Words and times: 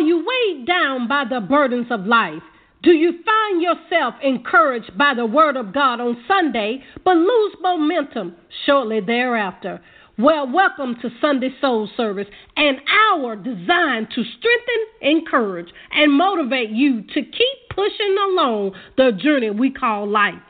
Are 0.00 0.02
you 0.02 0.24
weighed 0.26 0.66
down 0.66 1.08
by 1.08 1.24
the 1.28 1.40
burdens 1.40 1.88
of 1.90 2.06
life? 2.06 2.42
Do 2.82 2.92
you 2.92 3.22
find 3.22 3.60
yourself 3.60 4.14
encouraged 4.22 4.96
by 4.96 5.12
the 5.12 5.26
Word 5.26 5.58
of 5.58 5.74
God 5.74 6.00
on 6.00 6.24
Sunday, 6.26 6.82
but 7.04 7.18
lose 7.18 7.54
momentum 7.60 8.34
shortly 8.64 9.00
thereafter? 9.00 9.78
Well, 10.16 10.50
welcome 10.50 10.96
to 11.02 11.10
Sunday 11.20 11.50
Soul 11.60 11.86
Service, 11.98 12.28
an 12.56 12.78
hour 12.88 13.36
designed 13.36 14.08
to 14.14 14.24
strengthen, 14.24 14.86
encourage, 15.02 15.68
and 15.92 16.14
motivate 16.14 16.70
you 16.70 17.02
to 17.02 17.20
keep 17.20 17.58
pushing 17.68 18.16
along 18.30 18.72
the 18.96 19.10
journey 19.22 19.50
we 19.50 19.70
call 19.70 20.08
life. 20.08 20.40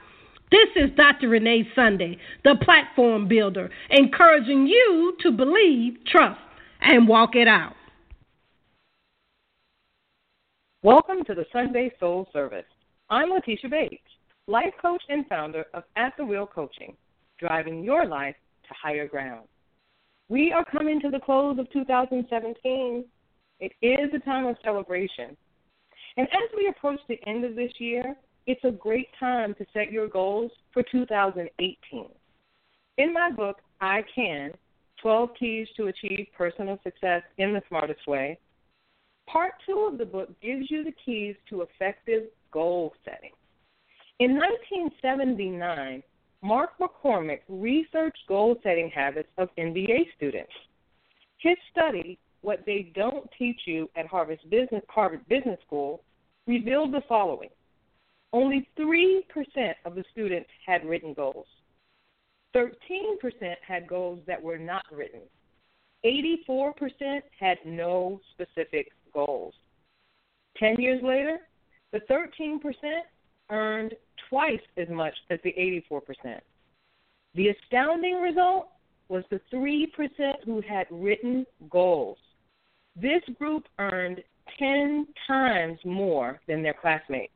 This 0.52 0.68
is 0.76 0.90
Dr. 0.96 1.28
Renee 1.28 1.68
Sunday, 1.74 2.18
the 2.44 2.54
platform 2.62 3.26
builder, 3.26 3.68
encouraging 3.90 4.68
you 4.68 5.16
to 5.22 5.32
believe, 5.32 5.96
trust, 6.06 6.38
and 6.80 7.08
walk 7.08 7.34
it 7.34 7.48
out. 7.48 7.72
Welcome 10.82 11.24
to 11.26 11.34
the 11.34 11.44
Sunday 11.52 11.92
Soul 12.00 12.26
Service. 12.32 12.64
I'm 13.10 13.28
Letitia 13.28 13.68
Bates, 13.68 14.02
life 14.46 14.72
coach 14.80 15.02
and 15.10 15.26
founder 15.26 15.66
of 15.74 15.82
At 15.96 16.14
the 16.16 16.24
Wheel 16.24 16.46
Coaching, 16.46 16.96
driving 17.38 17.84
your 17.84 18.06
life 18.06 18.34
to 18.66 18.74
higher 18.82 19.06
ground. 19.06 19.46
We 20.30 20.52
are 20.52 20.64
coming 20.64 20.98
to 21.02 21.10
the 21.10 21.20
close 21.20 21.58
of 21.58 21.70
2017. 21.70 23.04
It 23.60 23.72
is 23.82 24.08
a 24.14 24.20
time 24.20 24.46
of 24.46 24.56
celebration. 24.64 25.36
And 26.16 26.26
as 26.28 26.50
we 26.56 26.68
approach 26.68 27.00
the 27.10 27.20
end 27.26 27.44
of 27.44 27.56
this 27.56 27.72
year, 27.78 28.16
it's 28.46 28.64
a 28.64 28.70
great 28.70 29.08
time 29.20 29.52
to 29.58 29.66
set 29.74 29.92
your 29.92 30.08
goals 30.08 30.50
for 30.72 30.82
2018. 30.90 31.76
In 32.96 33.12
my 33.12 33.30
book, 33.30 33.58
I 33.82 34.02
Can 34.14 34.52
12 35.02 35.28
Keys 35.38 35.68
to 35.76 35.88
Achieve 35.88 36.28
Personal 36.34 36.80
Success 36.82 37.20
in 37.36 37.52
the 37.52 37.60
Smartest 37.68 38.08
Way, 38.08 38.38
part 39.32 39.52
two 39.66 39.88
of 39.90 39.98
the 39.98 40.04
book 40.04 40.28
gives 40.40 40.70
you 40.70 40.84
the 40.84 40.94
keys 41.04 41.36
to 41.48 41.62
effective 41.62 42.24
goal 42.52 42.92
setting. 43.04 43.32
In 44.18 44.36
1979, 44.36 46.02
Mark 46.42 46.70
McCormack 46.78 47.40
researched 47.48 48.26
goal 48.28 48.56
setting 48.62 48.90
habits 48.90 49.28
of 49.38 49.48
MBA 49.58 50.06
students. 50.16 50.52
His 51.38 51.56
study, 51.70 52.18
What 52.42 52.64
They 52.66 52.92
Don't 52.94 53.28
Teach 53.38 53.60
You 53.66 53.88
at 53.96 54.06
Harvard 54.06 54.40
Business, 54.50 54.82
Harvard 54.88 55.26
Business 55.28 55.58
School, 55.66 56.02
revealed 56.46 56.92
the 56.92 57.02
following 57.08 57.50
only 58.32 58.68
3% 58.78 59.22
of 59.84 59.94
the 59.94 60.04
students 60.12 60.48
had 60.64 60.84
written 60.84 61.14
goals. 61.14 61.46
13% 62.54 62.66
had 63.66 63.88
goals 63.88 64.20
that 64.26 64.40
were 64.40 64.58
not 64.58 64.84
written. 64.92 65.20
84% 66.04 67.20
had 67.38 67.58
no 67.64 68.20
specific 68.32 68.92
goals. 69.12 69.54
10 70.58 70.76
years 70.80 71.02
later, 71.02 71.38
the 71.92 72.00
13% 72.10 72.60
earned 73.50 73.94
twice 74.28 74.60
as 74.76 74.88
much 74.88 75.14
as 75.30 75.38
the 75.42 75.52
84%. 75.90 76.40
The 77.34 77.48
astounding 77.48 78.20
result 78.20 78.68
was 79.08 79.24
the 79.30 79.40
3% 79.52 79.86
who 80.44 80.60
had 80.60 80.86
written 80.90 81.44
goals. 81.68 82.18
This 82.96 83.22
group 83.38 83.64
earned 83.78 84.22
10 84.58 85.06
times 85.26 85.78
more 85.84 86.40
than 86.46 86.62
their 86.62 86.74
classmates. 86.74 87.32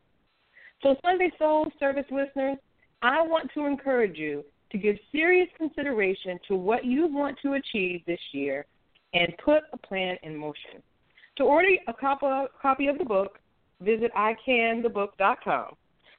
So, 0.82 0.96
Sunday 1.04 1.30
Soul 1.38 1.70
Service 1.78 2.06
listeners, 2.10 2.58
I 3.02 3.22
want 3.22 3.50
to 3.54 3.66
encourage 3.66 4.18
you 4.18 4.44
to 4.70 4.78
give 4.78 4.96
serious 5.12 5.48
consideration 5.56 6.38
to 6.48 6.56
what 6.56 6.84
you 6.84 7.06
want 7.06 7.38
to 7.42 7.54
achieve 7.54 8.02
this 8.06 8.20
year 8.32 8.66
and 9.12 9.32
put 9.44 9.62
a 9.72 9.76
plan 9.78 10.16
in 10.22 10.36
motion. 10.36 10.82
To 11.36 11.44
order 11.44 11.68
a 11.88 11.92
copy 11.92 12.86
of 12.86 12.98
the 12.98 13.04
book, 13.04 13.38
visit 13.80 14.12
icanthebook.com. 14.14 15.74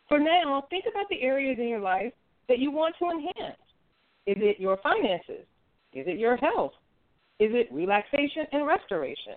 For 0.08 0.20
now, 0.20 0.68
think 0.70 0.86
about 0.90 1.10
the 1.10 1.22
areas 1.22 1.58
in 1.60 1.68
your 1.68 1.80
life 1.80 2.14
that 2.48 2.60
you 2.60 2.70
want 2.70 2.96
to 3.00 3.10
enhance. 3.10 3.58
Is 4.28 4.38
it 4.40 4.60
your 4.60 4.78
finances? 4.84 5.46
Is 5.94 6.06
it 6.08 6.20
your 6.20 6.36
health? 6.38 6.74
Is 7.40 7.52
it 7.54 7.72
relaxation 7.72 8.46
and 8.52 8.68
restoration? 8.68 9.36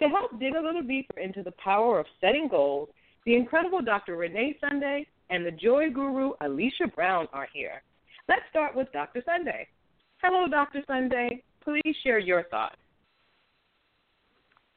To 0.00 0.08
help 0.08 0.38
dig 0.38 0.54
a 0.54 0.60
little 0.60 0.82
deeper 0.82 1.18
into 1.18 1.42
the 1.42 1.52
power 1.52 1.98
of 1.98 2.06
setting 2.20 2.48
goals, 2.48 2.88
the 3.24 3.34
incredible 3.34 3.82
Dr. 3.82 4.16
Renee 4.16 4.56
Sunday 4.60 5.06
and 5.30 5.44
the 5.44 5.50
joy 5.50 5.90
guru 5.90 6.32
Alicia 6.42 6.86
Brown 6.94 7.26
are 7.32 7.48
here. 7.52 7.82
Let's 8.28 8.42
start 8.50 8.76
with 8.76 8.92
Dr. 8.92 9.22
Sunday. 9.26 9.66
Hello, 10.22 10.48
Dr. 10.48 10.82
Sunday. 10.86 11.42
Please 11.62 11.96
share 12.02 12.18
your 12.18 12.44
thoughts. 12.44 12.76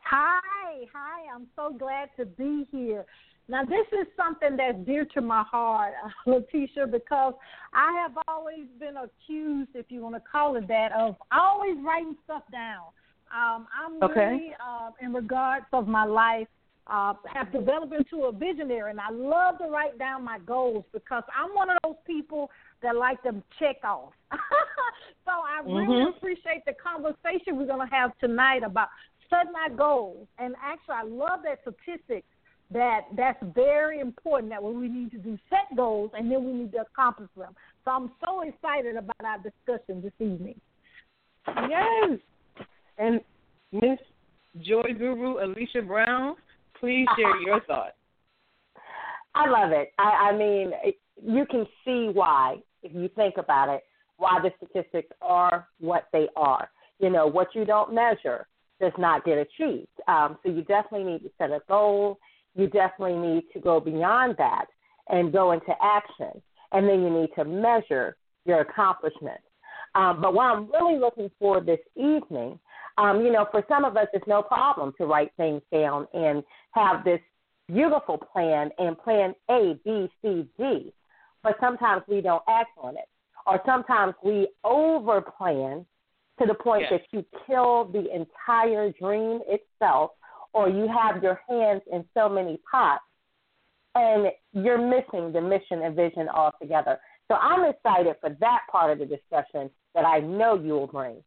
Hi, 0.09 0.85
hi. 0.91 1.31
I'm 1.31 1.45
so 1.55 1.71
glad 1.77 2.09
to 2.17 2.25
be 2.25 2.65
here. 2.71 3.05
Now, 3.47 3.63
this 3.63 3.85
is 3.91 4.07
something 4.17 4.57
that's 4.57 4.77
dear 4.83 5.05
to 5.13 5.21
my 5.21 5.43
heart, 5.43 5.93
Letitia, 6.25 6.87
because 6.87 7.35
I 7.73 7.93
have 8.01 8.17
always 8.27 8.65
been 8.79 8.95
accused, 8.97 9.69
if 9.75 9.85
you 9.89 10.01
want 10.01 10.15
to 10.15 10.21
call 10.31 10.55
it 10.55 10.67
that, 10.67 10.91
of 10.97 11.15
always 11.31 11.75
writing 11.85 12.15
stuff 12.23 12.41
down. 12.51 12.85
Um, 13.31 13.67
I'm 13.71 14.01
okay. 14.01 14.19
really, 14.19 14.51
uh, 14.59 14.89
in 14.99 15.13
regards 15.13 15.65
of 15.73 15.87
my 15.87 16.05
life, 16.05 16.47
uh, 16.87 17.13
have 17.31 17.51
developed 17.51 17.93
into 17.93 18.25
a 18.25 18.31
visionary, 18.31 18.89
and 18.89 18.99
I 18.99 19.11
love 19.11 19.59
to 19.59 19.65
write 19.65 19.99
down 19.99 20.23
my 20.23 20.39
goals 20.39 20.85
because 20.91 21.21
I'm 21.37 21.53
one 21.53 21.69
of 21.69 21.77
those 21.83 21.97
people 22.07 22.49
that 22.81 22.95
like 22.95 23.21
to 23.23 23.35
check 23.59 23.77
off. 23.83 24.13
so 24.31 25.31
I 25.31 25.61
really 25.63 25.85
mm-hmm. 25.85 26.17
appreciate 26.17 26.65
the 26.65 26.73
conversation 26.73 27.57
we're 27.57 27.67
going 27.67 27.87
to 27.87 27.95
have 27.95 28.17
tonight 28.17 28.63
about 28.63 28.87
setting 29.29 29.53
my 29.53 29.69
goals. 29.75 30.27
And 30.37 30.55
actually, 30.63 30.95
I 30.95 31.03
love 31.03 31.39
that 31.43 31.59
statistic 31.61 32.25
that 32.71 33.01
that's 33.17 33.41
very 33.55 33.99
important 33.99 34.51
that 34.51 34.61
what 34.61 34.75
we 34.75 34.87
need 34.87 35.11
to 35.11 35.17
do 35.17 35.37
set 35.49 35.75
goals 35.75 36.11
and 36.13 36.31
then 36.31 36.45
we 36.45 36.53
need 36.53 36.71
to 36.73 36.79
accomplish 36.81 37.29
them. 37.35 37.55
So 37.83 37.91
I'm 37.91 38.11
so 38.23 38.41
excited 38.41 38.95
about 38.95 39.15
our 39.23 39.37
discussion 39.37 40.01
this 40.01 40.13
evening. 40.19 40.59
Yes. 41.47 42.19
And 42.97 43.21
Miss 43.71 43.97
Joy 44.61 44.93
Guru 44.97 45.43
Alicia 45.43 45.81
Brown, 45.81 46.35
please 46.79 47.07
share 47.17 47.41
your 47.41 47.61
thoughts. 47.67 47.93
I 49.33 49.49
love 49.49 49.71
it. 49.71 49.91
I, 49.97 50.31
I 50.31 50.37
mean, 50.37 50.71
you 51.23 51.45
can 51.45 51.65
see 51.85 52.09
why, 52.13 52.57
if 52.83 52.93
you 52.93 53.09
think 53.15 53.35
about 53.37 53.69
it, 53.69 53.81
why 54.17 54.39
the 54.41 54.51
statistics 54.57 55.09
are 55.21 55.67
what 55.79 56.07
they 56.11 56.27
are. 56.35 56.69
You 56.99 57.09
know, 57.09 57.25
what 57.25 57.47
you 57.55 57.63
don't 57.63 57.93
measure 57.93 58.45
does 58.79 58.93
not 58.97 59.25
get 59.25 59.37
achieved. 59.37 59.87
Um, 60.07 60.37
so 60.43 60.51
you 60.51 60.63
definitely 60.63 61.11
need 61.11 61.23
to 61.23 61.31
set 61.37 61.51
a 61.51 61.61
goal 61.67 62.19
you 62.55 62.67
definitely 62.67 63.15
need 63.15 63.43
to 63.53 63.59
go 63.59 63.79
beyond 63.79 64.35
that 64.37 64.65
and 65.07 65.31
go 65.31 65.51
into 65.51 65.73
action. 65.81 66.41
And 66.71 66.87
then 66.87 67.01
you 67.01 67.09
need 67.09 67.29
to 67.35 67.45
measure 67.45 68.15
your 68.45 68.61
accomplishments. 68.61 69.43
Um, 69.95 70.21
but 70.21 70.33
what 70.33 70.45
I'm 70.45 70.71
really 70.71 70.99
looking 70.99 71.31
for 71.39 71.61
this 71.61 71.79
evening, 71.95 72.59
um, 72.97 73.21
you 73.21 73.31
know, 73.31 73.47
for 73.49 73.63
some 73.67 73.85
of 73.85 73.97
us, 73.97 74.07
it's 74.13 74.27
no 74.27 74.43
problem 74.43 74.93
to 74.99 75.05
write 75.05 75.31
things 75.37 75.61
down 75.71 76.07
and 76.13 76.43
have 76.71 77.03
this 77.03 77.19
beautiful 77.67 78.17
plan 78.17 78.69
and 78.77 78.97
plan 78.99 79.33
A, 79.49 79.79
B, 79.83 80.09
C, 80.21 80.47
D. 80.57 80.93
But 81.41 81.55
sometimes 81.59 82.03
we 82.07 82.21
don't 82.21 82.43
act 82.47 82.71
on 82.81 82.97
it. 82.97 83.07
Or 83.47 83.59
sometimes 83.65 84.13
we 84.23 84.49
over 84.63 85.21
plan 85.21 85.85
to 86.39 86.47
the 86.47 86.53
point 86.53 86.83
yes. 86.89 87.01
that 87.01 87.17
you 87.17 87.25
kill 87.45 87.85
the 87.85 88.05
entire 88.13 88.91
dream 88.91 89.39
itself 89.47 90.11
or 90.53 90.69
you 90.69 90.87
have 90.87 91.21
your 91.21 91.39
hands 91.47 91.81
in 91.91 92.03
so 92.13 92.27
many 92.27 92.59
pots 92.69 93.03
and 93.95 94.27
you're 94.53 94.77
missing 94.77 95.31
the 95.31 95.41
mission 95.41 95.83
and 95.83 95.95
vision 95.95 96.27
altogether. 96.29 96.99
So 97.27 97.35
I'm 97.35 97.69
excited 97.69 98.15
for 98.21 98.35
that 98.39 98.59
part 98.71 98.91
of 98.91 98.99
the 98.99 99.05
discussion 99.05 99.69
that 99.93 100.05
I 100.05 100.19
know 100.19 100.59
you 100.59 100.73
will 100.73 100.87
bring. 100.87 101.17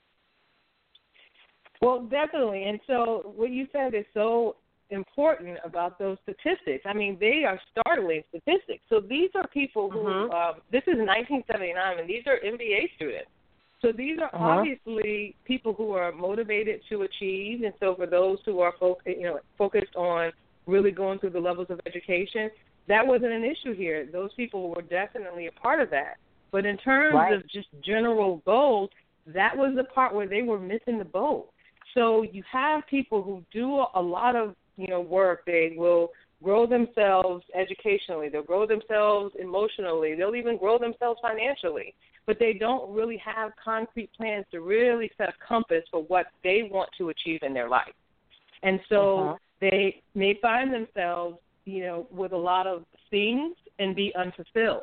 Well, 1.81 2.05
definitely. 2.05 2.65
And 2.65 2.81
so 2.87 3.33
what 3.37 3.51
you 3.51 3.67
said 3.73 3.95
is 3.95 4.05
so 4.15 4.57
important 4.91 5.59
about 5.65 5.99
those 5.99 6.17
statistics. 6.23 6.85
I 6.87 6.93
mean, 6.93 7.17
they 7.19 7.45
are 7.45 7.61
startling 7.71 8.23
statistics. 8.29 8.85
So 8.89 9.01
these 9.01 9.31
are 9.35 9.47
people 9.49 9.91
who, 9.91 9.99
mm-hmm. 9.99 10.33
uh, 10.33 10.61
this 10.71 10.83
is 10.83 10.99
1979, 10.99 11.99
and 11.99 12.09
these 12.09 12.23
are 12.27 12.39
MBA 12.45 12.95
students. 12.97 13.31
So 13.83 13.91
these 13.91 14.19
are 14.21 14.35
uh-huh. 14.35 14.61
obviously 14.61 15.35
people 15.45 15.75
who 15.75 15.93
are 15.93 16.13
motivated 16.13 16.81
to 16.89 17.03
achieve, 17.03 17.65
and 17.65 17.75
so 17.81 17.97
for 17.97 18.07
those 18.07 18.39
who 18.47 18.61
are 18.61 18.73
fo- 18.79 18.99
you 19.05 19.23
know 19.23 19.41
focused 19.59 19.97
on 19.97 20.31
really 20.67 20.93
going 20.93 21.19
through 21.19 21.31
the 21.31 21.41
levels 21.41 21.67
of 21.69 21.81
education, 21.85 22.49
that 22.87 23.05
wasn't 23.05 23.33
an 23.33 23.45
issue 23.45 23.75
here. 23.75 24.09
Those 24.11 24.33
people 24.35 24.71
were 24.71 24.83
definitely 24.83 25.49
a 25.49 25.53
part 25.53 25.81
of 25.81 25.91
that. 25.91 26.15
But 26.53 26.65
in 26.65 26.77
terms 26.79 27.15
right. 27.15 27.33
of 27.33 27.43
just 27.49 27.67
general 27.85 28.41
goals, 28.45 28.91
that 29.27 29.57
was 29.57 29.73
the 29.75 29.85
part 29.85 30.15
where 30.15 30.29
they 30.29 30.43
were 30.43 30.61
missing 30.61 30.99
the 30.99 31.05
boat. 31.05 31.49
So 31.95 32.23
you 32.23 32.45
have 32.51 32.87
people 32.89 33.23
who 33.23 33.43
do 33.53 33.85
a 33.95 34.01
lot 34.01 34.37
of 34.37 34.55
you 34.77 34.87
know 34.87 35.01
work. 35.01 35.45
They 35.45 35.75
will 35.77 36.11
grow 36.41 36.67
themselves 36.67 37.45
educationally. 37.53 38.29
They'll 38.29 38.43
grow 38.45 38.65
themselves 38.65 39.35
emotionally. 39.41 40.15
They'll 40.15 40.37
even 40.37 40.57
grow 40.57 40.79
themselves 40.79 41.19
financially 41.21 41.95
but 42.27 42.39
they 42.39 42.53
don't 42.53 42.93
really 42.95 43.17
have 43.19 43.51
concrete 43.63 44.11
plans 44.17 44.47
to 44.53 44.61
really 44.61 45.11
set 45.19 45.29
a 45.29 45.33
compass 45.47 45.83
for 45.91 46.03
what 46.05 46.27
they 46.45 46.69
want 46.71 46.89
to 46.99 47.09
achieve 47.09 47.41
in 47.43 47.53
their 47.53 47.69
life. 47.69 47.95
And 48.63 48.79
so 48.89 49.19
uh-huh. 49.19 49.37
They 49.63 50.03
may 50.17 50.37
find 50.43 50.75
themselves, 50.75 51.39
you 51.65 51.85
know, 51.85 52.09
with 52.11 52.33
a 52.33 52.37
lot 52.37 52.67
of 52.67 52.85
things 53.11 53.55
and 53.79 53.95
be 53.95 54.13
unfulfilled. 54.19 54.83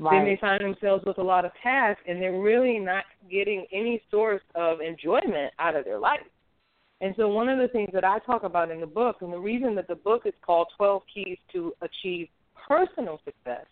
Right. 0.00 0.18
They 0.18 0.30
may 0.30 0.38
find 0.40 0.64
themselves 0.64 1.04
with 1.04 1.18
a 1.18 1.22
lot 1.22 1.44
of 1.44 1.52
tasks 1.62 2.02
and 2.08 2.20
they're 2.20 2.40
really 2.40 2.78
not 2.78 3.04
getting 3.30 3.66
any 3.70 4.02
source 4.10 4.42
of 4.54 4.80
enjoyment 4.80 5.52
out 5.58 5.76
of 5.76 5.84
their 5.84 5.98
life. 5.98 6.20
And 7.02 7.14
so, 7.18 7.28
one 7.28 7.50
of 7.50 7.58
the 7.58 7.68
things 7.68 7.90
that 7.92 8.04
I 8.04 8.18
talk 8.20 8.44
about 8.44 8.70
in 8.70 8.80
the 8.80 8.86
book, 8.86 9.16
and 9.20 9.32
the 9.32 9.38
reason 9.38 9.74
that 9.74 9.88
the 9.88 9.96
book 9.96 10.22
is 10.24 10.32
called 10.40 10.68
12 10.76 11.02
Keys 11.12 11.38
to 11.52 11.74
Achieve 11.82 12.28
Personal 12.66 13.20
Success, 13.26 13.66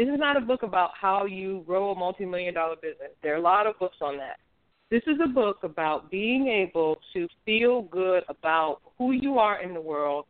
this 0.00 0.08
is 0.08 0.18
not 0.18 0.38
a 0.38 0.40
book 0.40 0.62
about 0.62 0.92
how 0.98 1.26
you 1.26 1.62
grow 1.66 1.90
a 1.90 1.94
multi 1.94 2.24
million 2.24 2.54
dollar 2.54 2.76
business. 2.76 3.10
There 3.22 3.34
are 3.34 3.36
a 3.36 3.42
lot 3.42 3.66
of 3.66 3.78
books 3.78 3.98
on 4.00 4.16
that. 4.16 4.38
This 4.90 5.02
is 5.06 5.18
a 5.22 5.28
book 5.28 5.58
about 5.62 6.10
being 6.10 6.48
able 6.48 6.96
to 7.12 7.28
feel 7.44 7.82
good 7.82 8.22
about 8.30 8.78
who 8.96 9.12
you 9.12 9.38
are 9.38 9.62
in 9.62 9.74
the 9.74 9.80
world 9.80 10.24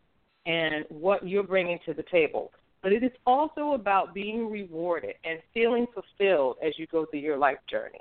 and 0.45 0.85
what 0.89 1.27
you're 1.27 1.45
bringing 1.45 1.79
to 1.87 1.95
the 1.95 2.03
table. 2.11 2.51
But 2.83 2.93
it 2.93 3.05
is 3.05 3.13
also 3.27 3.75
about 3.75 4.13
being 4.13 4.51
rewarded 4.51 5.15
and 5.23 5.39
feeling 5.55 5.87
fulfilled 5.95 6.57
as 6.67 6.73
you 6.77 6.89
go 6.89 7.07
through 7.07 7.21
your 7.21 7.39
life 7.39 7.59
journey. 7.71 8.01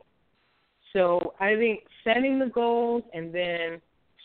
So 0.91 1.35
I 1.39 1.55
think 1.55 1.81
setting 2.03 2.39
the 2.39 2.47
goals 2.47 3.03
and 3.13 3.31
then 3.31 3.79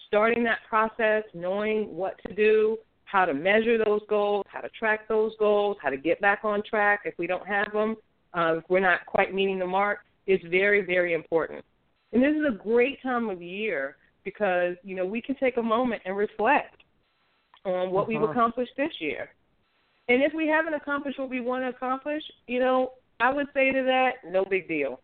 starting 0.06 0.44
that 0.44 0.61
process, 0.67 1.25
knowing 1.35 1.94
what 1.94 2.19
to 2.26 2.35
do, 2.35 2.79
how 3.14 3.25
to 3.25 3.32
measure 3.32 3.78
those 3.78 4.00
goals, 4.08 4.44
how 4.49 4.61
to 4.61 4.69
track 4.70 5.06
those 5.06 5.31
goals, 5.38 5.76
how 5.81 5.88
to 5.88 5.96
get 5.96 6.20
back 6.20 6.40
on 6.43 6.61
track 6.69 7.02
if 7.05 7.14
we 7.16 7.28
don't 7.28 7.46
have 7.46 7.72
them, 7.72 7.94
uh, 8.37 8.56
if 8.56 8.64
we're 8.69 8.81
not 8.81 9.06
quite 9.06 9.32
meeting 9.32 9.56
the 9.56 9.66
mark, 9.66 10.00
is 10.26 10.40
very, 10.50 10.84
very 10.84 11.14
important. 11.14 11.64
And 12.12 12.20
this 12.20 12.34
is 12.34 12.43
a 12.49 12.58
great 12.61 13.00
time 13.05 13.31
of 13.31 13.40
year 13.40 13.96
because, 14.25 14.75
you 14.82 14.96
know, 14.96 15.06
we 15.06 15.22
can 15.22 15.37
take 15.37 15.58
a 15.58 15.62
moment 15.62 16.02
and 16.05 16.16
reflect 16.16 16.82
on 17.64 17.93
what 17.93 18.02
uh-huh. 18.02 18.06
we've 18.08 18.28
accomplished 18.28 18.72
this 18.76 18.90
year. 18.99 19.28
And 20.08 20.20
if 20.20 20.32
we 20.34 20.49
haven't 20.49 20.75
accomplished 20.75 21.20
what 21.20 21.31
we 21.31 21.40
want 21.40 21.62
to 21.62 21.69
accomplish, 21.69 22.22
you 22.49 22.58
know, 22.58 22.94
I 23.20 23.32
would 23.32 23.46
say 23.55 23.70
to 23.70 23.84
that, 23.84 24.28
no 24.28 24.44
big 24.44 24.66
deal. 24.66 24.99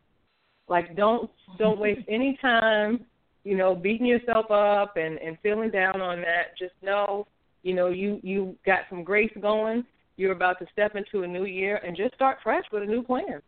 Like 0.67 0.97
don't 0.97 1.31
don't 1.59 1.79
waste 1.85 2.09
any 2.09 2.37
time, 2.43 3.07
you 3.45 3.57
know, 3.57 3.77
beating 3.77 4.07
yourself 4.07 4.51
up 4.51 4.97
and 4.97 5.17
and 5.19 5.39
feeling 5.45 5.71
down 5.71 6.01
on 6.01 6.21
that. 6.23 6.59
Just 6.59 6.75
know, 6.83 7.29
you 7.63 7.75
know, 7.75 7.89
you 7.89 8.21
you 8.23 8.57
got 8.65 8.81
some 8.89 9.05
grace 9.05 9.33
going. 9.41 9.85
You're 10.17 10.33
about 10.33 10.59
to 10.59 10.67
step 10.73 10.97
into 10.97 11.23
a 11.23 11.27
new 11.27 11.45
year 11.45 11.77
and 11.85 11.97
just 11.97 12.15
start 12.15 12.39
fresh 12.43 12.65
with 12.73 12.83
a 12.83 12.87
new 12.87 13.03
plan. 13.03 13.41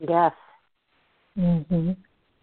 Yes. 0.00 0.32
Mhm. 1.36 1.96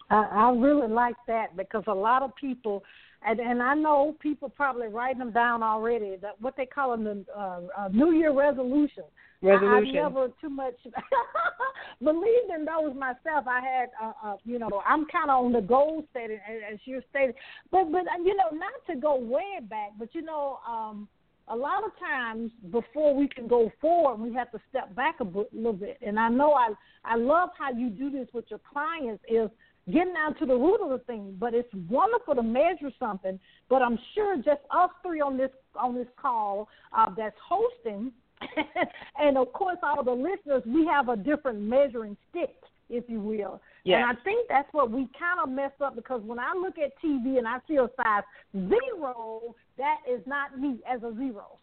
I, 0.09 0.23
I 0.31 0.51
really 0.51 0.87
like 0.87 1.15
that 1.27 1.55
because 1.57 1.83
a 1.87 1.93
lot 1.93 2.21
of 2.21 2.35
people, 2.35 2.83
and, 3.25 3.39
and 3.39 3.62
I 3.62 3.74
know 3.74 4.16
people 4.19 4.50
probably 4.50 4.88
writing 4.88 5.19
them 5.19 5.31
down 5.31 5.63
already. 5.63 6.16
That 6.22 6.39
what 6.39 6.56
they 6.56 6.66
call 6.66 6.92
them 6.92 7.04
the 7.04 7.25
uh, 7.36 7.62
uh, 7.77 7.88
New 7.89 8.12
Year 8.12 8.33
resolution. 8.33 9.04
Resolution. 9.42 9.95
I, 9.95 10.00
I 10.00 10.04
never 10.04 10.27
too 10.39 10.50
much 10.50 10.75
believed 12.04 12.51
in 12.56 12.66
those 12.66 12.95
myself. 12.95 13.45
I 13.48 13.62
had, 13.62 13.89
uh, 14.01 14.13
uh, 14.24 14.36
you 14.44 14.60
know, 14.60 14.81
I'm 14.88 15.06
kind 15.06 15.30
of 15.30 15.45
on 15.45 15.51
the 15.51 15.62
goal 15.62 16.04
setting 16.13 16.39
as 16.72 16.80
you're 16.86 17.01
stating, 17.10 17.36
but 17.72 17.92
but 17.92 18.04
you 18.24 18.36
know, 18.36 18.57
not 18.57 18.74
to 18.89 18.95
go 19.00 19.16
way 19.16 19.60
back, 19.62 19.92
but 19.98 20.13
you 20.13 20.21
know, 20.21 20.60
um, 20.68 21.07
a 21.48 21.56
lot 21.56 21.83
of 21.83 21.92
times 22.00 22.51
before 22.71 23.16
we 23.16 23.28
can 23.28 23.48
go 23.48 23.71
forward, 23.81 24.19
we 24.19 24.33
have 24.33 24.51
to 24.51 24.60
step 24.69 24.95
back 24.95 25.19
a 25.19 25.25
bit, 25.25 25.54
little 25.54 25.74
bit. 25.74 25.98
And 26.01 26.19
I 26.19 26.30
know 26.30 26.54
I 26.54 26.69
I 27.04 27.16
love 27.16 27.50
how 27.57 27.71
you 27.71 27.89
do 27.89 28.10
this 28.10 28.28
with 28.33 28.45
your 28.50 28.62
clients 28.71 29.24
is 29.28 29.50
getting 29.91 30.13
down 30.13 30.35
to 30.35 30.45
the 30.45 30.55
root 30.55 30.81
of 30.81 30.89
the 30.89 31.03
thing. 31.05 31.35
But 31.39 31.53
it's 31.53 31.69
wonderful 31.89 32.35
to 32.35 32.43
measure 32.43 32.91
something. 32.99 33.39
But 33.69 33.81
I'm 33.81 33.97
sure 34.13 34.37
just 34.37 34.61
us 34.71 34.89
three 35.03 35.21
on 35.21 35.37
this 35.37 35.51
on 35.75 35.95
this 35.95 36.07
call 36.19 36.67
uh, 36.95 37.07
that's 37.15 37.35
hosting, 37.47 38.11
and 39.19 39.37
of 39.37 39.51
course 39.53 39.77
all 39.83 40.03
the 40.03 40.11
listeners, 40.11 40.63
we 40.65 40.85
have 40.85 41.09
a 41.09 41.15
different 41.17 41.59
measuring 41.59 42.17
stick, 42.29 42.55
if 42.89 43.03
you 43.07 43.19
will. 43.19 43.61
Yes. 43.83 44.01
And 44.01 44.17
I 44.17 44.23
think 44.23 44.47
that's 44.49 44.71
what 44.71 44.89
we 44.89 45.07
kind 45.17 45.39
of 45.43 45.49
mess 45.49 45.71
up 45.81 45.95
because 45.95 46.21
when 46.23 46.39
I 46.39 46.53
look 46.59 46.75
at 46.77 46.91
TV 47.03 47.37
and 47.37 47.47
I 47.47 47.57
see 47.67 47.75
a 47.75 47.87
size 47.97 48.23
zero, 48.53 49.55
that 49.77 49.97
is 50.09 50.21
not 50.25 50.59
me 50.59 50.79
as 50.89 51.03
a 51.03 51.13
zero. 51.15 51.59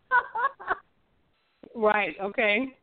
right. 1.74 2.14
Okay. 2.22 2.76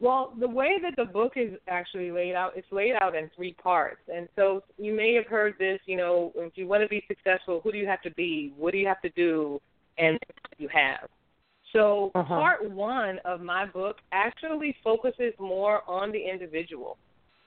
Well, 0.00 0.32
the 0.38 0.48
way 0.48 0.78
that 0.82 0.94
the 0.96 1.10
book 1.10 1.32
is 1.34 1.54
actually 1.66 2.12
laid 2.12 2.34
out, 2.34 2.52
it's 2.54 2.70
laid 2.70 2.94
out 3.00 3.16
in 3.16 3.30
three 3.34 3.54
parts. 3.54 4.00
And 4.12 4.28
so 4.36 4.62
you 4.76 4.94
may 4.94 5.14
have 5.14 5.26
heard 5.26 5.54
this, 5.58 5.80
you 5.86 5.96
know, 5.96 6.32
if 6.36 6.52
you 6.56 6.68
want 6.68 6.82
to 6.82 6.88
be 6.88 7.04
successful, 7.08 7.60
who 7.64 7.72
do 7.72 7.78
you 7.78 7.86
have 7.86 8.02
to 8.02 8.10
be? 8.12 8.52
What 8.56 8.72
do 8.72 8.78
you 8.78 8.86
have 8.86 9.02
to 9.02 9.10
do? 9.10 9.60
And 9.98 10.18
you 10.58 10.68
have. 10.72 11.08
So 11.72 12.12
uh-huh. 12.14 12.28
part 12.28 12.70
one 12.70 13.18
of 13.24 13.40
my 13.40 13.66
book 13.66 13.96
actually 14.12 14.76
focuses 14.84 15.32
more 15.38 15.82
on 15.88 16.12
the 16.12 16.18
individual. 16.18 16.96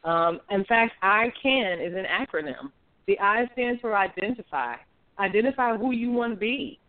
Um, 0.03 0.41
in 0.49 0.65
fact, 0.65 0.93
I 1.01 1.31
can 1.41 1.79
is 1.79 1.93
an 1.93 2.05
acronym. 2.05 2.71
The 3.07 3.17
I 3.19 3.47
stands 3.53 3.79
for 3.81 3.95
identify. 3.95 4.75
Identify 5.19 5.77
who 5.77 5.91
you 5.91 6.11
want 6.11 6.33
to 6.33 6.39
be, 6.39 6.79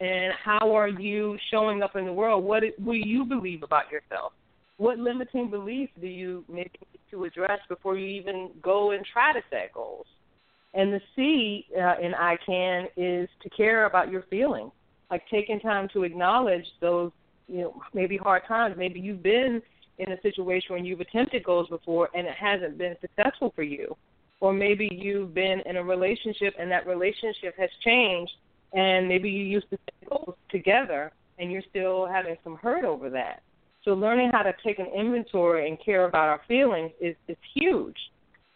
and 0.00 0.32
how 0.42 0.74
are 0.74 0.88
you 0.88 1.36
showing 1.50 1.82
up 1.82 1.96
in 1.96 2.04
the 2.04 2.12
world. 2.12 2.44
What 2.44 2.62
do 2.62 2.92
you 2.92 3.24
believe 3.24 3.62
about 3.62 3.90
yourself? 3.90 4.32
What 4.80 4.98
limiting 4.98 5.50
beliefs 5.50 5.92
do 6.00 6.06
you 6.06 6.42
maybe 6.48 6.70
need 6.90 7.00
to 7.10 7.24
address 7.24 7.60
before 7.68 7.98
you 7.98 8.06
even 8.06 8.48
go 8.62 8.92
and 8.92 9.04
try 9.12 9.30
to 9.30 9.40
set 9.50 9.74
goals? 9.74 10.06
And 10.72 10.90
the 10.90 11.00
C 11.14 11.66
uh, 11.78 11.96
in 12.00 12.14
I 12.14 12.38
can 12.46 12.86
is 12.96 13.28
to 13.42 13.50
care 13.50 13.84
about 13.84 14.10
your 14.10 14.22
feelings, 14.30 14.72
like 15.10 15.22
taking 15.30 15.60
time 15.60 15.86
to 15.92 16.04
acknowledge 16.04 16.64
those, 16.80 17.12
you 17.46 17.60
know, 17.60 17.82
maybe 17.92 18.16
hard 18.16 18.44
times. 18.48 18.74
Maybe 18.78 19.00
you've 19.00 19.22
been 19.22 19.60
in 19.98 20.12
a 20.12 20.20
situation 20.22 20.68
where 20.70 20.78
you've 20.78 21.00
attempted 21.00 21.44
goals 21.44 21.68
before 21.68 22.08
and 22.14 22.26
it 22.26 22.36
hasn't 22.40 22.78
been 22.78 22.96
successful 23.02 23.52
for 23.54 23.62
you. 23.62 23.94
Or 24.40 24.54
maybe 24.54 24.88
you've 24.90 25.34
been 25.34 25.60
in 25.66 25.76
a 25.76 25.84
relationship 25.84 26.54
and 26.58 26.70
that 26.70 26.86
relationship 26.86 27.54
has 27.58 27.68
changed 27.84 28.32
and 28.72 29.06
maybe 29.06 29.28
you 29.28 29.44
used 29.44 29.68
to 29.68 29.78
set 29.84 30.08
goals 30.08 30.36
together 30.50 31.12
and 31.38 31.52
you're 31.52 31.64
still 31.68 32.06
having 32.06 32.36
some 32.42 32.56
hurt 32.56 32.86
over 32.86 33.10
that. 33.10 33.42
So 33.84 33.94
learning 33.94 34.30
how 34.32 34.42
to 34.42 34.54
take 34.62 34.78
an 34.78 34.86
inventory 34.86 35.68
and 35.68 35.78
care 35.82 36.04
about 36.04 36.28
our 36.28 36.40
feelings 36.46 36.92
is 37.00 37.16
is 37.28 37.36
huge. 37.54 37.96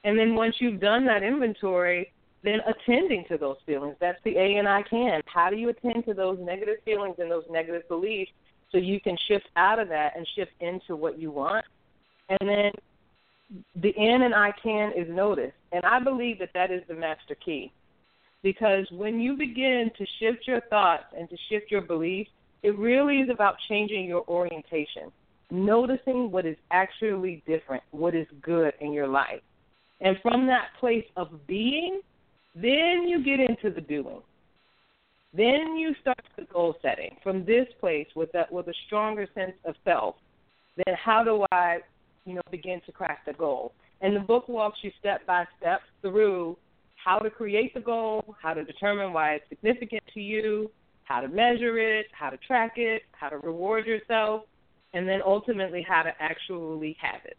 And 0.04 0.18
then 0.18 0.34
once 0.34 0.56
you've 0.58 0.80
done 0.80 1.06
that 1.06 1.22
inventory, 1.22 2.12
then 2.42 2.60
attending 2.66 3.24
to 3.28 3.38
those 3.38 3.56
feelings. 3.64 3.96
That's 4.00 4.22
the 4.22 4.36
A 4.36 4.56
and 4.56 4.68
I 4.68 4.82
can. 4.82 5.22
How 5.26 5.48
do 5.48 5.56
you 5.56 5.70
attend 5.70 6.04
to 6.04 6.14
those 6.14 6.38
negative 6.40 6.76
feelings 6.84 7.16
and 7.18 7.30
those 7.30 7.44
negative 7.50 7.88
beliefs 7.88 8.32
so 8.70 8.76
you 8.76 9.00
can 9.00 9.16
shift 9.28 9.48
out 9.56 9.78
of 9.78 9.88
that 9.88 10.14
and 10.14 10.28
shift 10.36 10.52
into 10.60 10.94
what 10.94 11.18
you 11.18 11.30
want? 11.30 11.64
And 12.28 12.48
then 12.48 12.72
the 13.76 13.94
N 13.96 14.22
and 14.22 14.34
I 14.34 14.52
can 14.62 14.92
is 14.92 15.08
notice. 15.08 15.52
And 15.72 15.84
I 15.84 16.00
believe 16.00 16.38
that 16.40 16.50
that 16.52 16.70
is 16.70 16.82
the 16.86 16.94
master 16.94 17.34
key. 17.34 17.72
Because 18.42 18.86
when 18.90 19.20
you 19.20 19.38
begin 19.38 19.90
to 19.96 20.06
shift 20.18 20.46
your 20.46 20.60
thoughts 20.68 21.04
and 21.16 21.30
to 21.30 21.36
shift 21.48 21.70
your 21.70 21.80
beliefs, 21.80 22.30
it 22.64 22.78
really 22.78 23.18
is 23.18 23.28
about 23.30 23.56
changing 23.68 24.06
your 24.06 24.24
orientation, 24.26 25.12
noticing 25.50 26.30
what 26.30 26.46
is 26.46 26.56
actually 26.70 27.42
different, 27.46 27.82
what 27.90 28.14
is 28.14 28.26
good 28.40 28.72
in 28.80 28.90
your 28.90 29.06
life. 29.06 29.42
And 30.00 30.16
from 30.22 30.46
that 30.46 30.68
place 30.80 31.04
of 31.14 31.46
being, 31.46 32.00
then 32.54 33.06
you 33.06 33.22
get 33.22 33.38
into 33.38 33.68
the 33.68 33.82
doing. 33.82 34.22
Then 35.36 35.76
you 35.76 35.94
start 36.00 36.22
the 36.36 36.44
goal 36.44 36.76
setting 36.80 37.16
from 37.22 37.44
this 37.44 37.66
place 37.80 38.06
with 38.16 38.32
that 38.32 38.50
with 38.50 38.66
a 38.68 38.74
stronger 38.86 39.28
sense 39.34 39.52
of 39.66 39.74
self. 39.84 40.14
Then 40.76 40.94
how 40.96 41.22
do 41.22 41.44
I, 41.52 41.80
you 42.24 42.34
know, 42.34 42.42
begin 42.50 42.80
to 42.86 42.92
crack 42.92 43.26
the 43.26 43.34
goal? 43.34 43.74
And 44.00 44.16
the 44.16 44.20
book 44.20 44.48
walks 44.48 44.78
you 44.80 44.90
step 44.98 45.26
by 45.26 45.44
step 45.60 45.80
through 46.00 46.56
how 46.96 47.18
to 47.18 47.28
create 47.28 47.74
the 47.74 47.80
goal, 47.80 48.34
how 48.40 48.54
to 48.54 48.64
determine 48.64 49.12
why 49.12 49.34
it's 49.34 49.48
significant 49.50 50.02
to 50.14 50.20
you, 50.20 50.70
how 51.04 51.20
to 51.20 51.28
measure 51.28 51.78
it, 51.78 52.06
how 52.12 52.30
to 52.30 52.36
track 52.38 52.74
it, 52.76 53.02
how 53.12 53.28
to 53.28 53.38
reward 53.38 53.86
yourself, 53.86 54.42
and 54.92 55.08
then 55.08 55.20
ultimately 55.24 55.84
how 55.86 56.02
to 56.02 56.12
actually 56.20 56.96
have 57.00 57.20
it. 57.24 57.36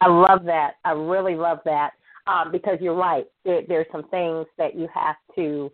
I 0.00 0.08
love 0.08 0.44
that. 0.44 0.72
I 0.84 0.92
really 0.92 1.36
love 1.36 1.60
that 1.64 1.92
um, 2.26 2.50
because 2.50 2.78
you're 2.80 2.94
right. 2.94 3.24
There, 3.44 3.62
there's 3.68 3.86
some 3.92 4.08
things 4.08 4.46
that 4.58 4.74
you 4.76 4.88
have 4.92 5.16
to, 5.36 5.70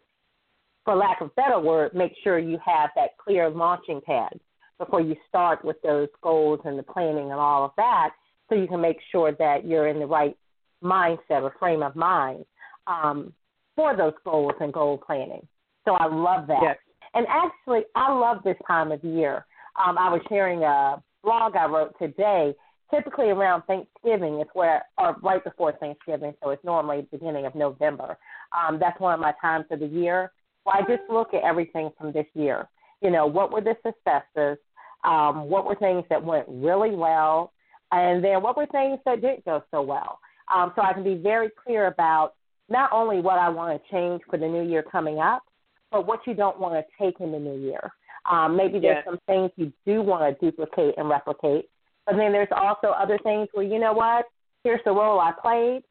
for 0.85 0.95
lack 0.95 1.23
of 1.23 1.29
a 1.29 1.31
better 1.31 1.59
word, 1.59 1.95
make 1.95 2.13
sure 2.23 2.39
you 2.39 2.59
have 2.65 2.91
that 2.95 3.17
clear 3.17 3.49
launching 3.49 4.01
pad 4.05 4.39
before 4.79 5.01
you 5.01 5.17
start 5.29 5.65
with 5.65 5.81
those 5.83 6.09
goals 6.23 6.61
and 6.65 6.79
the 6.79 6.83
planning 6.83 7.31
and 7.31 7.41
all 7.41 7.65
of 7.65 7.73
that, 7.77 8.11
so 8.49 8.55
you 8.55 8.69
can 8.69 8.81
make 8.81 8.99
sure 9.11 9.33
that 9.33 9.65
you're 9.67 9.89
in 9.89 9.99
the 9.99 10.07
right 10.07 10.37
mindset 10.83 11.43
or 11.43 11.55
frame 11.59 11.83
of 11.83 11.97
mind 11.97 12.45
um, 12.87 13.33
for 13.77 13.97
those 13.97 14.15
goals 14.25 14.55
and 14.61 14.73
goal 14.73 14.99
planning. 14.99 15.47
So 15.85 15.95
I 15.95 16.07
love 16.07 16.47
that. 16.49 16.61
Yes. 16.63 16.77
And 17.15 17.27
actually, 17.29 17.83
I 17.95 18.13
love 18.13 18.39
this 18.45 18.57
time 18.67 18.93
of 18.93 19.03
year. 19.03 19.47
Um, 19.83 19.97
I 19.99 20.11
was 20.11 20.21
sharing 20.29 20.63
a 20.63 21.03
blog 21.23 21.57
I 21.57 21.67
wrote 21.67 21.95
today 21.99 22.55
typically 22.91 23.27
around 23.27 23.63
Thanksgiving 23.63 24.41
is 24.41 24.47
where, 24.55 24.85
or 24.97 25.17
right 25.23 25.43
before 25.45 25.73
Thanksgiving, 25.73 26.35
so 26.43 26.51
it's 26.51 26.65
normally 26.65 27.03
the 27.03 27.19
beginning 27.19 27.47
of 27.47 27.55
November. 27.55 28.17
Um, 28.57 28.79
that's 28.81 28.99
one 29.01 29.15
of 29.15 29.21
my 29.21 29.33
times 29.41 29.67
of 29.71 29.81
the 29.81 29.87
year. 29.87 30.33
Well, 30.65 30.77
I 30.79 30.81
just 30.83 31.09
look 31.11 31.35
at 31.35 31.43
everything 31.43 31.91
from 31.99 32.13
this 32.13 32.27
year. 32.35 32.69
You 33.03 33.11
know, 33.11 33.27
what 33.27 33.53
were 33.53 33.61
the 33.61 33.77
successes? 33.85 34.59
Um, 35.05 35.49
what 35.49 35.65
were 35.65 35.77
things 35.77 36.05
that 36.11 36.23
went 36.23 36.47
really 36.49 36.95
well? 36.95 37.53
And 37.93 38.23
then 38.23 38.43
what 38.43 38.57
were 38.57 38.67
things 38.67 38.99
that 39.05 39.21
didn't 39.21 39.45
go 39.45 39.63
so 39.71 39.83
well? 39.83 40.19
Um, 40.55 40.73
so 40.75 40.83
I 40.83 40.93
can 40.93 41.05
be 41.05 41.15
very 41.15 41.51
clear 41.65 41.87
about 41.87 42.35
not 42.69 42.91
only 42.93 43.21
what 43.21 43.39
I 43.39 43.49
want 43.49 43.81
to 43.81 43.91
change 43.91 44.23
for 44.29 44.39
the 44.39 44.47
new 44.47 44.69
year 44.69 44.83
coming 44.83 45.19
up, 45.19 45.43
but 45.91 46.07
what 46.07 46.21
you 46.27 46.35
don't 46.35 46.61
want 46.61 46.75
to 46.75 46.85
take 47.03 47.21
in 47.21 47.33
the 47.33 47.39
new 47.39 47.59
year. 47.59 47.93
Um, 48.31 48.57
maybe 48.57 48.79
there's 48.79 48.97
yes. 48.97 49.05
some 49.07 49.19
things 49.27 49.51
you 49.57 49.73
do 49.87 50.03
want 50.03 50.39
to 50.39 50.45
duplicate 50.45 50.95
and 50.99 51.09
replicate, 51.09 51.69
but 52.05 52.17
then 52.17 52.33
there's 52.33 52.49
also 52.55 52.89
other 52.89 53.19
things 53.23 53.49
where 53.53 53.65
you 53.65 53.79
know 53.79 53.93
what? 53.93 54.27
Here's 54.65 54.81
the 54.85 54.91
role 54.91 55.19
I 55.21 55.33
played. 55.41 55.83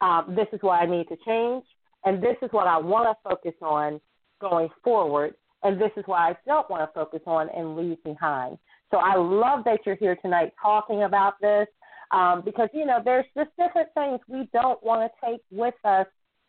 Um, 0.00 0.34
this 0.34 0.46
is 0.52 0.60
what 0.62 0.80
I 0.80 0.86
need 0.86 1.08
to 1.08 1.16
change, 1.26 1.64
and 2.04 2.22
this 2.22 2.36
is 2.42 2.48
what 2.52 2.66
I 2.66 2.78
want 2.78 3.08
to 3.08 3.28
focus 3.28 3.54
on 3.60 4.00
going 4.40 4.68
forward, 4.82 5.34
and 5.62 5.80
this 5.80 5.90
is 5.96 6.04
what 6.06 6.20
I 6.20 6.36
don't 6.46 6.68
want 6.70 6.82
to 6.82 6.92
focus 6.94 7.20
on 7.26 7.48
and 7.50 7.76
leave 7.76 8.02
behind. 8.04 8.58
So 8.90 8.98
I 8.98 9.16
love 9.16 9.64
that 9.64 9.80
you're 9.86 9.96
here 9.96 10.16
tonight 10.16 10.52
talking 10.60 11.04
about 11.04 11.34
this 11.40 11.66
um, 12.12 12.42
because 12.44 12.68
you 12.72 12.84
know 12.84 13.00
there's 13.04 13.26
just 13.36 13.50
different 13.58 13.88
things 13.94 14.20
we 14.28 14.48
don't 14.52 14.82
want 14.82 15.10
to 15.10 15.26
take 15.26 15.40
with 15.50 15.74
us 15.84 16.06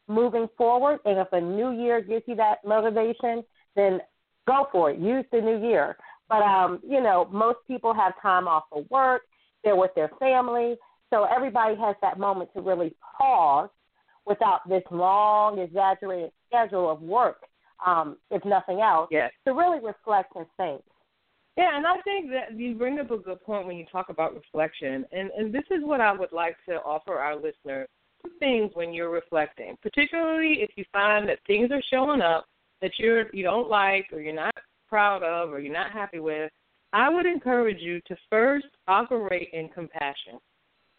moving 0.07 0.47
forward. 0.57 0.99
And 1.05 1.17
if 1.17 1.27
a 1.31 1.41
new 1.41 1.71
year 1.71 2.01
gives 2.01 2.23
you 2.27 2.35
that 2.35 2.57
motivation, 2.65 3.43
then 3.75 3.99
go 4.45 4.67
for 4.71 4.91
it. 4.91 4.99
Use 4.99 5.25
the 5.31 5.39
new 5.39 5.65
year. 5.65 5.95
But 6.29 6.41
um, 6.41 6.79
you 6.87 7.01
know, 7.01 7.27
most 7.31 7.59
people 7.67 7.93
have 7.93 8.13
time 8.21 8.47
off 8.47 8.63
of 8.71 8.85
work. 8.89 9.23
They're 9.63 9.75
with 9.75 9.91
their 9.95 10.09
family, 10.19 10.75
so 11.09 11.25
everybody 11.25 11.75
has 11.75 11.95
that 12.01 12.19
moment 12.19 12.49
to 12.55 12.61
really 12.61 12.93
pause 13.17 13.69
without 14.25 14.67
this 14.67 14.83
long, 14.91 15.59
exaggerated 15.59 16.31
schedule 16.47 16.89
of 16.89 17.01
work. 17.01 17.37
Um, 17.85 18.17
if 18.31 18.43
nothing 18.45 18.79
else, 18.79 19.09
yes. 19.11 19.31
to 19.45 19.53
really 19.53 19.79
reflect 19.79 20.33
and 20.35 20.45
think. 20.57 20.81
Yeah, 21.55 21.77
and 21.77 21.85
I 21.85 22.01
think 22.01 22.31
that 22.31 22.57
you 22.57 22.73
bring 22.75 22.99
up 22.99 23.11
a 23.11 23.17
good 23.17 23.41
point 23.43 23.67
when 23.67 23.77
you 23.77 23.85
talk 23.91 24.09
about 24.09 24.33
reflection, 24.33 25.05
and 25.11 25.29
and 25.37 25.53
this 25.53 25.63
is 25.69 25.83
what 25.83 26.01
I 26.01 26.11
would 26.11 26.31
like 26.31 26.57
to 26.67 26.75
offer 26.77 27.19
our 27.19 27.35
listeners: 27.35 27.87
two 28.23 28.31
things 28.39 28.71
when 28.73 28.91
you're 28.93 29.11
reflecting, 29.11 29.77
particularly 29.81 30.61
if 30.61 30.71
you 30.75 30.83
find 30.91 31.29
that 31.29 31.39
things 31.45 31.69
are 31.71 31.83
showing 31.91 32.21
up 32.21 32.45
that 32.81 32.91
you're 32.97 33.33
you 33.33 33.43
don't 33.43 33.69
like 33.69 34.07
or 34.11 34.19
you're 34.19 34.33
not 34.33 34.55
proud 34.89 35.21
of 35.23 35.51
or 35.51 35.59
you're 35.59 35.73
not 35.73 35.91
happy 35.91 36.19
with. 36.19 36.51
I 36.91 37.09
would 37.09 37.25
encourage 37.25 37.79
you 37.79 38.01
to 38.07 38.15
first 38.29 38.67
operate 38.87 39.49
in 39.53 39.69
compassion, 39.69 40.39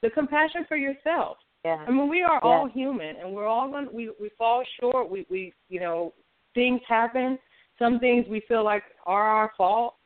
the 0.02 0.10
compassion 0.10 0.64
for 0.68 0.76
yourself. 0.76 1.36
Yeah. 1.64 1.84
I 1.86 1.90
mean, 1.90 2.08
we 2.08 2.22
are 2.22 2.40
yeah. 2.42 2.48
all 2.48 2.68
human, 2.68 3.16
and 3.16 3.34
we're 3.34 3.46
all 3.46 3.70
going. 3.70 3.88
We 3.92 4.12
we 4.20 4.30
fall 4.38 4.62
short. 4.80 5.10
We 5.10 5.26
we 5.30 5.52
you 5.68 5.80
know 5.80 6.14
things 6.54 6.80
happen. 6.86 7.38
Some 7.76 7.98
things 7.98 8.26
we 8.30 8.40
feel 8.46 8.62
like 8.62 8.84
are 9.04 9.24
our 9.24 9.50
fault 9.56 9.96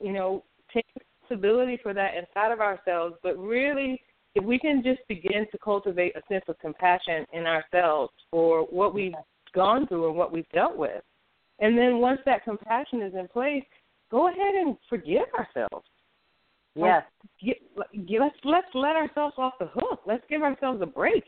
you 0.00 0.12
know, 0.12 0.44
take 0.72 0.86
responsibility 1.28 1.78
for 1.82 1.94
that 1.94 2.12
inside 2.14 2.52
of 2.52 2.60
ourselves, 2.60 3.16
but 3.22 3.36
really 3.38 4.00
if 4.36 4.44
we 4.44 4.58
can 4.58 4.82
just 4.82 5.00
begin 5.08 5.46
to 5.50 5.58
cultivate 5.58 6.14
a 6.14 6.20
sense 6.28 6.44
of 6.48 6.58
compassion 6.58 7.24
in 7.32 7.46
ourselves 7.46 8.12
for 8.30 8.64
what 8.64 8.92
we've 8.94 9.14
gone 9.54 9.86
through 9.86 10.08
and 10.08 10.16
what 10.16 10.30
we've 10.30 10.48
dealt 10.52 10.76
with. 10.76 11.02
And 11.58 11.76
then 11.76 11.98
once 11.98 12.20
that 12.26 12.44
compassion 12.44 13.00
is 13.00 13.14
in 13.14 13.28
place, 13.28 13.64
go 14.10 14.28
ahead 14.28 14.54
and 14.54 14.76
forgive 14.90 15.24
ourselves. 15.38 15.86
Yes. 16.74 17.02
Get, 17.42 17.56
get, 18.06 18.20
let's 18.20 18.36
let's 18.44 18.66
let 18.74 18.94
ourselves 18.94 19.36
off 19.38 19.54
the 19.58 19.70
hook. 19.72 20.02
Let's 20.06 20.24
give 20.28 20.42
ourselves 20.42 20.82
a 20.82 20.86
break. 20.86 21.24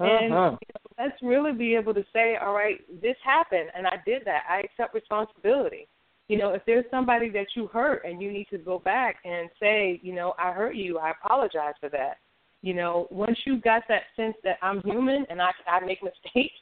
Uh-huh. 0.00 0.08
And 0.10 0.24
you 0.24 0.30
know, 0.30 0.58
let's 0.98 1.22
really 1.22 1.52
be 1.52 1.74
able 1.74 1.92
to 1.92 2.04
say, 2.14 2.36
all 2.40 2.54
right, 2.54 2.78
this 3.02 3.16
happened 3.22 3.68
and 3.76 3.86
I 3.86 3.96
did 4.06 4.22
that. 4.24 4.44
I 4.48 4.60
accept 4.60 4.94
responsibility 4.94 5.86
you 6.28 6.38
know, 6.38 6.50
if 6.50 6.62
there's 6.66 6.84
somebody 6.90 7.30
that 7.30 7.46
you 7.54 7.68
hurt 7.68 8.04
and 8.04 8.20
you 8.20 8.32
need 8.32 8.48
to 8.50 8.58
go 8.58 8.78
back 8.78 9.16
and 9.24 9.48
say, 9.60 10.00
you 10.02 10.14
know, 10.14 10.34
I 10.38 10.52
hurt 10.52 10.74
you, 10.74 10.98
I 10.98 11.12
apologize 11.12 11.74
for 11.80 11.88
that. 11.90 12.18
You 12.62 12.74
know, 12.74 13.06
once 13.10 13.38
you 13.46 13.60
got 13.60 13.82
that 13.88 14.02
sense 14.16 14.34
that 14.42 14.56
I'm 14.60 14.80
human 14.82 15.24
and 15.30 15.40
I 15.40 15.50
I 15.68 15.80
make 15.84 16.02
mistakes, 16.02 16.54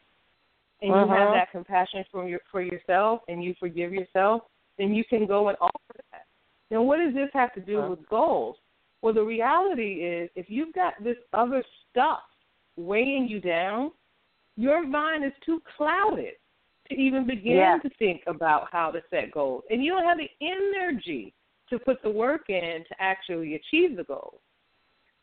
and 0.83 0.93
uh-huh. 0.93 1.05
you 1.05 1.11
have 1.13 1.33
that 1.33 1.51
compassion 1.51 2.05
for 2.13 2.29
your 2.29 2.41
for 2.51 2.61
yourself 2.61 3.21
and 3.29 3.43
you 3.43 3.55
forgive 3.59 3.93
yourself, 3.93 4.43
then 4.77 4.93
you 4.93 5.05
can 5.09 5.27
go 5.27 5.49
and 5.49 5.57
offer 5.61 6.01
that. 6.13 6.27
Now, 6.71 6.83
what 6.83 6.99
does 6.99 7.15
this 7.15 7.31
have 7.33 7.55
to 7.55 7.61
do 7.61 7.79
uh-huh. 7.79 7.91
with 7.91 8.09
goals? 8.09 8.57
Well, 9.01 9.15
the 9.15 9.23
reality 9.23 10.05
is, 10.05 10.31
if 10.35 10.47
you've 10.49 10.75
got 10.75 10.95
this 11.03 11.17
other 11.33 11.63
stuff 11.91 12.21
weighing 12.77 13.29
you 13.29 13.41
down, 13.41 13.93
your 14.57 14.87
mind 14.87 15.25
is 15.25 15.33
too 15.45 15.63
clouded 15.77 16.35
to 16.89 16.95
even 16.95 17.27
begin 17.27 17.57
yeah. 17.57 17.79
to 17.83 17.91
think 17.99 18.23
about 18.27 18.69
how 18.71 18.91
to 18.91 19.01
set 19.11 19.31
goals. 19.33 19.65
And 19.71 19.83
you 19.83 19.93
don't 19.93 20.05
have 20.05 20.19
the 20.19 20.31
energy 20.41 21.33
to 21.71 21.79
put 21.79 22.03
the 22.03 22.11
work 22.11 22.49
in 22.49 22.85
to 22.89 22.95
actually 22.99 23.55
achieve 23.55 23.97
the 23.97 24.05
goals. 24.05 24.41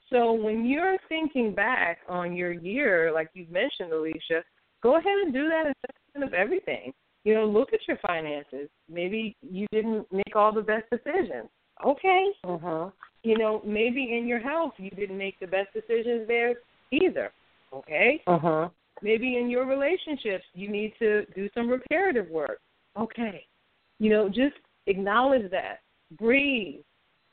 So 0.09 0.33
when 0.33 0.65
you're 0.65 0.97
thinking 1.07 1.53
back 1.53 1.99
on 2.09 2.35
your 2.35 2.51
year, 2.51 3.11
like 3.13 3.29
you've 3.33 3.51
mentioned, 3.51 3.93
Alicia, 3.93 4.43
go 4.83 4.97
ahead 4.97 5.17
and 5.23 5.33
do 5.33 5.47
that 5.47 5.71
assessment 5.71 6.27
of 6.27 6.33
everything. 6.33 6.93
You 7.23 7.35
know, 7.35 7.45
look 7.45 7.71
at 7.73 7.79
your 7.87 7.97
finances. 8.05 8.67
Maybe 8.89 9.37
you 9.41 9.67
didn't 9.71 10.11
make 10.11 10.35
all 10.35 10.51
the 10.51 10.61
best 10.61 10.85
decisions. 10.89 11.49
Okay. 11.85 12.27
Uh-huh. 12.43 12.89
You 13.23 13.37
know, 13.37 13.61
maybe 13.65 14.17
in 14.17 14.27
your 14.27 14.39
health 14.39 14.73
you 14.77 14.89
didn't 14.89 15.17
make 15.17 15.39
the 15.39 15.47
best 15.47 15.69
decisions 15.73 16.27
there 16.27 16.55
either. 16.91 17.31
Okay. 17.73 18.21
Uh-huh. 18.27 18.69
Maybe 19.01 19.37
in 19.37 19.49
your 19.49 19.65
relationships, 19.65 20.45
you 20.53 20.69
need 20.69 20.93
to 20.99 21.25
do 21.35 21.49
some 21.53 21.69
reparative 21.69 22.29
work. 22.29 22.59
Okay. 22.97 23.45
You 23.99 24.09
know, 24.09 24.27
just 24.27 24.55
acknowledge 24.87 25.49
that. 25.51 25.79
Breathe. 26.17 26.81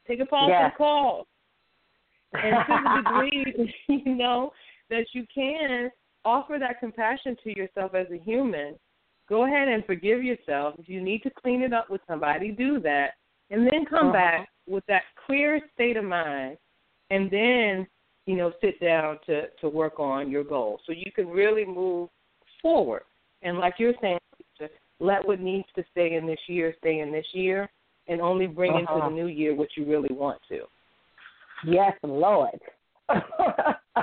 Take 0.06 0.20
a 0.20 0.26
pause 0.26 0.48
yeah. 0.50 0.70
from 0.70 0.78
calls. 0.78 1.26
And 2.32 2.56
to 2.66 2.82
the 2.82 3.02
degree, 3.02 3.75
you 4.04 4.14
know, 4.14 4.52
that 4.90 5.06
you 5.12 5.25
can 5.34 5.90
offer 6.25 6.58
that 6.58 6.80
compassion 6.80 7.37
to 7.44 7.56
yourself 7.56 7.94
as 7.94 8.06
a 8.12 8.22
human, 8.22 8.75
go 9.28 9.46
ahead 9.46 9.68
and 9.68 9.84
forgive 9.84 10.22
yourself. 10.22 10.75
If 10.78 10.88
you 10.88 11.02
need 11.02 11.22
to 11.22 11.30
clean 11.30 11.62
it 11.62 11.72
up 11.72 11.90
with 11.90 12.00
somebody, 12.06 12.50
do 12.50 12.80
that. 12.80 13.12
And 13.50 13.66
then 13.66 13.87
come 13.88 14.08
uh-huh. 14.08 14.12
back 14.12 14.48
with 14.66 14.84
that 14.88 15.02
clear 15.26 15.60
state 15.75 15.96
of 15.96 16.04
mind. 16.04 16.58
And 17.10 17.30
then 17.30 17.87
you 18.28 18.37
know, 18.37 18.52
sit 18.61 18.78
down 18.78 19.18
to 19.25 19.44
to 19.62 19.70
work 19.70 19.99
on 19.99 20.30
your 20.30 20.44
goals. 20.44 20.80
So 20.87 20.92
you 20.92 21.11
can 21.11 21.28
really 21.28 21.64
move 21.64 22.11
forward. 22.61 23.04
And 23.40 23.58
like 23.58 23.76
you're 23.78 23.94
saying, 24.02 24.18
let 25.00 25.26
what 25.26 25.40
needs 25.40 25.66
to 25.76 25.85
stay 25.92 26.14
in 26.14 26.26
this 26.26 26.38
year 26.47 26.75
stay 26.78 27.00
in 27.00 27.11
this 27.11 27.25
year, 27.32 27.70
and 28.06 28.20
only 28.20 28.47
bring 28.47 28.73
uh-huh. 28.73 28.80
into 28.80 28.92
the 28.92 28.99
uh-huh. 28.99 29.08
new 29.08 29.28
year 29.28 29.54
what 29.54 29.68
you 29.78 29.87
really 29.87 30.11
want 30.12 30.38
to. 30.50 30.61
Yes, 31.66 31.94
Lord. 32.02 32.61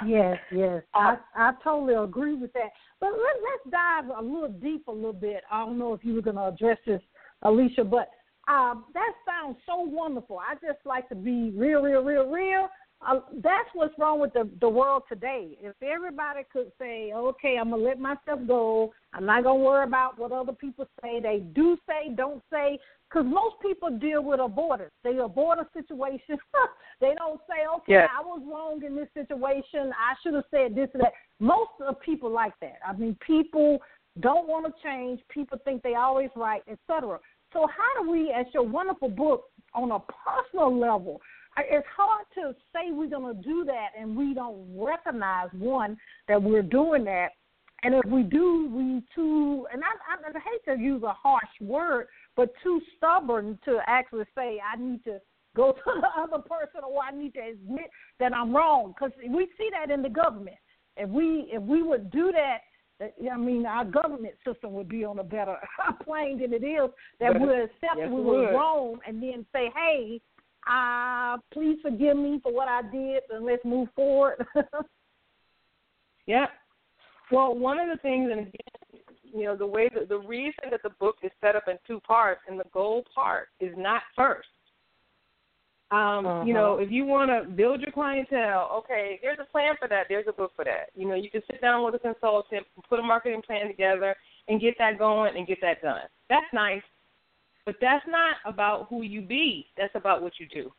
yes, 0.08 0.38
yes, 0.51 0.82
I 0.96 1.17
I 1.36 1.51
totally 1.63 1.94
agree 1.94 2.34
with 2.34 2.51
that. 2.53 2.70
But 3.00 3.12
let, 3.12 3.36
let's 3.44 3.72
dive 3.72 4.17
a 4.17 4.22
little 4.24 4.50
deep, 4.50 4.88
a 4.88 4.91
little 4.91 5.13
bit. 5.13 5.44
I 5.51 5.63
don't 5.63 5.77
know 5.77 5.94
if 5.94 6.03
you 6.03 6.15
were 6.15 6.24
going 6.24 6.38
to 6.38 6.48
address 6.48 6.79
this, 6.88 7.01
Alicia, 7.44 7.84
but 7.84 8.10
um, 8.48 8.86
that 8.96 9.12
sounds 9.24 9.58
so 9.67 9.82
wonderful. 9.82 10.39
I 10.39 10.55
just 10.55 10.84
like 10.84 11.08
to 11.10 11.15
be 11.15 11.51
real, 11.55 11.84
real, 11.84 12.03
real, 12.03 12.27
real, 12.27 12.70
uh, 13.05 13.19
that's 13.35 13.69
what's 13.74 13.93
wrong 14.00 14.19
with 14.19 14.33
the 14.33 14.50
the 14.62 14.69
world 14.69 15.03
today. 15.07 15.57
If 15.62 15.75
everybody 15.81 16.41
could 16.51 16.71
say, 16.79 17.12
"Okay, 17.13 17.57
I'm 17.57 17.69
gonna 17.69 17.81
let 17.81 18.00
myself 18.00 18.39
go. 18.47 18.93
I'm 19.13 19.25
not 19.25 19.43
gonna 19.43 19.63
worry 19.63 19.83
about 19.83 20.17
what 20.17 20.31
other 20.31 20.53
people 20.53 20.88
say. 21.01 21.19
They 21.19 21.39
do 21.53 21.77
say, 21.88 22.13
don't 22.15 22.41
say," 22.51 22.79
because 23.09 23.25
most 23.25 23.55
people 23.62 23.89
deal 23.97 24.24
with 24.24 24.39
avoidance. 24.39 24.91
They 25.03 25.17
avoid 25.17 25.59
a 25.59 25.67
situation. 25.74 26.38
they 27.01 27.13
don't 27.17 27.39
say, 27.47 27.65
"Okay, 27.77 27.93
yes. 27.93 28.09
I 28.17 28.21
was 28.21 28.41
wrong 28.45 28.83
in 28.83 28.95
this 28.95 29.09
situation. 29.13 29.93
I 29.93 30.15
should 30.24 30.33
have 30.33 30.45
said 30.51 30.75
this 30.75 30.89
or 30.95 31.00
that." 31.00 31.13
Most 31.39 31.71
of 31.85 32.00
people 32.01 32.31
like 32.31 32.53
that. 32.62 32.77
I 32.88 32.93
mean, 32.93 33.17
people 33.25 33.79
don't 34.21 34.47
want 34.47 34.65
to 34.65 34.74
change. 34.81 35.19
People 35.29 35.59
think 35.65 35.83
they 35.83 35.95
always 35.95 36.29
right, 36.35 36.63
etc. 36.67 37.19
So 37.53 37.67
how 37.67 38.03
do 38.03 38.09
we, 38.09 38.31
as 38.31 38.45
your 38.53 38.63
wonderful 38.63 39.09
book, 39.09 39.45
on 39.74 39.91
a 39.91 40.00
personal 40.00 40.77
level? 40.77 41.21
It's 41.57 41.88
hard 41.95 42.25
to 42.35 42.55
say 42.74 42.91
we're 42.91 43.09
going 43.09 43.35
to 43.35 43.41
do 43.41 43.63
that 43.65 43.89
and 44.00 44.15
we 44.15 44.33
don't 44.33 44.65
recognize 44.77 45.50
one 45.53 45.97
that 46.27 46.41
we're 46.41 46.62
doing 46.62 47.05
that. 47.05 47.29
And 47.83 47.93
if 47.93 48.05
we 48.05 48.24
do 48.24 48.69
we 48.74 49.03
too 49.13 49.67
and 49.71 49.81
I, 49.83 49.88
I, 50.12 50.29
I 50.29 50.39
hate 50.39 50.74
to 50.74 50.81
use 50.81 51.03
a 51.03 51.13
harsh 51.13 51.43
word 51.62 52.07
but 52.35 52.50
too 52.63 52.81
stubborn 52.97 53.59
to 53.65 53.79
actually 53.85 54.24
say 54.35 54.59
i 54.59 54.75
need 54.81 55.03
to 55.03 55.19
go 55.55 55.71
to 55.85 56.01
the 56.01 56.07
other 56.19 56.41
person 56.41 56.81
or 56.83 57.03
i 57.03 57.12
need 57.15 57.33
to 57.35 57.41
admit 57.41 57.89
that 58.19 58.33
i'm 58.33 58.55
wrong. 58.55 58.93
Because 58.97 59.15
we 59.29 59.47
see 59.57 59.69
that 59.71 59.93
in 59.93 60.01
the 60.01 60.09
government. 60.09 60.57
If 60.97 61.09
we 61.09 61.47
if 61.51 61.62
we 61.62 61.83
would 61.83 62.09
do 62.12 62.31
that 62.31 62.59
I 63.01 63.35
mean, 63.35 63.65
our 63.65 63.83
government 63.83 64.35
system 64.47 64.71
would 64.74 64.88
be 64.88 65.03
on 65.03 65.19
a 65.19 65.24
better 65.24 65.57
plane 66.05 66.39
than 66.39 66.53
it 66.53 66.63
is. 66.63 66.89
That 67.19 67.39
we 67.39 67.47
accept 67.50 67.97
yes, 67.97 68.09
we 68.09 68.21
were 68.21 68.53
wrong 68.53 69.00
and 69.05 69.21
then 69.21 69.45
say, 69.51 69.69
"Hey, 69.75 70.21
uh, 70.67 71.38
please 71.53 71.77
forgive 71.81 72.17
me 72.17 72.39
for 72.41 72.53
what 72.53 72.67
I 72.67 72.81
did, 72.91 73.24
and 73.29 73.45
let's 73.45 73.63
move 73.65 73.89
forward. 73.95 74.45
yeah. 76.25 76.48
Well, 77.31 77.55
one 77.55 77.79
of 77.79 77.88
the 77.89 78.01
things, 78.01 78.29
and 78.31 78.41
again, 78.41 79.03
you 79.34 79.43
know, 79.45 79.55
the 79.55 79.65
way 79.65 79.89
that 79.93 80.10
the 80.10 80.19
reason 80.19 80.69
that 80.72 80.81
the 80.84 80.91
book 80.91 81.17
is 81.24 81.31
set 81.41 81.55
up 81.55 81.67
in 81.67 81.77
two 81.86 82.00
parts, 82.01 82.41
and 82.48 82.60
the 82.60 82.65
goal 82.74 83.03
part 83.13 83.50
is 83.60 83.74
not 83.77 84.01
first. 84.15 84.48
Um, 85.91 86.25
uh-huh. 86.25 86.43
You 86.45 86.53
know, 86.53 86.77
if 86.79 86.91
you 86.91 87.05
want 87.05 87.29
to 87.29 87.50
build 87.50 87.81
your 87.81 87.91
clientele, 87.91 88.69
okay, 88.74 89.19
there's 89.22 89.38
a 89.39 89.51
plan 89.51 89.75
for 89.79 89.88
that. 89.88 90.05
There's 90.10 90.25
a 90.27 90.34
book 90.34 90.53
for 90.55 90.65
that. 90.65 90.89
You 90.95 91.07
know, 91.07 91.15
you 91.15 91.29
can 91.29 91.41
sit 91.50 91.62
down 91.62 91.86
with 91.86 91.93
a 91.95 92.00
consultant, 92.00 92.65
put 92.89 93.00
a 93.00 93.03
marketing 93.03 93.43
plan 93.45 93.67
together, 93.67 94.15
and 94.48 94.60
get 94.60 94.75
that 94.79 94.98
going 94.98 95.38
and 95.38 95.45
get 95.45 95.60
that 95.62 95.81
done. 95.81 96.01
That's 96.29 96.45
nice, 96.53 96.81
but 97.65 97.75
that's 97.81 98.05
not 98.07 98.36
about 98.45 98.88
who 98.89 99.01
you 99.01 99.22
be. 99.22 99.67
That's 99.77 99.95
about 99.95 100.22
what 100.22 100.34
you 100.39 100.48
do. 100.48 100.72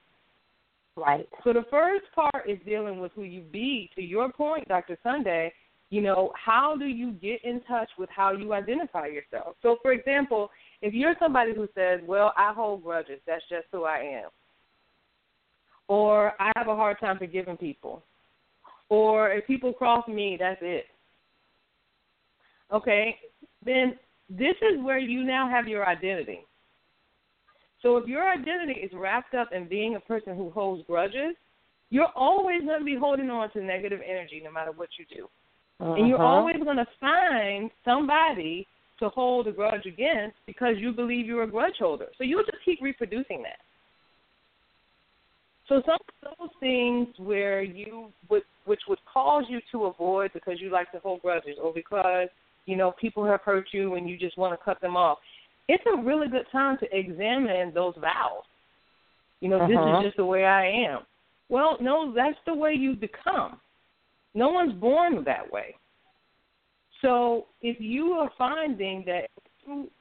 Right. 0.97 1.29
So 1.45 1.53
the 1.53 1.65
first 1.71 2.05
part 2.15 2.49
is 2.49 2.59
dealing 2.65 3.01
with 3.01 3.13
who 3.15 3.23
you 3.23 3.43
be. 3.43 3.91
To 3.97 4.03
your 4.03 4.33
point, 4.33 4.67
Dr. 4.69 4.97
Sunday, 5.03 5.53
you 5.91 6.01
know, 6.01 6.33
how 6.35 6.77
do 6.77 6.87
you 6.87 7.13
get 7.13 7.45
in 7.45 7.61
touch 7.69 7.91
with 7.99 8.09
how 8.09 8.33
you 8.33 8.53
identify 8.55 9.07
yourself? 9.07 9.57
So, 9.63 9.77
for 9.83 9.93
example, 9.93 10.51
if 10.81 10.95
you're 10.95 11.15
somebody 11.19 11.55
who 11.55 11.69
says, 11.75 12.01
well, 12.07 12.33
I 12.37 12.53
hold 12.55 12.83
grudges, 12.83 13.21
that's 13.27 13.45
just 13.51 13.67
who 13.73 13.85
I 13.85 14.23
am 14.23 14.31
or 15.89 16.33
I 16.41 16.53
have 16.57 16.69
a 16.69 16.77
hard 16.77 16.99
time 16.99 17.19
forgiving 17.19 17.57
people, 17.57 18.03
or 18.89 19.33
if 19.33 19.47
people 19.47 19.73
cross 19.73 20.07
me, 20.09 20.37
that's 20.39 20.61
it. 20.63 20.87
Okay, 22.73 23.17
then 23.65 23.97
this 24.29 24.57
is 24.63 24.83
where 24.83 24.99
you 24.99 25.23
now 25.23 25.49
have 25.49 25.69
your 25.69 25.87
identity. 25.87 26.41
So 27.83 27.97
if 27.97 28.07
your 28.07 28.29
identity 28.29 28.81
is 28.81 28.91
wrapped 28.95 29.35
up 29.35 29.51
in 29.53 29.69
being 29.69 29.97
a 29.97 30.01
person 30.01 30.37
who 30.37 30.51
holds 30.51 30.87
grudges, 30.87 31.37
you're 31.91 32.13
always 32.17 32.63
going 32.63 32.79
to 32.79 32.85
be 32.85 32.97
holding 32.97 33.31
on 33.31 33.51
to 33.53 33.63
negative 33.63 34.01
energy 34.05 34.41
no 34.45 34.51
matter 34.51 34.73
what 34.73 34.89
you 34.99 35.05
do. 35.15 35.29
Uh-huh. 35.79 35.95
And 35.95 36.09
you're 36.09 36.19
uh-huh. 36.19 36.27
always 36.27 36.57
going 36.63 36.79
to 36.79 36.87
find 37.01 37.71
somebody 37.85 38.67
to 38.99 39.09
hold 39.11 39.47
a 39.47 39.53
grudge 39.53 39.87
against 39.87 40.37
because 40.47 40.77
you 40.79 40.93
believe 40.93 41.27
you're 41.27 41.43
a 41.43 41.51
grudge 41.51 41.75
holder. 41.79 42.07
So 42.17 42.25
you'll 42.25 42.45
just 42.45 42.65
keep 42.65 42.81
reproducing 42.81 43.43
that. 43.43 43.59
So 45.69 45.83
some 45.85 45.99
of 46.23 46.39
those 46.39 46.49
things 46.61 47.09
where 47.19 47.63
you 47.63 48.11
would, 48.31 48.43
which 48.65 48.81
would 48.89 49.01
cause 49.13 49.45
you 49.49 49.61
to 49.73 49.87
avoid 49.87 50.33
because 50.33 50.61
you 50.61 50.71
like 50.71 50.91
to 50.93 50.99
hold 51.01 51.23
grudges 51.23 51.57
or 51.63 51.73
because 51.75 52.29
you 52.67 52.77
know 52.77 52.95
people 53.01 53.25
have 53.25 53.41
hurt 53.43 53.67
you 53.73 53.97
and 53.97 54.09
you 54.09 54.17
just 54.17 54.39
want 54.39 54.59
to 54.59 54.65
cut 54.65 54.81
them 54.81 54.97
off. 54.97 55.19
It's 55.69 55.85
a 55.93 56.03
really 56.03 56.29
good 56.29 56.47
time 56.53 56.79
to 56.79 56.87
examine 56.97 57.73
those 57.75 57.95
vows. 58.01 58.45
You 59.41 59.49
know, 59.49 59.57
uh-huh. 59.57 59.67
this 59.67 59.75
is 59.75 59.79
uh-huh. 59.79 60.03
just 60.03 60.17
the 60.17 60.25
way 60.25 60.45
I 60.45 60.67
am. 60.67 61.01
Well, 61.49 61.77
no, 61.81 62.13
that's 62.15 62.39
the 62.47 62.55
way 62.55 62.73
you 62.73 62.95
become. 62.95 63.61
No 64.35 64.49
one's 64.49 64.75
born 64.75 65.23
that 65.25 65.51
way. 65.51 65.75
So 67.03 67.47
if 67.63 67.77
you 67.81 68.13
are 68.13 68.31
finding 68.37 69.05
that 69.07 69.29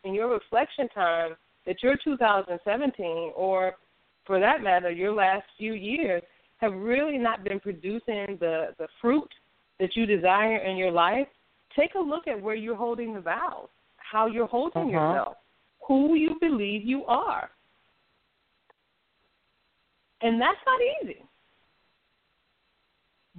in 0.04 0.14
your 0.14 0.30
reflection 0.30 0.88
time 0.90 1.36
that 1.66 1.82
your 1.82 1.96
2017 2.04 3.32
or 3.36 3.74
for 4.26 4.40
that 4.40 4.62
matter, 4.62 4.92
your 4.92 5.14
last 5.14 5.44
few 5.58 5.74
years 5.74 6.22
have 6.58 6.74
really 6.74 7.18
not 7.18 7.44
been 7.44 7.60
producing 7.60 8.38
the, 8.40 8.70
the 8.78 8.88
fruit 9.02 9.30
that 9.80 9.96
you 9.96 10.06
desire 10.06 10.58
in 10.58 10.78
your 10.78 10.92
life, 10.92 11.28
take 11.78 11.96
a 11.96 12.00
look 12.00 12.28
at 12.28 12.42
where 12.42 12.56
you're 12.56 12.76
holding 12.76 13.14
the 13.14 13.22
vows, 13.22 13.68
how 13.98 14.26
you're 14.26 14.48
holding 14.48 14.84
uh-huh. 14.84 14.92
yourself, 14.92 15.38
who 15.88 16.16
you 16.16 16.36
believe 16.40 16.84
you 16.84 17.06
are. 17.06 17.50
And 20.22 20.42
that's 20.42 20.58
not 20.66 20.80
easy. 21.04 21.24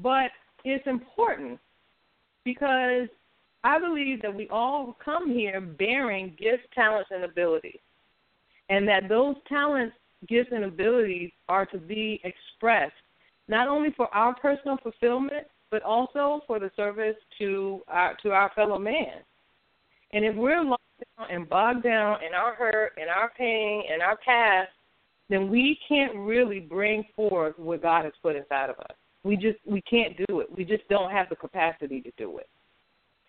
But 0.02 0.30
it's 0.64 0.86
important 0.86 1.58
because 2.44 3.08
I 3.64 3.78
believe 3.78 4.22
that 4.22 4.34
we 4.34 4.48
all 4.48 4.96
come 5.04 5.30
here 5.30 5.60
bearing 5.60 6.36
gifts, 6.38 6.64
talents, 6.74 7.10
and 7.10 7.24
abilities. 7.24 7.80
And 8.68 8.86
that 8.88 9.08
those 9.08 9.36
talents 9.48 9.96
gifts 10.28 10.50
and 10.52 10.64
abilities 10.64 11.30
are 11.48 11.66
to 11.66 11.78
be 11.78 12.20
expressed 12.24 12.94
not 13.48 13.68
only 13.68 13.90
for 13.96 14.12
our 14.14 14.34
personal 14.34 14.76
fulfillment 14.82 15.46
but 15.70 15.82
also 15.82 16.40
for 16.46 16.58
the 16.58 16.70
service 16.76 17.16
to 17.38 17.80
our 17.88 18.16
to 18.22 18.30
our 18.30 18.50
fellow 18.54 18.78
man. 18.78 19.18
And 20.12 20.24
if 20.24 20.34
we're 20.34 20.64
down 21.16 21.28
and 21.30 21.48
bogged 21.48 21.82
down 21.82 22.18
in 22.26 22.34
our 22.34 22.54
hurt 22.54 22.92
and 23.00 23.08
our 23.08 23.30
pain 23.36 23.82
and 23.92 24.02
our 24.02 24.16
past, 24.24 24.70
then 25.28 25.50
we 25.50 25.78
can't 25.88 26.14
really 26.16 26.60
bring 26.60 27.04
forth 27.14 27.58
what 27.58 27.82
God 27.82 28.04
has 28.04 28.14
put 28.22 28.36
inside 28.36 28.70
of 28.70 28.78
us. 28.78 28.96
We 29.24 29.36
just 29.36 29.58
we 29.66 29.82
can't 29.82 30.16
do 30.28 30.40
it. 30.40 30.46
We 30.56 30.64
just 30.64 30.88
don't 30.88 31.10
have 31.10 31.28
the 31.28 31.36
capacity 31.36 32.00
to 32.02 32.12
do 32.16 32.38
it. 32.38 32.48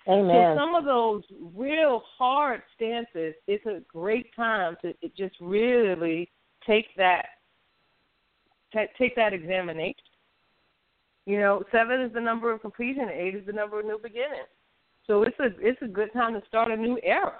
Amen. 0.08 0.56
So 0.56 0.62
some 0.62 0.76
of 0.76 0.86
those 0.86 1.24
real 1.56 2.04
hard 2.18 2.62
stances, 2.76 3.34
it's 3.48 3.66
a 3.66 3.82
great 3.92 4.34
time 4.36 4.78
to 4.82 4.94
just 5.18 5.36
really 5.42 6.30
take 6.66 6.86
that 6.98 7.26
take 8.98 9.16
that 9.16 9.34
examination. 9.34 9.96
You 11.26 11.40
know, 11.40 11.64
seven 11.72 12.02
is 12.02 12.14
the 12.14 12.22
number 12.22 12.52
of 12.52 12.62
completion, 12.62 13.10
eight 13.12 13.36
is 13.36 13.46
the 13.46 13.52
number 13.52 13.80
of 13.80 13.86
new 13.86 14.00
beginnings. 14.02 14.48
So 15.08 15.24
it's 15.24 15.38
a 15.40 15.48
it's 15.60 15.82
a 15.82 15.88
good 15.88 16.14
time 16.14 16.34
to 16.34 16.44
start 16.48 16.72
a 16.72 16.78
new 16.78 17.00
era. 17.04 17.40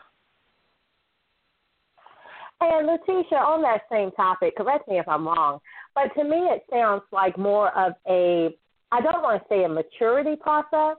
And 2.60 2.88
Letitia, 2.88 3.38
on 3.38 3.62
that 3.62 3.82
same 3.92 4.12
topic, 4.12 4.56
correct 4.56 4.88
me 4.88 5.00
if 5.00 5.08
I'm 5.08 5.28
wrong, 5.28 5.60
but 5.94 6.14
to 6.16 6.24
me 6.24 6.38
it 6.38 6.64
sounds 6.72 7.04
like 7.12 7.38
more 7.38 7.76
of 7.78 7.94
a 8.10 8.56
I 8.92 9.02
don't 9.02 9.22
want 9.22 9.42
to 9.42 9.50
say 9.50 9.64
a 9.64 9.70
maturity 9.70 10.36
process, 10.38 10.98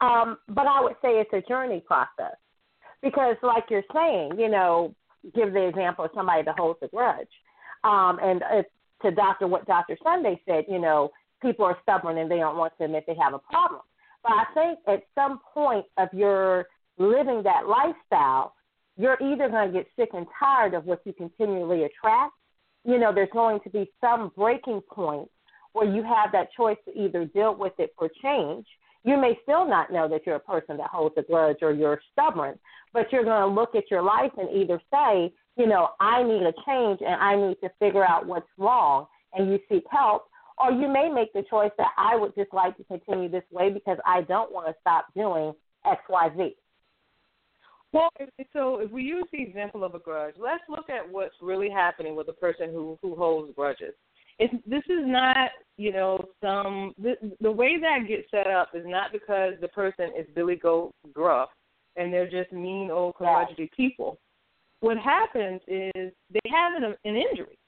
um, 0.00 0.36
but 0.48 0.66
I 0.66 0.80
would 0.80 0.96
say 1.00 1.20
it's 1.20 1.32
a 1.32 1.48
journey 1.48 1.80
process. 1.86 2.36
Because 3.02 3.36
like 3.42 3.64
you're 3.70 3.84
saying, 3.94 4.32
you 4.38 4.48
know, 4.48 4.94
give 5.34 5.52
the 5.52 5.68
example 5.68 6.04
of 6.04 6.10
somebody 6.14 6.42
that 6.42 6.58
holds 6.58 6.80
a 6.82 6.88
grudge. 6.88 7.28
Um, 7.84 8.18
and 8.22 8.42
it's 8.52 8.68
to 9.02 9.10
Doctor 9.10 9.46
what 9.46 9.66
Doctor 9.66 9.96
Sunday 10.02 10.40
said, 10.46 10.64
you 10.68 10.78
know, 10.78 11.10
people 11.42 11.64
are 11.64 11.78
stubborn 11.82 12.18
and 12.18 12.30
they 12.30 12.38
don't 12.38 12.56
want 12.56 12.72
to 12.78 12.84
admit 12.84 13.04
they 13.06 13.16
have 13.20 13.34
a 13.34 13.38
problem. 13.38 13.82
But 14.22 14.32
I 14.32 14.44
think 14.54 14.78
at 14.88 15.02
some 15.14 15.40
point 15.52 15.84
of 15.98 16.08
your 16.12 16.66
living 16.98 17.42
that 17.42 17.68
lifestyle, 17.68 18.54
you're 18.96 19.18
either 19.20 19.48
going 19.48 19.72
to 19.72 19.78
get 19.78 19.86
sick 19.96 20.10
and 20.14 20.26
tired 20.38 20.74
of 20.74 20.84
what 20.84 21.00
you 21.04 21.12
continually 21.12 21.84
attract. 21.84 22.34
You 22.84 22.98
know, 22.98 23.12
there's 23.12 23.28
going 23.32 23.60
to 23.60 23.70
be 23.70 23.90
some 24.00 24.30
breaking 24.36 24.82
point 24.90 25.28
where 25.72 25.88
you 25.88 26.02
have 26.02 26.30
that 26.32 26.52
choice 26.56 26.76
to 26.86 26.98
either 26.98 27.24
deal 27.24 27.54
with 27.54 27.72
it 27.78 27.94
for 27.98 28.08
change. 28.22 28.66
You 29.02 29.16
may 29.16 29.38
still 29.42 29.68
not 29.68 29.92
know 29.92 30.08
that 30.08 30.22
you're 30.24 30.36
a 30.36 30.40
person 30.40 30.76
that 30.78 30.88
holds 30.90 31.14
a 31.18 31.22
grudge 31.22 31.58
or 31.62 31.72
you're 31.72 32.00
stubborn, 32.12 32.58
but 32.92 33.12
you're 33.12 33.24
going 33.24 33.42
to 33.42 33.60
look 33.60 33.74
at 33.74 33.90
your 33.90 34.02
life 34.02 34.32
and 34.38 34.48
either 34.50 34.80
say, 34.90 35.32
you 35.56 35.66
know, 35.66 35.90
I 36.00 36.22
need 36.22 36.42
a 36.42 36.54
change 36.66 37.00
and 37.00 37.20
I 37.20 37.36
need 37.36 37.56
to 37.62 37.70
figure 37.78 38.04
out 38.04 38.26
what's 38.26 38.48
wrong, 38.58 39.06
and 39.32 39.50
you 39.50 39.58
seek 39.68 39.84
help. 39.90 40.26
Or 40.56 40.70
you 40.70 40.86
may 40.88 41.08
make 41.08 41.32
the 41.32 41.42
choice 41.50 41.72
that 41.78 41.90
I 41.98 42.14
would 42.16 42.34
just 42.36 42.52
like 42.52 42.76
to 42.76 42.84
continue 42.84 43.28
this 43.28 43.42
way 43.50 43.70
because 43.70 43.98
I 44.06 44.22
don't 44.22 44.52
want 44.52 44.68
to 44.68 44.74
stop 44.80 45.06
doing 45.14 45.52
X, 45.84 46.00
Y, 46.08 46.30
Z. 46.36 46.54
Well, 47.94 48.10
so 48.52 48.80
if 48.80 48.90
we 48.90 49.02
use 49.02 49.24
the 49.32 49.42
example 49.42 49.84
of 49.84 49.94
a 49.94 49.98
grudge, 49.98 50.34
let's 50.38 50.64
look 50.68 50.90
at 50.90 51.10
what's 51.10 51.34
really 51.40 51.70
happening 51.70 52.16
with 52.16 52.28
a 52.28 52.32
person 52.32 52.70
who 52.70 52.98
who 53.00 53.14
holds 53.14 53.54
grudges. 53.54 53.94
It's, 54.40 54.52
this 54.66 54.82
is 54.88 55.06
not, 55.06 55.50
you 55.76 55.92
know, 55.92 56.18
some 56.42 56.92
the, 56.98 57.14
the 57.40 57.50
way 57.50 57.78
that 57.80 58.08
gets 58.08 58.28
set 58.30 58.48
up 58.48 58.70
is 58.74 58.84
not 58.84 59.12
because 59.12 59.54
the 59.60 59.68
person 59.68 60.10
is 60.18 60.26
Billy 60.34 60.56
Goat 60.56 60.92
gruff 61.12 61.50
and 61.96 62.12
they're 62.12 62.28
just 62.28 62.52
mean 62.52 62.90
old 62.90 63.14
curmudgeonly 63.14 63.70
people 63.76 64.18
what 64.84 64.98
happens 64.98 65.62
is 65.66 66.12
they 66.30 66.50
have 66.50 66.74
an, 66.76 66.84
an 67.04 67.16
injury. 67.16 67.58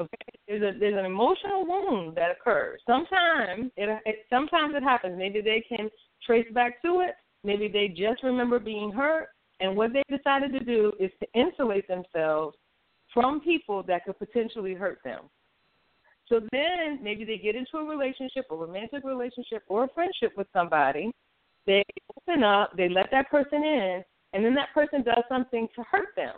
Okay, 0.00 0.38
there's 0.46 0.62
a 0.62 0.78
there's 0.78 0.96
an 0.96 1.04
emotional 1.04 1.66
wound 1.66 2.16
that 2.16 2.30
occurs. 2.30 2.80
Sometimes 2.86 3.72
it, 3.76 4.00
it 4.06 4.16
sometimes 4.30 4.76
it 4.76 4.84
happens. 4.84 5.18
Maybe 5.18 5.40
they 5.40 5.64
can 5.68 5.90
trace 6.24 6.46
back 6.54 6.80
to 6.82 7.00
it. 7.00 7.16
Maybe 7.44 7.68
they 7.68 7.88
just 7.88 8.22
remember 8.22 8.58
being 8.58 8.90
hurt, 8.90 9.28
and 9.60 9.76
what 9.76 9.92
they 9.92 10.02
decided 10.14 10.52
to 10.52 10.60
do 10.60 10.92
is 10.98 11.10
to 11.20 11.40
insulate 11.40 11.86
themselves 11.88 12.56
from 13.14 13.40
people 13.40 13.82
that 13.84 14.04
could 14.04 14.18
potentially 14.18 14.74
hurt 14.74 14.98
them. 15.04 15.22
So 16.28 16.40
then 16.52 16.98
maybe 17.02 17.24
they 17.24 17.38
get 17.38 17.56
into 17.56 17.78
a 17.78 17.84
relationship, 17.84 18.46
a 18.50 18.54
romantic 18.54 19.04
relationship, 19.04 19.62
or 19.68 19.84
a 19.84 19.88
friendship 19.88 20.36
with 20.36 20.46
somebody. 20.52 21.10
They 21.66 21.82
open 22.16 22.42
up, 22.42 22.76
they 22.76 22.88
let 22.88 23.10
that 23.12 23.30
person 23.30 23.64
in, 23.64 24.04
and 24.32 24.44
then 24.44 24.54
that 24.54 24.74
person 24.74 25.02
does 25.02 25.24
something 25.28 25.68
to 25.74 25.82
hurt 25.82 26.08
them. 26.16 26.36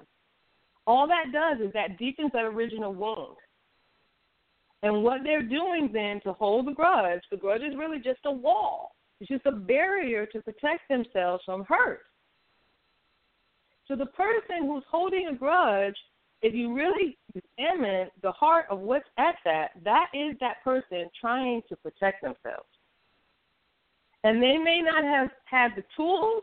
All 0.86 1.08
that 1.08 1.32
does 1.32 1.66
is 1.66 1.72
that 1.72 1.98
deepens 1.98 2.30
that 2.32 2.44
original 2.44 2.94
wound. 2.94 3.36
And 4.82 5.02
what 5.02 5.20
they're 5.24 5.42
doing 5.42 5.90
then 5.92 6.20
to 6.22 6.32
hold 6.32 6.66
the 6.66 6.72
grudge, 6.72 7.20
the 7.30 7.36
grudge 7.36 7.62
is 7.62 7.76
really 7.76 7.98
just 7.98 8.20
a 8.24 8.32
wall. 8.32 8.92
It's 9.20 9.28
just 9.28 9.46
a 9.46 9.52
barrier 9.52 10.26
to 10.26 10.40
protect 10.40 10.88
themselves 10.88 11.42
from 11.44 11.64
hurt. 11.64 12.00
So 13.86 13.96
the 13.96 14.06
person 14.06 14.66
who's 14.66 14.84
holding 14.90 15.28
a 15.28 15.34
grudge 15.34 15.96
if 16.42 16.54
you 16.54 16.72
really 16.72 17.18
examine 17.34 18.08
the 18.22 18.32
heart 18.32 18.66
of 18.70 18.80
what's 18.80 19.08
at 19.18 19.36
that, 19.44 19.68
that 19.84 20.06
is 20.14 20.36
that 20.40 20.64
person 20.64 21.10
trying 21.20 21.62
to 21.68 21.76
protect 21.76 22.22
themselves. 22.22 22.68
And 24.24 24.42
they 24.42 24.56
may 24.56 24.80
not 24.80 25.04
have 25.04 25.30
had 25.44 25.72
the 25.76 25.84
tools 25.96 26.42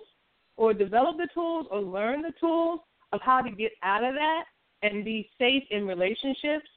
or 0.56 0.74
developed 0.74 1.20
the 1.20 1.28
tools 1.34 1.68
or 1.72 1.82
learned 1.82 2.26
the 2.26 2.34
tools 2.40 2.80
of 3.12 3.22
how 3.24 3.42
to 3.42 3.50
get 3.50 3.72
out 3.84 4.04
of 4.04 4.13
that 4.13 4.44
and 4.84 5.04
be 5.04 5.30
safe 5.40 5.63
in 5.72 5.88
relationships, 5.88 6.68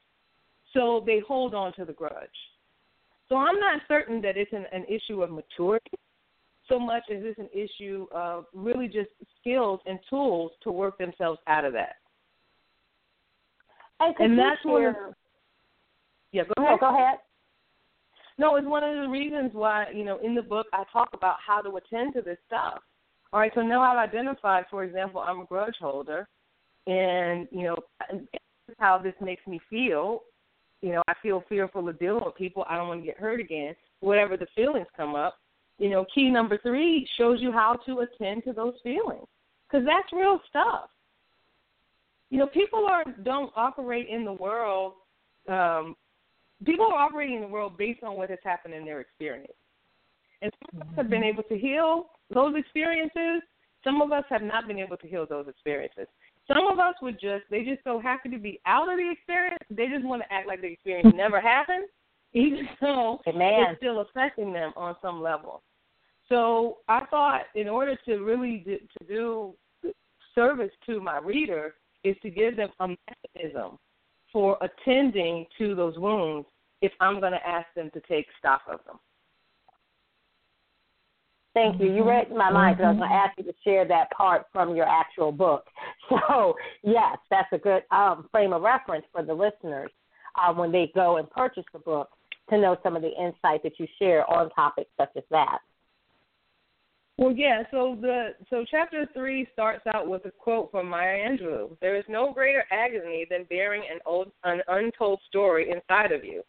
so 0.72 1.02
they 1.04 1.20
hold 1.26 1.54
on 1.54 1.74
to 1.74 1.84
the 1.84 1.92
grudge. 1.92 2.28
So 3.30 3.36
I'm 3.36 3.58
not 3.58 3.80
certain 3.88 4.20
that 4.22 4.36
it's 4.36 4.52
an, 4.52 4.66
an 4.72 4.84
issue 4.84 5.22
of 5.22 5.30
maturity 5.30 5.96
so 6.68 6.78
much 6.78 7.02
as 7.10 7.18
it's 7.22 7.38
an 7.38 7.48
issue 7.52 8.06
of 8.12 8.46
really 8.54 8.86
just 8.86 9.10
skills 9.40 9.80
and 9.86 9.98
tools 10.08 10.52
to 10.62 10.70
work 10.70 10.98
themselves 10.98 11.40
out 11.46 11.64
of 11.64 11.72
that. 11.72 11.96
And, 13.98 14.14
and 14.18 14.38
that's 14.38 14.64
where. 14.64 15.14
Yeah, 16.32 16.44
go 16.44 16.62
ahead. 16.62 16.78
No, 16.80 16.88
go 16.88 16.96
ahead. 16.96 17.18
No, 18.38 18.56
it's 18.56 18.66
one 18.66 18.84
of 18.84 18.94
the 18.94 19.08
reasons 19.08 19.50
why 19.52 19.86
you 19.94 20.04
know 20.04 20.18
in 20.24 20.34
the 20.34 20.42
book 20.42 20.66
I 20.72 20.84
talk 20.92 21.10
about 21.12 21.36
how 21.44 21.60
to 21.60 21.76
attend 21.76 22.14
to 22.14 22.22
this 22.22 22.38
stuff. 22.46 22.78
All 23.32 23.40
right, 23.40 23.52
so 23.54 23.60
now 23.60 23.82
I've 23.82 24.08
identified, 24.08 24.64
for 24.70 24.82
example, 24.82 25.20
I'm 25.20 25.40
a 25.40 25.44
grudge 25.44 25.76
holder, 25.80 26.26
and 26.86 27.46
you 27.52 27.64
know 27.64 27.76
how 28.78 28.98
this 28.98 29.14
makes 29.20 29.46
me 29.46 29.60
feel. 29.68 30.22
You 30.82 30.92
know, 30.92 31.02
I 31.08 31.14
feel 31.22 31.44
fearful 31.48 31.88
of 31.88 31.98
dealing 31.98 32.24
with 32.24 32.36
people. 32.36 32.64
I 32.68 32.76
don't 32.76 32.88
want 32.88 33.00
to 33.00 33.06
get 33.06 33.18
hurt 33.18 33.40
again. 33.40 33.74
Whatever 34.00 34.36
the 34.36 34.46
feelings 34.54 34.86
come 34.96 35.14
up, 35.14 35.36
you 35.78 35.90
know, 35.90 36.06
key 36.14 36.30
number 36.30 36.58
three 36.58 37.06
shows 37.18 37.40
you 37.40 37.52
how 37.52 37.78
to 37.86 38.00
attend 38.00 38.44
to 38.44 38.52
those 38.52 38.74
feelings 38.82 39.26
because 39.68 39.86
that's 39.86 40.12
real 40.12 40.40
stuff 40.48 40.90
you 42.30 42.38
know, 42.38 42.46
people 42.46 42.86
are 42.88 43.04
don't 43.24 43.52
operate 43.56 44.08
in 44.08 44.24
the 44.24 44.32
world. 44.32 44.94
Um, 45.48 45.96
people 46.64 46.86
are 46.86 46.98
operating 46.98 47.36
in 47.36 47.42
the 47.42 47.48
world 47.48 47.76
based 47.76 48.02
on 48.04 48.16
what 48.16 48.30
has 48.30 48.38
happened 48.44 48.72
in 48.72 48.84
their 48.84 49.00
experience, 49.00 49.52
and 50.40 50.52
some 50.72 50.80
of 50.80 50.88
us 50.88 50.94
have 50.96 51.10
been 51.10 51.24
able 51.24 51.42
to 51.44 51.58
heal 51.58 52.10
those 52.32 52.54
experiences. 52.56 53.42
Some 53.82 54.00
of 54.00 54.12
us 54.12 54.24
have 54.30 54.42
not 54.42 54.68
been 54.68 54.78
able 54.78 54.96
to 54.98 55.08
heal 55.08 55.26
those 55.28 55.48
experiences. 55.48 56.06
Some 56.52 56.66
of 56.66 56.78
us 56.78 56.94
would 57.02 57.20
just 57.20 57.44
they 57.50 57.64
just 57.64 57.82
so 57.84 58.00
happy 58.00 58.28
to 58.30 58.38
be 58.38 58.60
out 58.66 58.90
of 58.90 58.98
the 58.98 59.10
experience. 59.10 59.62
They 59.70 59.86
just 59.86 60.04
want 60.04 60.22
to 60.22 60.32
act 60.32 60.46
like 60.46 60.60
the 60.60 60.68
experience 60.68 61.14
never 61.14 61.40
happened, 61.40 61.86
even 62.32 62.68
though 62.80 63.20
Amen. 63.26 63.66
it's 63.70 63.78
still 63.78 64.00
affecting 64.00 64.52
them 64.52 64.72
on 64.76 64.96
some 65.00 65.22
level. 65.22 65.62
So 66.28 66.78
I 66.88 67.04
thought, 67.06 67.42
in 67.54 67.68
order 67.68 67.96
to 68.06 68.18
really 68.18 68.62
do, 68.64 68.78
to 68.98 69.06
do 69.06 69.92
service 70.34 70.70
to 70.86 71.00
my 71.00 71.18
reader, 71.18 71.74
is 72.04 72.16
to 72.22 72.30
give 72.30 72.56
them 72.56 72.70
a 72.80 72.88
mechanism 72.88 73.78
for 74.32 74.56
attending 74.60 75.46
to 75.58 75.74
those 75.74 75.98
wounds 75.98 76.46
if 76.82 76.92
I'm 77.00 77.20
going 77.20 77.32
to 77.32 77.46
ask 77.46 77.66
them 77.74 77.90
to 77.94 78.00
take 78.08 78.26
stock 78.38 78.62
of 78.72 78.80
them. 78.86 78.96
Thank 81.52 81.80
you. 81.80 81.86
You 81.86 82.02
mm-hmm. 82.02 82.08
read 82.08 82.30
my 82.30 82.50
mind 82.50 82.76
because 82.76 82.86
I 82.86 82.90
was 82.90 82.98
going 82.98 83.10
to 83.10 83.14
mm-hmm. 83.14 83.28
ask 83.28 83.38
you 83.38 83.44
to 83.44 83.54
share 83.64 83.86
that 83.88 84.10
part 84.12 84.46
from 84.52 84.76
your 84.76 84.86
actual 84.86 85.32
book. 85.32 85.66
So, 86.28 86.54
yes, 86.82 87.18
that's 87.30 87.52
a 87.52 87.58
good 87.58 87.82
um, 87.90 88.28
frame 88.32 88.52
of 88.52 88.62
reference 88.62 89.04
for 89.12 89.22
the 89.22 89.32
listeners 89.32 89.90
uh, 90.36 90.52
when 90.52 90.72
they 90.72 90.90
go 90.94 91.18
and 91.18 91.30
purchase 91.30 91.64
the 91.72 91.78
book 91.78 92.08
to 92.50 92.58
know 92.58 92.76
some 92.82 92.96
of 92.96 93.02
the 93.02 93.10
insight 93.10 93.62
that 93.62 93.78
you 93.78 93.86
share 93.98 94.28
on 94.28 94.50
topics 94.50 94.90
such 94.98 95.10
as 95.16 95.22
that. 95.30 95.58
Well, 97.16 97.32
yeah. 97.32 97.64
So 97.70 97.98
the 98.00 98.30
so 98.48 98.64
chapter 98.68 99.06
three 99.12 99.46
starts 99.52 99.82
out 99.94 100.08
with 100.08 100.24
a 100.24 100.30
quote 100.30 100.70
from 100.70 100.88
Maya 100.88 101.18
Angelou: 101.18 101.76
"There 101.80 101.96
is 101.96 102.04
no 102.08 102.32
greater 102.32 102.64
agony 102.72 103.26
than 103.28 103.44
bearing 103.44 103.82
an 103.92 103.98
old 104.06 104.32
an 104.44 104.62
untold 104.68 105.20
story 105.28 105.70
inside 105.70 106.12
of 106.12 106.24
you." 106.24 106.42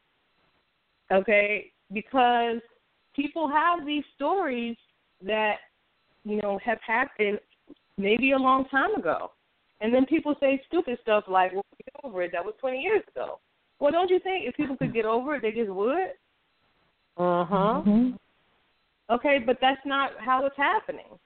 Okay, 1.11 1.73
because 1.91 2.61
people 3.13 3.49
have 3.49 3.85
these 3.85 4.05
stories 4.15 4.77
that 5.23 5.57
you 6.23 6.37
know 6.41 6.57
have 6.63 6.79
happened 6.87 7.39
maybe 7.97 8.31
a 8.31 8.37
long 8.37 8.65
time 8.69 8.95
ago, 8.95 9.31
and 9.81 9.93
then 9.93 10.05
people 10.05 10.35
say 10.39 10.61
stupid 10.67 10.97
stuff 11.01 11.25
like, 11.27 11.53
"Well, 11.53 11.65
get 11.77 12.05
over 12.05 12.21
it. 12.23 12.31
That 12.31 12.45
was 12.45 12.55
20 12.59 12.79
years 12.81 13.03
ago." 13.15 13.39
Well, 13.79 13.91
don't 13.91 14.09
you 14.09 14.19
think 14.19 14.47
if 14.47 14.55
people 14.55 14.77
could 14.77 14.93
get 14.93 15.05
over 15.05 15.35
it, 15.35 15.41
they 15.41 15.51
just 15.51 15.71
would? 15.71 16.13
Uh 17.17 17.43
huh. 17.45 17.81
Mm-hmm. 17.85 18.11
Okay, 19.11 19.39
but 19.45 19.57
that's 19.59 19.81
not 19.85 20.11
how 20.19 20.45
it's 20.45 20.55
happening. 20.55 21.19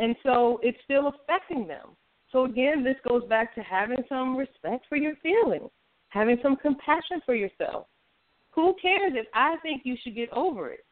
And 0.00 0.16
so 0.22 0.58
it's 0.62 0.78
still 0.84 1.08
affecting 1.08 1.68
them. 1.68 1.96
So 2.32 2.46
again, 2.46 2.82
this 2.82 2.96
goes 3.06 3.22
back 3.28 3.54
to 3.54 3.62
having 3.62 4.02
some 4.08 4.36
respect 4.36 4.86
for 4.88 4.96
your 4.96 5.14
feelings, 5.16 5.70
having 6.08 6.38
some 6.42 6.56
compassion 6.56 7.20
for 7.24 7.34
yourself. 7.34 7.86
Who 8.50 8.74
cares 8.82 9.12
if 9.14 9.26
I 9.34 9.56
think 9.62 9.82
you 9.84 9.96
should 10.02 10.16
get 10.16 10.32
over 10.32 10.70
it? 10.70 10.84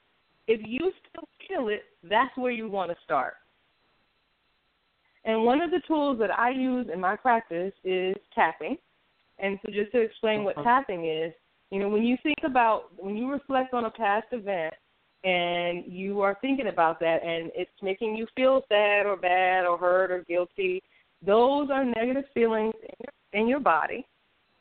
If 0.46 0.61
you 0.64 0.92
still 1.09 1.28
feel 1.48 1.68
it, 1.68 1.83
that's 2.02 2.37
where 2.37 2.52
you 2.52 2.68
want 2.68 2.90
to 2.90 2.96
start. 3.02 3.35
And 5.24 5.44
one 5.44 5.61
of 5.61 5.70
the 5.70 5.80
tools 5.87 6.18
that 6.18 6.37
I 6.37 6.50
use 6.50 6.88
in 6.92 7.00
my 7.00 7.16
practice 7.16 7.72
is 7.85 8.16
tapping. 8.35 8.76
And 9.38 9.58
so 9.64 9.72
just 9.72 9.92
to 9.92 10.00
explain 10.00 10.44
what 10.44 10.58
uh-huh. 10.58 10.64
tapping 10.64 11.06
is, 11.06 11.32
you 11.70 11.78
know, 11.78 11.88
when 11.88 12.02
you 12.02 12.16
think 12.22 12.38
about 12.44 12.85
when 12.96 13.16
you 13.16 13.30
reflect 13.30 13.72
on 13.72 13.87
a 13.87 13.90
past 13.90 14.26
event, 14.32 14.74
and 15.24 15.85
you 15.87 16.20
are 16.20 16.37
thinking 16.40 16.68
about 16.68 16.98
that 17.00 17.22
and 17.24 17.50
it's 17.54 17.70
making 17.80 18.16
you 18.16 18.26
feel 18.35 18.62
sad 18.68 19.06
or 19.06 19.16
bad 19.16 19.64
or 19.64 19.78
hurt 19.78 20.11
or 20.11 20.24
guilty, 20.24 20.82
those 21.24 21.70
are 21.70 21.85
negative 21.85 22.24
feelings 22.35 22.74
in 23.32 23.46
your, 23.46 23.61
body 23.61 24.04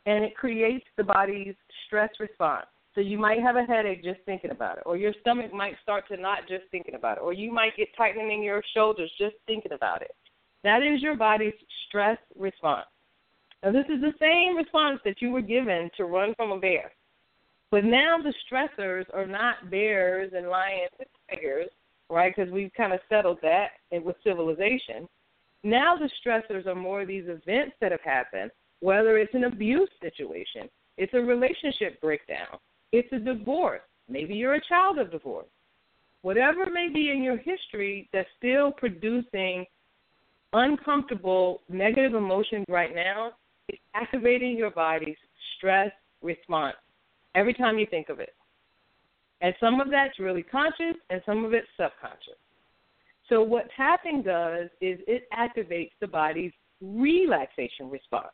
and 0.06 0.24
it 0.24 0.36
creates 0.36 0.86
the 0.98 1.04
body's 1.04 1.56
stress 1.86 2.10
response. 2.20 2.66
So 2.94 3.02
you 3.02 3.18
might 3.18 3.42
have 3.42 3.56
a 3.56 3.64
headache 3.64 4.04
just 4.04 4.20
thinking 4.26 4.52
about 4.52 4.78
it, 4.78 4.84
or 4.86 4.98
your 4.98 5.14
stomach 5.22 5.54
might 5.54 5.76
start 5.82 6.08
to 6.10 6.18
not 6.18 6.48
just 6.48 6.64
thinking 6.72 6.96
about 6.96 7.18
it, 7.18 7.22
or 7.22 7.32
you 7.34 7.52
might 7.52 7.78
get 7.78 7.88
tightening 7.96 8.32
in 8.32 8.44
your 8.44 8.62
shoulders 8.74 9.10
just 9.18 9.36
thinking 9.48 9.72
about 9.72 10.02
it. 10.02 10.12
That 10.64 10.84
is 10.84 11.02
your 11.02 11.16
body's 11.16 11.54
stress 11.88 12.18
response. 12.38 12.88
Now, 13.64 13.72
this 13.72 13.86
is 13.90 14.02
the 14.02 14.14
same 14.20 14.56
response 14.56 15.00
that 15.06 15.22
you 15.22 15.32
were 15.32 15.42
given 15.42 15.90
to 15.98 16.06
run 16.06 16.34
from 16.36 16.52
a 16.52 16.60
bear. 16.60 16.92
But 17.70 17.86
now 17.86 18.18
the 18.22 18.34
stressors 18.46 19.06
are 19.14 19.26
not 19.26 19.70
bears 19.70 20.32
and 20.36 20.50
lions 20.50 20.92
and 21.00 21.08
tigers, 21.30 21.70
right? 22.10 22.34
Because 22.36 22.52
we've 22.52 22.74
kind 22.76 22.92
of 22.92 23.00
settled 23.08 23.38
that 23.44 23.70
with 23.92 24.16
civilization. 24.24 25.08
Now 25.64 25.96
the 25.96 26.10
stressors 26.26 26.66
are 26.66 26.76
more 26.76 27.06
these 27.06 27.26
events 27.28 27.76
that 27.80 27.92
have 27.92 28.02
happened, 28.02 28.52
whether 28.80 29.18
it's 29.18 29.34
an 29.36 29.44
abuse 29.44 29.90
situation, 30.02 30.68
it's 30.98 31.14
a 31.14 31.20
relationship 31.20 32.02
breakdown, 32.02 32.58
it's 32.92 33.12
a 33.14 33.20
divorce, 33.20 33.82
maybe 34.10 34.34
you're 34.34 34.56
a 34.56 34.68
child 34.68 34.98
of 34.98 35.12
divorce. 35.12 35.46
Whatever 36.24 36.66
may 36.70 36.90
be 36.92 37.12
in 37.12 37.24
your 37.24 37.38
history 37.38 38.10
that's 38.12 38.28
still 38.38 38.72
producing 38.72 39.66
uncomfortable 40.54 41.62
negative 41.70 42.14
emotions 42.14 42.66
right 42.70 42.94
now 42.94 43.32
is 43.70 43.80
activating 43.96 44.58
your 44.58 44.72
body's 44.72 45.18
stress 45.58 45.92
response 46.22 46.76
every 47.36 47.54
time 47.54 47.78
you 47.78 47.88
think 47.90 48.10
of 48.10 48.20
it. 48.20 48.34
And 49.42 49.56
some 49.60 49.82
of 49.82 49.90
that's 49.90 50.20
really 50.20 50.44
conscious 50.44 50.96
and 51.10 51.22
some 51.26 51.44
of 51.46 51.54
it's 51.54 51.68
subconscious. 51.78 52.38
So, 53.30 53.42
what 53.42 53.68
tapping 53.76 54.22
does 54.22 54.70
is 54.82 55.00
it 55.08 55.24
activates 55.34 55.92
the 56.00 56.08
body's 56.08 56.52
relaxation 56.82 57.90
response. 57.90 58.28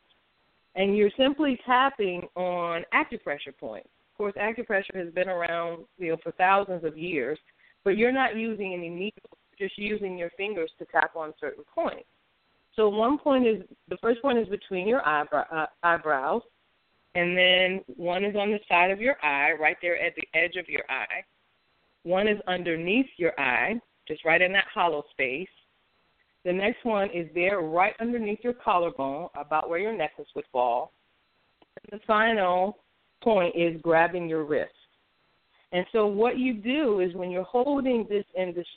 And 0.76 0.98
you're 0.98 1.12
simply 1.18 1.60
tapping 1.66 2.28
on 2.36 2.84
acupressure 2.94 3.56
points. 3.60 3.90
Of 4.12 4.18
course, 4.18 4.34
acupressure 4.36 4.96
has 4.96 5.14
been 5.14 5.30
around 5.30 5.86
you 5.98 6.10
know, 6.10 6.18
for 6.24 6.32
thousands 6.34 6.84
of 6.84 6.98
years, 6.98 7.38
but 7.84 7.98
you're 7.98 8.12
not 8.12 8.36
using 8.36 8.74
any 8.74 8.90
needles, 8.90 9.37
just 9.58 9.78
using 9.78 10.18
your 10.18 10.30
fingers 10.38 10.72
to 10.80 10.86
tap 10.86 11.16
on 11.16 11.34
certain 11.40 11.64
points. 11.74 12.08
So, 12.76 12.90
one 12.90 13.18
point 13.18 13.48
is 13.48 13.64
the 13.90 13.98
first 13.98 14.22
point 14.22 14.38
is 14.38 14.48
between 14.48 14.88
your 14.88 15.06
eyebrow, 15.08 15.46
uh, 15.52 15.66
eyebrows, 15.84 16.44
and 17.16 17.36
then 17.36 17.82
one 17.96 18.24
is 18.24 18.36
on 18.36 18.52
the 18.52 18.60
side 18.70 18.92
of 18.92 19.02
your 19.02 19.16
eye, 19.24 19.54
right 19.60 19.78
there 19.82 20.00
at 20.00 20.14
the 20.16 20.28
edge 20.38 20.56
of 20.56 20.70
your 20.70 20.84
eye. 20.90 21.24
One 22.04 22.28
is 22.28 22.38
underneath 22.48 23.08
your 23.18 23.38
eye, 23.40 23.82
just 24.08 24.24
right 24.24 24.42
in 24.42 24.54
that 24.54 24.66
hollow 24.72 25.04
space. 25.12 25.50
The 26.46 26.54
next 26.54 26.86
one 26.86 27.10
is 27.10 27.28
there 27.34 27.60
right 27.62 27.94
underneath 28.00 28.40
your 28.44 28.54
collarbone, 28.54 29.30
about 29.36 29.70
where 29.70 29.80
your 29.80 29.98
necklace 29.98 30.28
would 30.36 30.46
fall. 30.52 30.94
And 31.92 32.00
the 32.00 32.06
final 32.06 32.78
point 33.24 33.56
is 33.56 33.82
grabbing 33.82 34.30
your 34.30 34.46
wrist. 34.46 34.72
And 35.72 35.86
so 35.92 36.08
what 36.08 36.38
you 36.38 36.54
do 36.54 37.02
is 37.02 37.14
when 37.14 37.30
you're 37.30 37.44
holding 37.44 38.06
this 38.10 38.24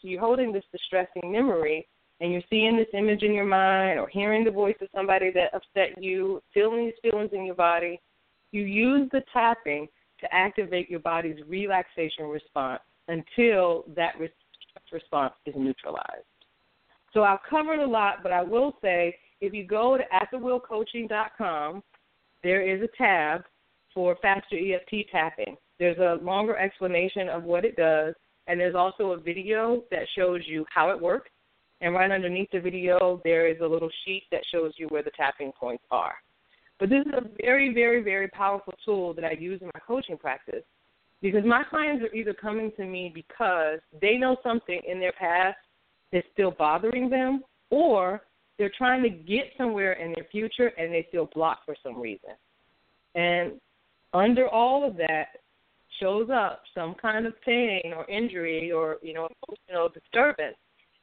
you're 0.02 0.20
holding 0.20 0.52
this 0.52 0.64
distressing 0.72 1.30
memory 1.30 1.86
and 2.20 2.32
you're 2.32 2.42
seeing 2.50 2.76
this 2.76 2.88
image 2.92 3.22
in 3.22 3.32
your 3.32 3.46
mind 3.46 3.98
or 3.98 4.08
hearing 4.08 4.44
the 4.44 4.50
voice 4.50 4.76
of 4.80 4.88
somebody 4.94 5.30
that 5.32 5.54
upset 5.54 6.02
you, 6.02 6.42
feeling 6.52 6.86
these 6.86 7.10
feelings 7.10 7.30
in 7.32 7.44
your 7.44 7.54
body, 7.54 8.00
you 8.52 8.62
use 8.62 9.08
the 9.12 9.22
tapping 9.32 9.86
to 10.20 10.34
activate 10.34 10.90
your 10.90 11.00
body's 11.00 11.38
relaxation 11.46 12.26
response 12.26 12.82
until 13.08 13.84
that 13.96 14.14
response 14.92 15.34
is 15.46 15.54
neutralized. 15.56 16.26
So 17.14 17.22
I've 17.22 17.38
covered 17.48 17.80
a 17.80 17.86
lot, 17.86 18.22
but 18.22 18.32
I 18.32 18.42
will 18.42 18.76
say 18.82 19.16
if 19.40 19.54
you 19.54 19.64
go 19.66 19.96
to 19.96 20.04
atthewheelcoaching.com 20.12 21.82
there 22.42 22.62
is 22.62 22.82
a 22.82 22.88
tab 22.96 23.44
for 23.92 24.16
faster 24.22 24.56
EFT 24.56 25.10
tapping. 25.10 25.56
There's 25.80 25.98
a 25.98 26.22
longer 26.22 26.58
explanation 26.58 27.30
of 27.30 27.42
what 27.44 27.64
it 27.64 27.74
does, 27.74 28.14
and 28.46 28.60
there's 28.60 28.74
also 28.74 29.12
a 29.12 29.16
video 29.16 29.82
that 29.90 30.06
shows 30.14 30.42
you 30.46 30.66
how 30.72 30.90
it 30.90 31.00
works. 31.00 31.30
And 31.80 31.94
right 31.94 32.10
underneath 32.10 32.50
the 32.52 32.60
video, 32.60 33.18
there 33.24 33.48
is 33.48 33.56
a 33.62 33.66
little 33.66 33.88
sheet 34.04 34.24
that 34.30 34.42
shows 34.52 34.74
you 34.76 34.86
where 34.88 35.02
the 35.02 35.10
tapping 35.16 35.52
points 35.58 35.82
are. 35.90 36.16
But 36.78 36.90
this 36.90 37.06
is 37.06 37.12
a 37.14 37.24
very, 37.42 37.72
very, 37.72 38.02
very 38.02 38.28
powerful 38.28 38.74
tool 38.84 39.14
that 39.14 39.24
I 39.24 39.32
use 39.32 39.62
in 39.62 39.68
my 39.68 39.80
coaching 39.86 40.18
practice 40.18 40.64
because 41.22 41.44
my 41.46 41.64
clients 41.64 42.04
are 42.04 42.14
either 42.14 42.34
coming 42.34 42.72
to 42.76 42.84
me 42.84 43.10
because 43.14 43.78
they 44.02 44.18
know 44.18 44.36
something 44.42 44.80
in 44.86 45.00
their 45.00 45.12
past 45.12 45.56
that's 46.12 46.26
still 46.34 46.50
bothering 46.50 47.08
them, 47.08 47.42
or 47.70 48.20
they're 48.58 48.72
trying 48.76 49.02
to 49.02 49.08
get 49.08 49.44
somewhere 49.56 49.94
in 49.94 50.12
their 50.12 50.26
future 50.30 50.72
and 50.76 50.92
they 50.92 51.08
feel 51.10 51.30
blocked 51.34 51.64
for 51.64 51.76
some 51.82 51.98
reason. 51.98 52.30
And 53.14 53.52
under 54.12 54.46
all 54.46 54.86
of 54.86 54.96
that 54.98 55.39
shows 56.00 56.28
up 56.30 56.62
some 56.74 56.94
kind 56.94 57.26
of 57.26 57.40
pain 57.42 57.92
or 57.96 58.08
injury 58.10 58.72
or 58.72 58.96
you 59.02 59.12
know 59.12 59.28
emotional 59.48 59.88
disturbance, 59.88 60.56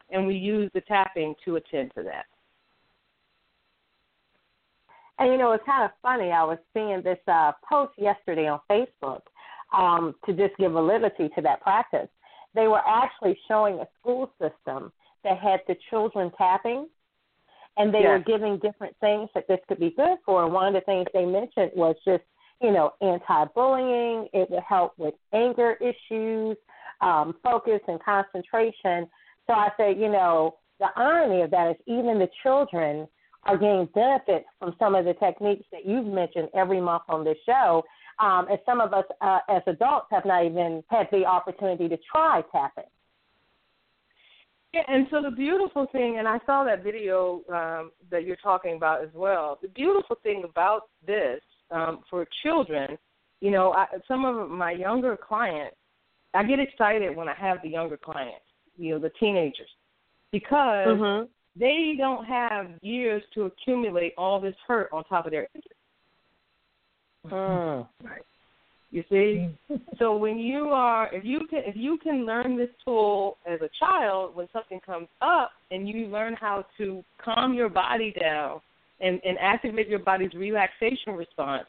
and 0.10 0.28
we 0.28 0.36
use 0.36 0.70
the 0.74 0.82
tapping 0.82 1.36
to 1.46 1.56
attend 1.56 1.92
to 1.96 2.04
that. 2.04 2.26
And 5.20 5.32
you 5.32 5.38
know, 5.38 5.52
it's 5.54 5.66
kind 5.66 5.84
of 5.84 5.92
funny. 6.02 6.32
I 6.32 6.44
was 6.44 6.58
seeing 6.74 7.02
this 7.04 7.20
uh, 7.28 7.52
post 7.68 7.94
yesterday 7.98 8.48
on 8.48 8.60
Facebook 8.70 9.22
um, 9.76 10.16
to 10.26 10.34
just 10.34 10.56
give 10.58 10.72
validity 10.72 11.30
to 11.36 11.42
that 11.42 11.62
practice. 11.62 12.08
They 12.54 12.68
were 12.68 12.82
actually 12.88 13.38
showing 13.48 13.80
a 13.80 13.88
school 14.00 14.32
system 14.40 14.92
that 15.24 15.38
had 15.40 15.62
the 15.68 15.76
children 15.90 16.32
tapping, 16.38 16.88
and 17.78 17.94
they 17.94 18.02
yes. 18.02 18.08
were 18.08 18.20
giving 18.20 18.58
different 18.60 18.96
things 19.00 19.30
that 19.36 19.48
this 19.48 19.60
could 19.68 19.80
be 19.80 19.92
good 19.92 20.18
for. 20.26 20.44
And 20.44 20.54
one 20.54 20.68
of 20.68 20.74
the 20.74 20.86
things 20.86 21.08
they 21.14 21.26
mentioned 21.26 21.72
was 21.76 21.96
just, 22.06 22.24
you 22.62 22.72
know, 22.72 22.94
anti-bullying. 23.02 24.28
It 24.34 24.50
would 24.50 24.64
help 24.68 24.94
with 24.98 25.14
anger 25.34 25.78
issues, 25.82 26.58
um, 27.02 27.36
focus, 27.44 27.80
and 27.88 28.02
concentration. 28.04 29.08
So 29.46 29.54
I 29.54 29.70
said, 29.78 29.98
you 29.98 30.10
know, 30.10 30.56
the 30.80 30.88
irony 30.96 31.42
of 31.42 31.52
that 31.52 31.72
is 31.72 31.78
even 31.86 32.20
the 32.20 32.30
children 32.44 33.08
are 33.44 33.58
getting 33.58 33.88
benefits 33.94 34.46
from 34.60 34.76
some 34.78 34.96
of 34.96 35.06
the 35.06 35.14
techniques 35.14 35.66
that 35.72 35.86
you've 35.86 36.06
mentioned 36.06 36.50
every 36.54 36.82
month 36.82 37.04
on 37.10 37.24
this 37.24 37.38
show. 37.46 37.84
Um, 38.20 38.48
and 38.50 38.60
some 38.66 38.82
of 38.82 38.94
us 38.94 39.06
uh, 39.22 39.40
as 39.48 39.62
adults 39.68 40.08
have 40.12 40.26
not 40.26 40.46
even 40.46 40.84
had 40.88 41.08
the 41.12 41.24
opportunity 41.24 41.88
to 41.88 41.98
try 42.12 42.42
tapping. 42.52 42.90
Yeah, 44.74 44.82
and 44.88 45.08
so 45.12 45.22
the 45.22 45.32
beautiful 45.32 45.88
thing, 45.92 46.18
and 46.18 46.28
I 46.28 46.40
saw 46.46 46.64
that 46.66 46.84
video 46.84 47.42
um, 47.54 47.92
that 48.12 48.26
you're 48.26 48.36
talking 48.36 48.76
about 48.76 49.02
as 49.02 49.10
well. 49.14 49.60
The 49.62 49.70
beautiful 49.70 50.18
thing 50.24 50.44
about 50.44 50.90
this 51.06 51.40
um, 51.72 52.00
for 52.10 52.26
children, 52.44 52.98
you 53.42 53.52
know, 53.52 53.74
I, 53.74 53.86
some 54.08 54.26
of 54.26 54.50
my 54.50 54.72
younger 54.72 55.18
clients, 55.18 55.76
I 56.34 56.44
get 56.44 56.60
excited 56.60 57.16
when 57.16 57.28
I 57.30 57.36
have 57.36 57.58
the 57.64 57.70
younger 57.70 57.98
clients, 57.98 58.46
you 58.78 58.94
know, 58.94 59.00
the 59.00 59.12
teenagers, 59.20 59.70
because 60.32 60.88
mm-hmm. 60.88 61.26
they 61.60 61.96
don't 61.98 62.26
have 62.26 62.68
years 62.82 63.24
to 63.36 63.44
accumulate 63.44 64.14
all 64.18 64.40
this 64.40 64.56
hurt 64.68 64.90
on 64.92 65.04
top 65.06 65.26
of 65.26 65.32
their 65.32 65.48
Mm. 67.26 67.88
Right. 68.04 68.22
You 68.92 69.04
see, 69.10 69.50
so 70.00 70.16
when 70.16 70.38
you 70.38 70.70
are, 70.70 71.14
if 71.14 71.26
you 71.26 71.42
can, 71.50 71.64
if 71.66 71.76
you 71.76 71.98
can 71.98 72.26
learn 72.26 72.58
this 72.58 72.70
tool 72.86 73.38
as 73.46 73.60
a 73.62 73.70
child, 73.80 74.36
when 74.36 74.48
something 74.54 74.80
comes 74.86 75.08
up, 75.22 75.52
and 75.72 75.90
you 75.90 76.08
learn 76.08 76.36
how 76.40 76.66
to 76.78 77.04
calm 77.24 77.54
your 77.54 77.70
body 77.70 78.14
down 78.18 78.62
and, 79.00 79.22
and 79.24 79.38
activate 79.40 79.88
your 79.88 80.00
body's 80.00 80.34
relaxation 80.34 81.14
response, 81.14 81.66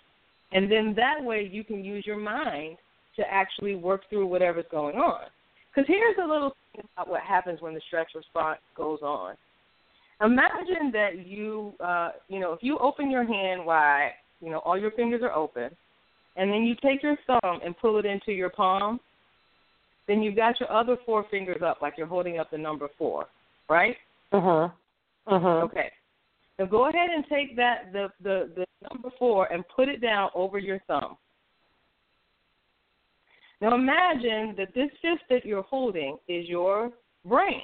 and 0.53 0.71
then 0.71 0.95
that 0.97 1.23
way 1.23 1.49
you 1.51 1.65
can 1.65 1.85
use 1.85 2.05
your 2.07 2.17
mind 2.17 2.79
to 3.17 3.23
actually 3.31 3.75
work 3.75 4.03
through 4.09 4.27
whatever's 4.27 4.65
going 4.71 4.97
on. 4.97 5.27
Because 5.75 5.87
here's 5.87 6.17
a 6.23 6.27
little 6.27 6.55
thing 6.75 6.85
about 6.97 7.09
what 7.09 7.21
happens 7.21 7.61
when 7.61 7.75
the 7.75 7.81
stress 7.87 8.07
response 8.15 8.59
goes 8.77 9.01
on. 9.03 9.35
Imagine 10.21 10.91
that 10.93 11.27
you, 11.27 11.75
uh, 11.81 12.11
you 12.29 12.41
know, 12.41 12.53
if 12.53 12.61
you 12.63 12.79
open 12.79 13.11
your 13.11 13.25
hand 13.25 13.65
wide 13.65 14.13
you 14.41 14.51
know, 14.51 14.59
all 14.59 14.79
your 14.79 14.91
fingers 14.93 15.23
are 15.23 15.33
open, 15.33 15.71
and 16.37 16.51
then 16.51 16.63
you 16.63 16.75
take 16.83 17.03
your 17.03 17.17
thumb 17.27 17.61
and 17.65 17.77
pull 17.79 17.99
it 17.99 18.07
into 18.07 18.33
your 18.33 18.51
palm, 18.51 19.01
then 20.07 20.23
you've 20.23 20.37
got 20.37 20.59
your 20.61 20.71
other 20.71 20.97
four 21.05 21.27
fingers 21.31 21.61
up 21.65 21.83
like 21.83 21.95
you're 21.99 22.07
holding 22.07 22.39
up 22.39 22.51
the 22.51 22.59
number 22.59 22.89
four, 22.97 23.27
right? 23.69 23.97
Uh 24.33 24.41
huh. 24.41 24.69
Uh 25.27 25.41
huh. 25.41 25.49
Okay. 25.65 25.91
Now 26.59 26.67
go 26.67 26.89
ahead 26.89 27.11
and 27.15 27.25
take 27.29 27.57
that 27.57 27.93
the, 27.93 28.09
the 28.23 28.51
the 28.57 28.67
number 28.91 29.11
four 29.19 29.47
and 29.53 29.65
put 29.75 29.89
it 29.89 30.01
down 30.01 30.31
over 30.35 30.59
your 30.59 30.81
thumb. 30.87 31.17
Now 33.61 33.75
imagine 33.75 34.55
that 34.57 34.75
this 34.75 34.91
fist 35.03 35.23
that 35.31 35.45
you're 35.45 35.63
holding 35.63 36.19
is 36.29 36.49
your 36.49 36.91
brain. 37.25 37.63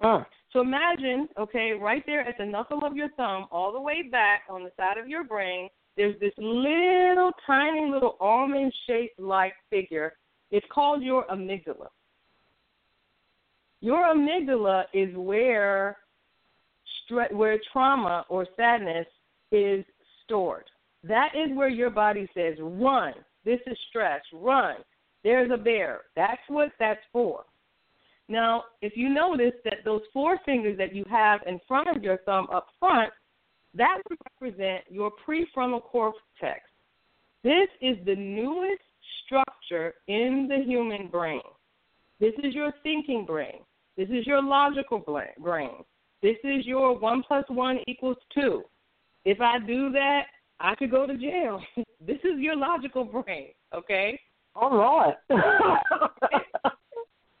Uh. 0.00 0.24
So 0.52 0.60
imagine, 0.60 1.28
okay, 1.38 1.72
right 1.72 2.02
there 2.06 2.26
at 2.26 2.38
the 2.38 2.46
knuckle 2.46 2.84
of 2.84 2.96
your 2.96 3.10
thumb, 3.10 3.46
all 3.50 3.72
the 3.72 3.80
way 3.80 4.02
back 4.02 4.42
on 4.48 4.64
the 4.64 4.70
side 4.76 4.96
of 4.96 5.06
your 5.06 5.22
brain, 5.22 5.68
there's 5.96 6.18
this 6.20 6.32
little 6.38 7.30
tiny 7.46 7.90
little 7.90 8.16
almond 8.20 8.72
shaped 8.86 9.18
like 9.20 9.52
figure. 9.70 10.14
It's 10.50 10.66
called 10.72 11.02
your 11.02 11.26
amygdala. 11.26 11.88
Your 13.80 14.04
amygdala 14.04 14.84
is 14.94 15.14
where 15.14 15.98
where 17.10 17.58
trauma 17.72 18.24
or 18.28 18.46
sadness 18.56 19.06
is 19.52 19.84
stored. 20.24 20.64
That 21.04 21.30
is 21.34 21.56
where 21.56 21.68
your 21.68 21.90
body 21.90 22.28
says, 22.34 22.58
"Run! 22.60 23.14
This 23.44 23.60
is 23.66 23.78
stress. 23.88 24.22
Run! 24.32 24.76
There's 25.22 25.50
a 25.50 25.56
bear." 25.56 26.02
That's 26.16 26.42
what 26.48 26.72
that's 26.78 27.04
for. 27.12 27.44
Now, 28.28 28.64
if 28.82 28.96
you 28.96 29.08
notice 29.08 29.54
that 29.64 29.84
those 29.84 30.02
four 30.12 30.38
fingers 30.44 30.76
that 30.78 30.94
you 30.94 31.04
have 31.08 31.40
in 31.46 31.60
front 31.68 31.88
of 31.88 32.02
your 32.02 32.18
thumb 32.18 32.48
up 32.52 32.66
front, 32.80 33.12
that 33.74 33.98
would 34.08 34.18
represent 34.40 34.84
your 34.88 35.12
prefrontal 35.26 35.82
cortex. 35.82 36.68
This 37.44 37.68
is 37.80 37.96
the 38.04 38.16
newest 38.16 38.82
structure 39.24 39.94
in 40.08 40.48
the 40.48 40.64
human 40.64 41.08
brain. 41.08 41.42
This 42.18 42.34
is 42.42 42.54
your 42.54 42.72
thinking 42.82 43.24
brain. 43.24 43.60
This 43.96 44.08
is 44.08 44.26
your 44.26 44.42
logical 44.42 44.98
brain. 45.38 45.84
This 46.22 46.36
is 46.44 46.66
your 46.66 46.98
one 46.98 47.22
plus 47.26 47.44
one 47.48 47.78
equals 47.86 48.16
two. 48.34 48.62
If 49.24 49.40
I 49.40 49.58
do 49.58 49.90
that, 49.92 50.22
I 50.60 50.74
could 50.74 50.90
go 50.90 51.06
to 51.06 51.16
jail. 51.16 51.60
this 52.00 52.18
is 52.24 52.38
your 52.38 52.56
logical 52.56 53.04
brain, 53.04 53.48
okay? 53.74 54.18
Oh, 54.54 54.78
All 54.78 55.14
right. 55.30 55.42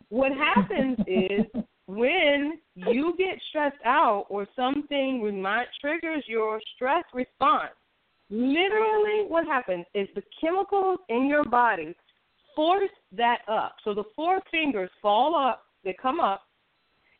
what 0.08 0.32
happens 0.32 0.98
is 1.06 1.46
when 1.86 2.58
you 2.74 3.14
get 3.16 3.40
stressed 3.48 3.82
out 3.84 4.26
or 4.28 4.46
something 4.54 5.22
remind, 5.22 5.68
triggers 5.80 6.24
your 6.26 6.60
stress 6.74 7.04
response, 7.14 7.72
literally 8.28 9.24
what 9.28 9.46
happens 9.46 9.86
is 9.94 10.08
the 10.14 10.22
chemicals 10.40 10.98
in 11.08 11.26
your 11.26 11.44
body 11.44 11.94
force 12.54 12.90
that 13.12 13.38
up. 13.48 13.76
So 13.84 13.94
the 13.94 14.04
four 14.16 14.40
fingers 14.50 14.90
fall 15.00 15.34
up, 15.34 15.64
they 15.84 15.94
come 16.00 16.20
up, 16.20 16.42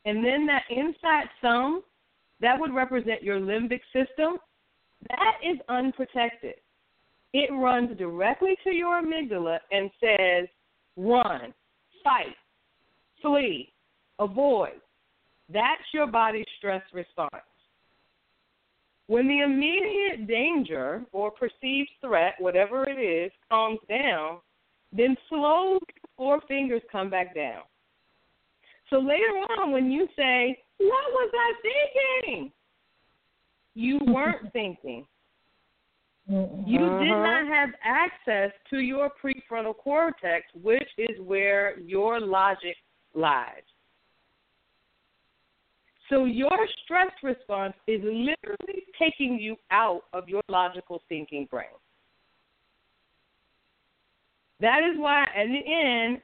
and 0.07 0.23
then 0.23 0.45
that 0.45 0.63
inside 0.69 1.27
thumb, 1.41 1.83
that 2.39 2.57
would 2.57 2.73
represent 2.73 3.21
your 3.21 3.41
limbic 3.41 3.81
system, 3.91 4.37
that 5.09 5.33
is 5.43 5.57
unprotected. 5.67 6.55
It 7.33 7.51
runs 7.51 7.97
directly 7.97 8.55
to 8.63 8.73
your 8.73 9.01
amygdala 9.01 9.57
and 9.69 9.91
says, 9.99 10.47
run, 10.95 11.53
fight, 12.05 12.37
flee, 13.21 13.73
avoid. 14.17 14.79
That's 15.49 15.83
your 15.93 16.07
body's 16.07 16.45
stress 16.57 16.83
response. 16.93 17.33
When 19.07 19.27
the 19.27 19.39
immediate 19.39 20.25
danger 20.25 21.03
or 21.11 21.31
perceived 21.31 21.89
threat, 21.99 22.35
whatever 22.39 22.87
it 22.87 22.97
is, 22.97 23.31
calms 23.49 23.79
down, 23.89 24.37
then 24.93 25.17
slowly 25.27 25.79
four 26.15 26.39
fingers 26.47 26.81
come 26.93 27.09
back 27.09 27.35
down. 27.35 27.63
So 28.89 28.97
later 28.99 29.33
on, 29.59 29.71
when 29.71 29.91
you 29.91 30.07
say, 30.15 30.57
What 30.77 31.11
was 31.11 31.31
I 31.33 31.53
thinking? 31.61 32.51
You 33.75 33.99
weren't 34.07 34.51
thinking. 34.53 35.05
You 36.29 36.79
did 36.79 37.07
not 37.07 37.43
uh-huh. 37.43 37.53
have 37.53 37.69
access 37.85 38.51
to 38.69 38.79
your 38.79 39.09
prefrontal 39.23 39.73
cortex, 39.77 40.45
which 40.61 40.89
is 40.97 41.17
where 41.21 41.79
your 41.79 42.19
logic 42.19 42.75
lies. 43.13 43.63
So 46.09 46.25
your 46.25 46.51
stress 46.83 47.11
response 47.23 47.75
is 47.87 48.01
literally 48.03 48.83
taking 48.99 49.39
you 49.39 49.55
out 49.71 50.01
of 50.13 50.27
your 50.27 50.41
logical 50.49 51.01
thinking 51.07 51.47
brain. 51.49 51.67
That 54.59 54.79
is 54.83 54.97
why, 54.97 55.23
at 55.23 55.47
the 55.47 55.61
end, 55.65 56.21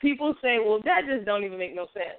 people 0.00 0.34
say, 0.42 0.58
"Well, 0.58 0.80
that 0.84 1.02
just 1.06 1.24
don't 1.24 1.44
even 1.44 1.58
make 1.58 1.74
no 1.74 1.86
sense." 1.94 2.18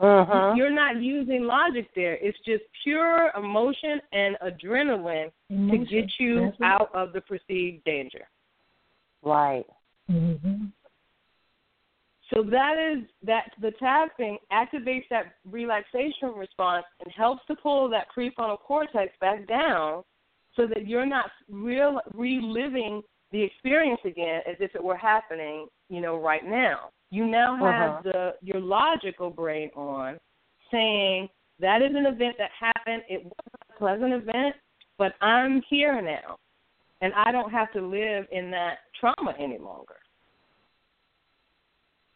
Uh-huh. 0.00 0.54
You're 0.56 0.70
not 0.70 1.02
using 1.02 1.44
logic 1.44 1.88
there. 1.96 2.14
It's 2.20 2.38
just 2.46 2.62
pure 2.84 3.32
emotion 3.36 4.00
and 4.12 4.36
adrenaline 4.42 5.32
Emotion. 5.50 5.86
to 5.86 5.90
get 5.90 6.10
you 6.20 6.40
That's 6.42 6.60
right. 6.60 6.72
out 6.72 6.94
of 6.94 7.12
the 7.12 7.20
perceived 7.20 7.82
danger. 7.84 8.28
Right. 9.22 9.66
Mm-hmm. 10.08 10.66
So 12.32 12.42
that 12.44 12.76
is 12.78 13.08
that 13.24 13.50
the 13.60 13.72
tapping 13.72 14.38
activates 14.52 15.08
that 15.10 15.34
relaxation 15.50 16.32
response 16.36 16.84
and 17.02 17.12
helps 17.12 17.44
to 17.46 17.56
pull 17.56 17.88
that 17.88 18.06
prefrontal 18.16 18.58
cortex 18.60 19.12
back 19.20 19.48
down 19.48 20.04
so 20.54 20.66
that 20.66 20.86
you're 20.86 21.06
not 21.06 21.30
real 21.50 22.00
reliving 22.14 23.02
the 23.32 23.42
experience 23.42 24.00
again 24.04 24.42
as 24.48 24.56
if 24.60 24.74
it 24.74 24.82
were 24.82 24.96
happening, 24.96 25.66
you 25.88 26.00
know, 26.00 26.18
right 26.18 26.44
now. 26.44 26.90
You 27.10 27.26
now 27.26 27.56
have 27.56 27.90
Uh-huh. 27.90 28.02
the 28.04 28.34
your 28.42 28.60
logical 28.60 29.30
brain 29.30 29.70
on 29.74 30.18
saying 30.70 31.28
that 31.60 31.82
is 31.82 31.94
an 31.94 32.06
event 32.06 32.36
that 32.38 32.50
happened, 32.58 33.02
it 33.08 33.24
wasn't 33.24 33.70
a 33.70 33.78
pleasant 33.78 34.12
event, 34.12 34.54
but 34.98 35.14
I'm 35.20 35.62
here 35.68 36.00
now. 36.00 36.36
And 37.00 37.12
I 37.14 37.30
don't 37.30 37.50
have 37.50 37.72
to 37.72 37.80
live 37.80 38.26
in 38.32 38.50
that 38.50 38.78
trauma 38.98 39.34
any 39.38 39.58
longer. 39.58 39.96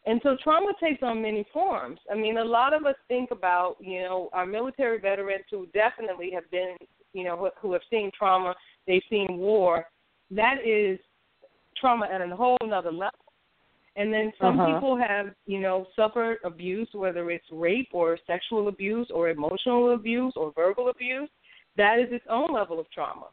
And 0.05 0.19
so 0.23 0.35
trauma 0.43 0.73
takes 0.81 1.01
on 1.01 1.21
many 1.21 1.45
forms. 1.53 1.99
I 2.11 2.15
mean, 2.15 2.37
a 2.37 2.43
lot 2.43 2.73
of 2.73 2.85
us 2.85 2.95
think 3.07 3.31
about, 3.31 3.77
you 3.79 4.01
know, 4.01 4.29
our 4.33 4.45
military 4.45 4.99
veterans 4.99 5.45
who 5.49 5.67
definitely 5.67 6.31
have 6.31 6.49
been, 6.51 6.75
you 7.13 7.23
know, 7.23 7.37
who, 7.37 7.49
who 7.61 7.73
have 7.73 7.81
seen 7.89 8.11
trauma, 8.17 8.53
they've 8.85 9.01
seen 9.09 9.37
war. 9.37 9.85
That 10.35 10.57
is 10.65 10.99
trauma 11.79 12.07
at 12.11 12.21
a 12.21 12.35
whole 12.35 12.57
nother 12.63 12.91
level. 12.91 13.19
And 13.95 14.11
then 14.11 14.33
some 14.39 14.59
Uh-huh. 14.59 14.73
people 14.73 14.95
have, 14.95 15.35
you 15.45 15.59
know, 15.59 15.85
suffered 15.95 16.39
abuse, 16.43 16.89
whether 16.93 17.29
it's 17.29 17.45
rape 17.51 17.89
or 17.93 18.17
sexual 18.25 18.67
abuse 18.67 19.11
or 19.11 19.29
emotional 19.29 19.93
abuse 19.93 20.33
or 20.35 20.51
verbal 20.53 20.89
abuse. 20.89 21.29
That 21.75 21.99
is 21.99 22.11
its 22.11 22.25
own 22.27 22.51
level 22.51 22.79
of 22.79 22.89
trauma. 22.89 23.27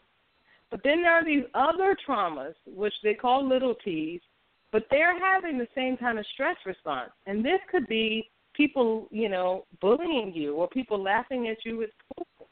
But 0.70 0.82
then 0.84 1.02
there 1.02 1.12
are 1.12 1.24
these 1.24 1.44
other 1.54 1.96
traumas, 2.06 2.54
which 2.66 2.94
they 3.02 3.14
call 3.14 3.46
little 3.46 3.74
t's, 3.74 4.20
but 4.70 4.86
they're 4.90 5.18
having 5.18 5.58
the 5.58 5.68
same 5.74 5.96
kind 5.96 6.18
of 6.18 6.26
stress 6.34 6.56
response. 6.64 7.10
And 7.26 7.44
this 7.44 7.60
could 7.70 7.86
be 7.88 8.30
people, 8.54 9.08
you 9.10 9.28
know, 9.28 9.64
bullying 9.80 10.32
you 10.34 10.54
or 10.56 10.68
people 10.68 11.02
laughing 11.02 11.48
at 11.48 11.64
you 11.64 11.82
at 11.82 11.90
school. 11.98 12.48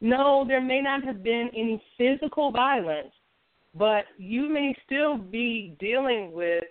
No, 0.00 0.44
there 0.46 0.60
may 0.60 0.80
not 0.80 1.04
have 1.04 1.22
been 1.22 1.50
any 1.54 1.82
physical 1.96 2.50
violence, 2.50 3.12
but 3.78 4.04
you 4.18 4.48
may 4.48 4.74
still 4.84 5.18
be 5.18 5.76
dealing 5.78 6.32
with 6.32 6.64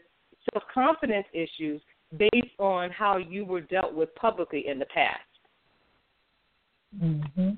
self 0.53 0.63
confidence 0.73 1.25
issues 1.33 1.81
based 2.17 2.59
on 2.59 2.89
how 2.91 3.17
you 3.17 3.45
were 3.45 3.61
dealt 3.61 3.93
with 3.93 4.13
publicly 4.15 4.67
in 4.67 4.79
the 4.79 4.85
past. 4.85 5.19
Mm-hmm. 7.01 7.49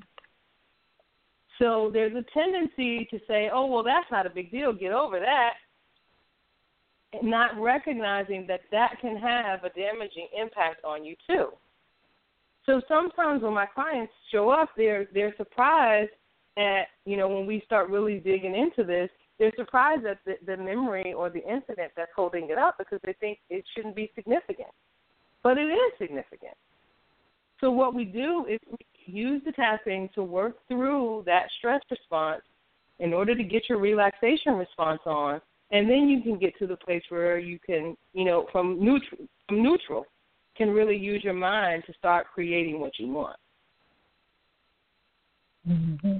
So 1.59 1.89
there's 1.91 2.13
a 2.13 2.25
tendency 2.33 3.07
to 3.09 3.19
say, 3.27 3.49
oh, 3.51 3.65
well, 3.65 3.83
that's 3.83 4.09
not 4.11 4.25
a 4.25 4.29
big 4.29 4.51
deal, 4.51 4.73
get 4.73 4.91
over 4.91 5.19
that, 5.19 5.53
and 7.13 7.29
not 7.29 7.59
recognizing 7.59 8.45
that 8.47 8.61
that 8.71 8.95
can 9.01 9.17
have 9.17 9.63
a 9.63 9.69
damaging 9.69 10.27
impact 10.39 10.83
on 10.83 11.03
you 11.03 11.15
too. 11.27 11.49
So 12.65 12.81
sometimes 12.87 13.43
when 13.43 13.53
my 13.53 13.65
clients 13.65 14.11
show 14.31 14.49
up, 14.49 14.69
they're 14.75 15.07
they're 15.13 15.33
surprised 15.37 16.11
at 16.57 16.87
you 17.05 17.15
know 17.15 17.29
when 17.29 17.45
we 17.45 17.61
start 17.65 17.89
really 17.89 18.19
digging 18.19 18.55
into 18.55 18.83
this, 18.83 19.09
they're 19.39 19.53
surprised 19.55 20.05
at 20.05 20.17
the, 20.25 20.35
the 20.45 20.57
memory 20.57 21.13
or 21.13 21.29
the 21.29 21.43
incident 21.47 21.91
that's 21.95 22.11
holding 22.15 22.49
it 22.49 22.57
up 22.57 22.75
because 22.77 22.99
they 23.05 23.13
think 23.19 23.39
it 23.49 23.63
shouldn't 23.75 23.95
be 23.95 24.11
significant, 24.15 24.69
but 25.43 25.57
it 25.57 25.65
is 25.65 25.91
significant. 25.99 26.55
So 27.59 27.71
what 27.71 27.95
we 27.95 28.05
do 28.05 28.45
is 28.49 28.59
we 28.69 28.77
use 29.05 29.41
the 29.45 29.51
tapping 29.51 30.09
to 30.15 30.23
work 30.23 30.57
through 30.67 31.23
that 31.25 31.47
stress 31.57 31.81
response 31.89 32.41
in 32.99 33.13
order 33.13 33.35
to 33.35 33.43
get 33.43 33.69
your 33.69 33.79
relaxation 33.79 34.53
response 34.53 35.01
on, 35.05 35.41
and 35.71 35.89
then 35.89 36.07
you 36.07 36.21
can 36.21 36.39
get 36.39 36.57
to 36.59 36.67
the 36.67 36.75
place 36.75 37.03
where 37.09 37.37
you 37.37 37.59
can, 37.59 37.95
you 38.13 38.25
know, 38.25 38.47
from 38.51 38.83
neutral, 38.83 39.21
from 39.47 39.61
neutral, 39.61 40.05
can 40.55 40.69
really 40.69 40.97
use 40.97 41.23
your 41.23 41.33
mind 41.33 41.83
to 41.85 41.93
start 41.93 42.27
creating 42.33 42.79
what 42.79 42.97
you 42.97 43.07
want. 43.07 43.37
Mm-hmm. 45.67 46.17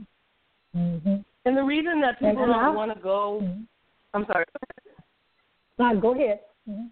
Mm-hmm. 0.78 1.16
And 1.48 1.56
the 1.56 1.64
reason 1.64 2.02
that 2.02 2.20
people 2.20 2.44
And 2.44 2.52
don't 2.52 2.76
want 2.76 2.94
to 2.94 3.00
go, 3.02 3.40
Mm-hmm. 3.42 3.62
I'm 4.14 4.26
sorry. 4.26 4.46
No, 5.78 6.00
go 6.00 6.14
ahead. 6.14 6.40
Mm-hmm. 6.68 6.88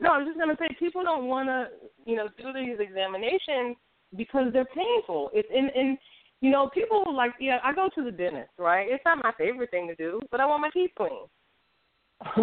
No, 0.00 0.10
I 0.12 0.18
was 0.18 0.26
just 0.26 0.38
gonna 0.38 0.56
say 0.58 0.74
people 0.78 1.02
don't 1.02 1.26
want 1.26 1.48
to, 1.48 1.68
you 2.04 2.16
know, 2.16 2.28
do 2.36 2.52
these 2.52 2.76
examinations 2.80 3.76
because 4.16 4.52
they're 4.52 4.66
painful. 4.66 5.30
It's 5.32 5.48
in, 5.50 5.70
in, 5.80 5.96
you 6.40 6.50
know, 6.50 6.68
people 6.74 7.04
like, 7.14 7.32
yeah, 7.40 7.58
I 7.62 7.72
go 7.72 7.88
to 7.94 8.04
the 8.04 8.10
dentist, 8.10 8.50
right? 8.58 8.86
It's 8.90 9.04
not 9.04 9.22
my 9.22 9.32
favorite 9.38 9.70
thing 9.70 9.86
to 9.88 9.94
do, 9.94 10.20
but 10.30 10.40
I 10.40 10.46
want 10.46 10.62
my 10.62 10.70
teeth 10.70 10.90
clean. 10.96 11.24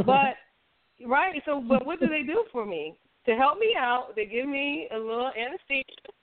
But 0.06 0.38
right, 1.06 1.42
so 1.46 1.62
but 1.62 1.86
what 1.86 2.00
do 2.00 2.08
they 2.08 2.24
do 2.24 2.46
for 2.52 2.66
me 2.66 2.96
to 3.26 3.36
help 3.36 3.60
me 3.60 3.76
out? 3.78 4.16
They 4.16 4.26
give 4.26 4.48
me 4.48 4.88
a 4.94 4.98
little 4.98 5.32
anesthesia 5.38 6.14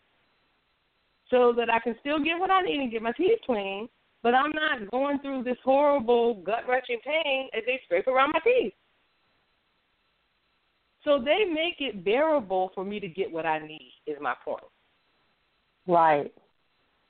so 1.31 1.53
that 1.57 1.71
I 1.71 1.79
can 1.79 1.95
still 2.01 2.19
get 2.19 2.39
what 2.39 2.51
I 2.51 2.63
need 2.63 2.81
and 2.81 2.91
get 2.91 3.03
my 3.03 3.13
teeth 3.13 3.39
clean. 3.45 3.89
But 4.23 4.35
I'm 4.35 4.53
not 4.53 4.91
going 4.91 5.21
through 5.21 5.45
this 5.45 5.59
horrible 5.65 6.35
gut 6.43 6.65
wrenching 6.69 6.99
pain 7.05 7.49
as 7.57 7.63
they 7.67 7.81
scrape 7.85 8.09
around 8.09 8.33
my 8.33 8.41
teeth. 8.41 8.75
So 11.05 11.19
they 11.19 11.45
make 11.45 11.77
it 11.79 12.05
bearable 12.05 12.71
for 12.75 12.85
me 12.85 13.01
to 13.01 13.09
get 13.09 13.31
what 13.31 13.47
I 13.47 13.59
need. 13.59 13.93
Is 14.07 14.17
my 14.21 14.35
point. 14.45 14.65
Right. 15.87 16.33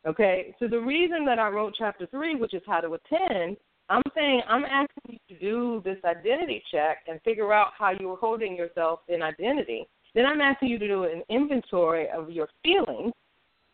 Okay, 0.07 0.55
so 0.59 0.69
the 0.69 0.79
reason 0.79 1.25
that 1.25 1.39
I 1.39 1.49
wrote 1.49 1.75
chapter 1.77 2.07
three, 2.07 2.37
which 2.37 2.55
is 2.55 2.63
how 2.67 2.81
to 2.81 2.95
attend, 2.95 3.57
I'm 3.89 4.03
saying 4.15 4.43
I'm 4.49 4.65
asking 4.65 5.19
you 5.29 5.37
to 5.37 5.41
do 5.41 5.83
this 5.85 5.99
identity 6.05 6.63
check 6.71 6.99
and 7.09 7.21
figure 7.23 7.53
out 7.53 7.69
how 7.77 7.91
you're 7.99 8.17
holding 8.17 8.57
yourself 8.57 9.01
in 9.09 9.23
identity. 9.23 9.89
Then 10.15 10.27
I'm 10.27 10.41
asking 10.41 10.69
you 10.69 10.79
to 10.79 10.87
do 10.87 11.05
an 11.05 11.23
inventory 11.29 12.09
of 12.11 12.31
your 12.31 12.49
feelings. 12.63 13.13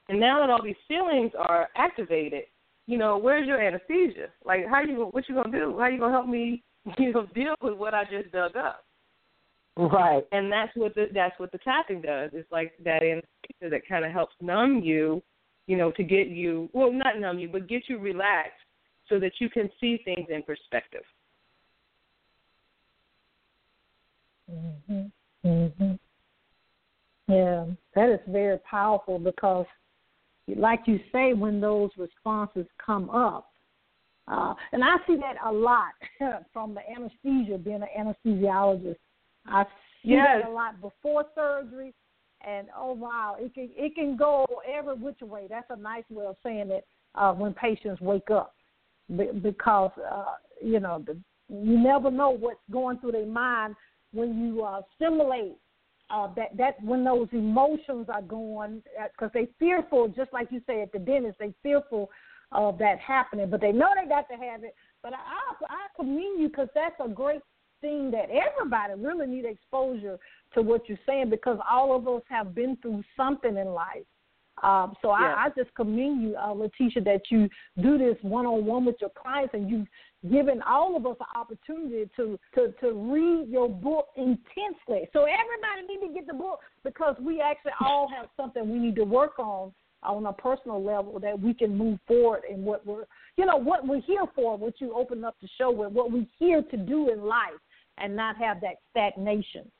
And 0.08 0.20
now 0.20 0.40
that 0.40 0.50
all 0.50 0.62
these 0.62 0.74
feelings 0.86 1.32
are 1.38 1.68
activated, 1.76 2.44
you 2.86 2.98
know, 2.98 3.18
where's 3.18 3.46
your 3.46 3.60
anesthesia? 3.60 4.28
Like, 4.44 4.66
how 4.68 4.82
you 4.82 5.08
what 5.10 5.28
you 5.28 5.34
gonna 5.34 5.50
do? 5.50 5.78
How 5.78 5.86
you 5.86 5.98
gonna 5.98 6.12
help 6.12 6.28
me, 6.28 6.62
you 6.98 7.12
know, 7.12 7.26
deal 7.34 7.54
with 7.62 7.74
what 7.74 7.94
I 7.94 8.04
just 8.04 8.32
dug 8.32 8.56
up? 8.56 8.84
Right. 9.76 10.22
and 10.30 10.52
that's 10.52 10.70
what 10.76 10.94
the 10.94 11.06
that's 11.12 11.36
what 11.40 11.50
the 11.50 11.58
tapping 11.58 12.00
does. 12.00 12.30
It's 12.32 12.50
like 12.52 12.74
that 12.84 13.02
anesthesia 13.02 13.70
that 13.70 13.88
kind 13.88 14.04
of 14.04 14.12
helps 14.12 14.34
numb 14.40 14.80
you, 14.84 15.20
you 15.66 15.76
know, 15.76 15.90
to 15.92 16.04
get 16.04 16.28
you 16.28 16.68
well, 16.72 16.92
not 16.92 17.18
numb 17.18 17.40
you, 17.40 17.48
but 17.48 17.68
get 17.68 17.82
you 17.88 17.98
relaxed 17.98 18.52
so 19.08 19.18
that 19.18 19.32
you 19.40 19.50
can 19.50 19.68
see 19.80 19.98
things 20.04 20.28
in 20.30 20.42
perspective. 20.44 21.02
Mhm. 24.48 25.10
Mhm. 25.44 25.98
Yeah, 27.26 27.66
that 27.94 28.10
is 28.10 28.20
very 28.28 28.58
powerful 28.58 29.18
because, 29.18 29.66
like 30.56 30.80
you 30.86 31.00
say, 31.12 31.32
when 31.32 31.60
those 31.60 31.90
responses 31.96 32.66
come 32.84 33.08
up, 33.10 33.50
uh, 34.26 34.54
and 34.72 34.82
I 34.82 34.96
see 35.06 35.16
that 35.16 35.36
a 35.44 35.52
lot 35.52 35.92
from 36.52 36.74
the 36.74 36.80
anesthesia, 36.90 37.58
being 37.58 37.82
an 37.82 37.88
anesthesiologist. 38.26 38.96
I 39.46 39.64
see 40.02 40.10
Yes. 40.10 40.42
that 40.42 40.48
a 40.48 40.52
lot 40.52 40.80
before 40.80 41.24
surgery, 41.34 41.94
and 42.46 42.68
oh 42.76 42.92
wow, 42.92 43.36
it 43.38 43.52
can 43.54 43.70
it 43.76 43.94
can 43.94 44.16
go 44.16 44.46
every 44.66 44.94
which 44.94 45.20
way. 45.20 45.46
That's 45.48 45.66
a 45.70 45.76
nice 45.76 46.04
way 46.10 46.26
of 46.26 46.36
saying 46.42 46.70
it. 46.70 46.86
Uh, 47.14 47.32
when 47.32 47.54
patients 47.54 48.00
wake 48.00 48.30
up, 48.30 48.54
Be- 49.16 49.30
because 49.32 49.92
uh, 50.10 50.34
you 50.62 50.80
know 50.80 51.02
the, 51.06 51.16
you 51.48 51.78
never 51.78 52.10
know 52.10 52.30
what's 52.30 52.60
going 52.70 52.98
through 52.98 53.12
their 53.12 53.26
mind 53.26 53.76
when 54.12 54.38
you 54.38 54.62
uh, 54.62 54.80
stimulate 54.96 55.56
uh, 56.14 56.28
that 56.36 56.56
that 56.56 56.82
when 56.82 57.04
those 57.04 57.28
emotions 57.32 58.06
are 58.08 58.22
going 58.22 58.82
because 59.12 59.30
they 59.34 59.48
fearful, 59.58 60.08
just 60.08 60.32
like 60.32 60.48
you 60.52 60.60
say 60.66 60.82
at 60.82 60.92
the 60.92 60.98
dentist, 60.98 61.38
they 61.40 61.52
fearful 61.62 62.08
of 62.52 62.78
that 62.78 62.98
happening, 63.00 63.50
but 63.50 63.60
they 63.60 63.72
know 63.72 63.88
they 64.00 64.08
got 64.08 64.28
to 64.28 64.34
have 64.34 64.62
it. 64.62 64.74
But 65.02 65.14
I 65.14 65.16
I, 65.16 65.74
I 65.74 65.86
commend 65.96 66.40
you 66.40 66.48
because 66.48 66.68
that's 66.74 66.94
a 67.04 67.08
great 67.08 67.40
thing 67.80 68.12
that 68.12 68.28
everybody 68.30 68.94
really 68.94 69.26
need 69.26 69.44
exposure 69.44 70.18
to 70.54 70.62
what 70.62 70.88
you're 70.88 70.98
saying 71.04 71.30
because 71.30 71.58
all 71.68 71.94
of 71.96 72.06
us 72.06 72.22
have 72.28 72.54
been 72.54 72.76
through 72.80 73.02
something 73.16 73.56
in 73.56 73.68
life. 73.68 74.06
Um, 74.62 74.94
so 75.02 75.08
Yeah. 75.08 75.34
I, 75.36 75.46
I 75.46 75.48
just 75.56 75.74
commend 75.74 76.22
you, 76.22 76.36
uh, 76.36 76.52
Letitia, 76.52 77.02
that 77.02 77.22
you 77.30 77.48
do 77.82 77.98
this 77.98 78.16
one 78.22 78.46
on 78.46 78.64
one 78.64 78.84
with 78.84 78.96
your 79.00 79.10
clients, 79.10 79.52
and 79.52 79.68
you've 79.68 79.88
given 80.30 80.62
all 80.62 80.96
of 80.96 81.06
us 81.06 81.16
an 81.20 81.40
opportunity 81.40 82.08
to, 82.16 82.38
to 82.54 82.72
to 82.80 82.92
read 82.92 83.48
your 83.48 83.68
book 83.68 84.08
intensely. 84.16 85.08
So 85.12 85.26
everybody 85.26 85.86
need 85.88 86.06
to 86.06 86.14
get 86.14 86.26
the 86.26 86.34
book 86.34 86.60
because 86.82 87.16
we 87.20 87.40
actually 87.40 87.72
all 87.80 88.08
have 88.08 88.28
something 88.36 88.70
we 88.70 88.78
need 88.78 88.96
to 88.96 89.04
work 89.04 89.38
on 89.38 89.72
on 90.02 90.26
a 90.26 90.32
personal 90.32 90.82
level 90.82 91.18
that 91.18 91.38
we 91.38 91.54
can 91.54 91.76
move 91.76 91.98
forward 92.06 92.42
in 92.50 92.64
what 92.64 92.86
we're 92.86 93.04
you 93.36 93.46
know 93.46 93.56
what 93.56 93.86
we're 93.86 94.00
here 94.02 94.24
for. 94.34 94.56
What 94.56 94.80
you 94.80 94.94
open 94.94 95.24
up 95.24 95.36
the 95.42 95.48
show 95.58 95.70
with, 95.70 95.92
what 95.92 96.10
we're 96.10 96.26
here 96.38 96.62
to 96.62 96.76
do 96.76 97.10
in 97.10 97.22
life, 97.22 97.60
and 97.98 98.14
not 98.14 98.36
have 98.36 98.60
that 98.60 98.76
stagnation. 98.90 99.70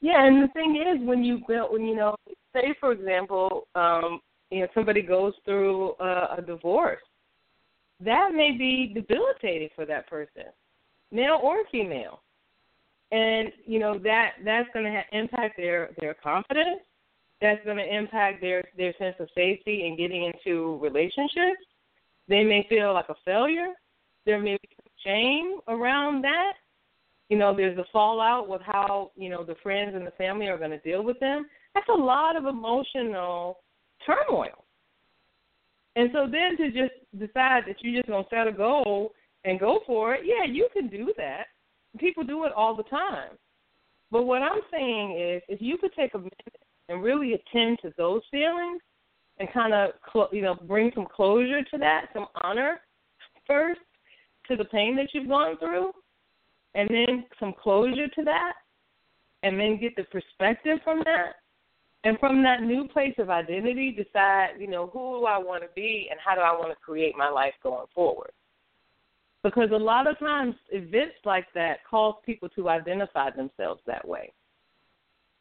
Yeah, 0.00 0.26
and 0.26 0.42
the 0.42 0.48
thing 0.52 0.76
is, 0.76 1.06
when 1.06 1.24
you 1.24 1.40
when 1.46 1.84
you 1.84 1.96
know, 1.96 2.14
say 2.52 2.74
for 2.80 2.92
example, 2.92 3.66
um, 3.74 4.20
you 4.50 4.60
know, 4.60 4.68
somebody 4.74 5.02
goes 5.02 5.32
through 5.44 5.94
a, 6.00 6.36
a 6.38 6.44
divorce, 6.46 7.00
that 8.00 8.30
may 8.34 8.52
be 8.52 8.92
debilitating 8.94 9.68
for 9.74 9.86
that 9.86 10.08
person, 10.08 10.44
male 11.10 11.40
or 11.42 11.58
female, 11.70 12.22
and 13.12 13.50
you 13.64 13.78
know 13.78 13.98
that 13.98 14.32
that's 14.44 14.68
going 14.72 14.84
to 14.84 14.90
ha- 14.90 15.18
impact 15.18 15.56
their 15.56 15.90
their 15.98 16.14
confidence. 16.14 16.80
That's 17.40 17.62
going 17.64 17.76
to 17.76 17.94
impact 17.96 18.40
their 18.40 18.64
their 18.76 18.94
sense 18.98 19.16
of 19.20 19.28
safety 19.34 19.86
in 19.86 19.96
getting 19.96 20.24
into 20.24 20.78
relationships. 20.82 21.62
They 22.28 22.42
may 22.42 22.66
feel 22.68 22.92
like 22.92 23.08
a 23.08 23.14
failure. 23.24 23.72
There 24.24 24.40
may 24.40 24.58
be 24.60 24.68
some 24.76 24.92
shame 25.04 25.58
around 25.68 26.22
that. 26.22 26.54
You 27.28 27.38
know, 27.38 27.56
there's 27.56 27.78
a 27.78 27.84
fallout 27.92 28.48
with 28.48 28.62
how 28.62 29.12
you 29.16 29.30
know 29.30 29.44
the 29.44 29.56
friends 29.62 29.94
and 29.94 30.06
the 30.06 30.12
family 30.12 30.48
are 30.48 30.58
going 30.58 30.70
to 30.70 30.78
deal 30.80 31.02
with 31.02 31.18
them. 31.20 31.46
That's 31.74 31.88
a 31.88 31.92
lot 31.92 32.36
of 32.36 32.44
emotional 32.44 33.60
turmoil. 34.04 34.65
And 35.96 36.10
so 36.12 36.28
then 36.30 36.56
to 36.58 36.70
just 36.70 36.94
decide 37.18 37.64
that 37.66 37.76
you're 37.80 38.02
just 38.02 38.08
to 38.08 38.22
set 38.30 38.46
a 38.46 38.52
goal 38.52 39.12
and 39.44 39.58
go 39.58 39.80
for 39.86 40.14
it, 40.14 40.20
yeah, 40.24 40.44
you 40.50 40.68
can 40.72 40.88
do 40.88 41.12
that. 41.16 41.46
People 41.98 42.22
do 42.22 42.44
it 42.44 42.52
all 42.52 42.76
the 42.76 42.82
time. 42.84 43.30
But 44.10 44.24
what 44.24 44.42
I'm 44.42 44.60
saying 44.70 45.18
is, 45.18 45.42
if 45.48 45.60
you 45.60 45.78
could 45.78 45.92
take 45.94 46.14
a 46.14 46.18
minute 46.18 46.60
and 46.88 47.02
really 47.02 47.32
attend 47.32 47.78
to 47.82 47.92
those 47.96 48.20
feelings 48.30 48.80
and 49.38 49.52
kind 49.52 49.72
of, 49.72 49.90
cl- 50.12 50.28
you 50.32 50.42
know, 50.42 50.54
bring 50.54 50.92
some 50.94 51.06
closure 51.06 51.62
to 51.62 51.78
that, 51.78 52.06
some 52.12 52.26
honor 52.42 52.80
first 53.46 53.80
to 54.48 54.56
the 54.56 54.64
pain 54.66 54.94
that 54.96 55.08
you've 55.12 55.28
gone 55.28 55.56
through, 55.58 55.92
and 56.74 56.88
then 56.90 57.24
some 57.40 57.54
closure 57.60 58.08
to 58.08 58.22
that, 58.24 58.52
and 59.42 59.58
then 59.58 59.80
get 59.80 59.96
the 59.96 60.04
perspective 60.04 60.78
from 60.84 61.00
that, 61.04 61.36
and 62.06 62.16
from 62.20 62.40
that 62.44 62.62
new 62.62 62.86
place 62.86 63.14
of 63.18 63.30
identity, 63.30 63.90
decide, 63.90 64.50
you 64.60 64.68
know, 64.68 64.86
who 64.86 65.18
do 65.18 65.24
I 65.24 65.38
want 65.38 65.64
to 65.64 65.68
be 65.74 66.06
and 66.08 66.20
how 66.24 66.36
do 66.36 66.40
I 66.40 66.52
want 66.52 66.70
to 66.70 66.76
create 66.76 67.16
my 67.18 67.28
life 67.28 67.54
going 67.64 67.86
forward. 67.92 68.30
Because 69.42 69.70
a 69.72 69.76
lot 69.76 70.06
of 70.06 70.16
times 70.20 70.54
events 70.70 71.16
like 71.24 71.46
that 71.56 71.78
cause 71.90 72.14
people 72.24 72.48
to 72.50 72.68
identify 72.68 73.30
themselves 73.30 73.80
that 73.88 74.06
way. 74.06 74.32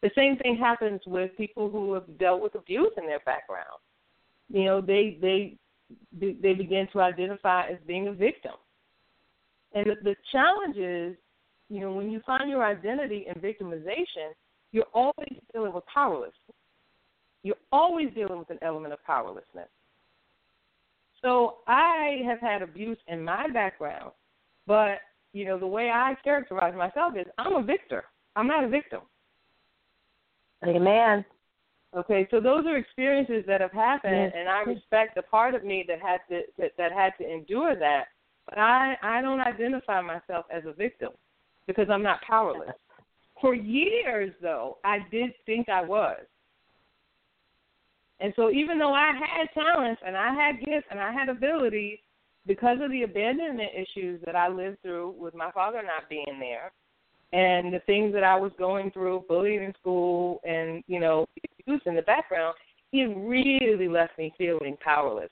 The 0.02 0.10
same 0.16 0.38
thing 0.38 0.58
happens 0.58 1.02
with 1.06 1.38
people 1.38 1.70
who 1.70 1.94
have 1.94 2.18
dealt 2.18 2.42
with 2.42 2.56
abuse 2.56 2.94
in 2.98 3.06
their 3.06 3.22
background. 3.28 3.80
You 4.50 4.66
know, 4.66 4.82
they 4.82 5.20
they 5.22 5.58
they 6.20 6.54
begin 6.54 6.88
to 6.94 7.02
identify 7.02 7.68
as 7.68 7.78
being 7.86 8.08
a 8.08 8.12
victim. 8.12 8.54
And 9.76 9.86
the, 9.86 9.96
the 10.04 10.16
challenge 10.32 10.78
is, 10.78 11.16
you 11.70 11.82
know, 11.82 11.94
when 11.94 12.10
you 12.10 12.22
find 12.26 12.50
your 12.50 12.66
identity 12.66 13.28
in 13.28 13.40
victimization, 13.40 14.34
you're 14.76 14.84
always 14.94 15.40
dealing 15.54 15.74
with 15.74 15.86
powerlessness. 15.86 16.34
You're 17.44 17.56
always 17.72 18.10
dealing 18.14 18.40
with 18.40 18.50
an 18.50 18.60
element 18.62 18.92
of 18.92 19.02
powerlessness. 19.06 19.70
So 21.22 21.60
I 21.66 22.20
have 22.26 22.42
had 22.42 22.62
abuse 22.62 22.98
in 23.08 23.24
my 23.24 23.48
background, 23.48 24.12
but 24.68 25.00
you 25.32 25.46
know 25.46 25.58
the 25.58 25.66
way 25.66 25.90
I 25.90 26.16
characterize 26.26 26.76
myself 26.76 27.14
is 27.16 27.26
I'm 27.38 27.56
a 27.56 27.64
victor. 27.64 28.04
I'm 28.36 28.48
not 28.48 28.66
a 28.66 28.68
victim. 28.68 29.00
Amen. 30.68 31.24
Okay, 31.96 32.28
so 32.30 32.42
those 32.42 32.66
are 32.66 32.76
experiences 32.76 33.46
that 33.48 33.62
have 33.62 33.72
happened, 33.72 34.34
and 34.36 34.50
I 34.50 34.64
respect 34.64 35.16
the 35.16 35.22
part 35.22 35.56
of 35.56 35.64
me 35.64 35.86
that 35.88 36.02
had 36.02 36.20
to 36.30 36.42
that, 36.58 36.72
that 36.78 36.92
had 36.92 37.14
to 37.22 37.32
endure 37.32 37.80
that. 37.80 38.08
But 38.50 38.58
I 38.58 38.96
I 39.02 39.22
don't 39.22 39.40
identify 39.40 40.02
myself 40.02 40.46
as 40.52 40.64
a 40.66 40.74
victim 40.74 41.12
because 41.66 41.88
I'm 41.90 42.04
not 42.04 42.22
powerless. 42.24 42.76
For 43.42 43.54
years, 43.54 44.34
though, 44.42 44.78
I 44.84 45.00
did 45.12 45.32
think 45.46 45.70
I 45.70 45.84
was. 45.84 46.20
And 48.20 48.34
so, 48.36 48.50
even 48.50 48.80
though 48.80 48.94
I 48.94 49.12
had 49.12 49.48
talents 49.54 50.02
and 50.06 50.16
I 50.16 50.34
had 50.34 50.60
gifts 50.60 50.88
and 50.90 51.00
I 51.00 51.12
had 51.12 51.28
abilities, 51.30 52.00
because 52.48 52.78
of 52.82 52.92
the 52.92 53.04
abandonment 53.04 53.72
issues 53.74 54.22
that 54.26 54.36
I 54.36 54.48
lived 54.48 54.82
through 54.82 55.16
with 55.18 55.34
my 55.34 55.52
father 55.52 55.82
not 55.82 56.10
being 56.10 56.40
there, 56.40 56.72
and 57.34 57.74
the 57.74 57.82
things 57.86 58.14
that 58.14 58.24
I 58.24 58.36
was 58.36 58.52
going 58.58 58.92
through, 58.92 59.26
bullying 59.28 59.64
in 59.64 59.74
school, 59.80 60.40
and 60.44 60.84
you 60.88 61.00
know, 61.00 61.26
abuse 61.60 61.82
in 61.86 61.96
the 61.96 62.02
background, 62.04 62.56
it 62.94 63.14
really 63.18 63.88
left 63.88 64.18
me 64.18 64.34
feeling 64.38 64.78
powerless. 64.84 65.30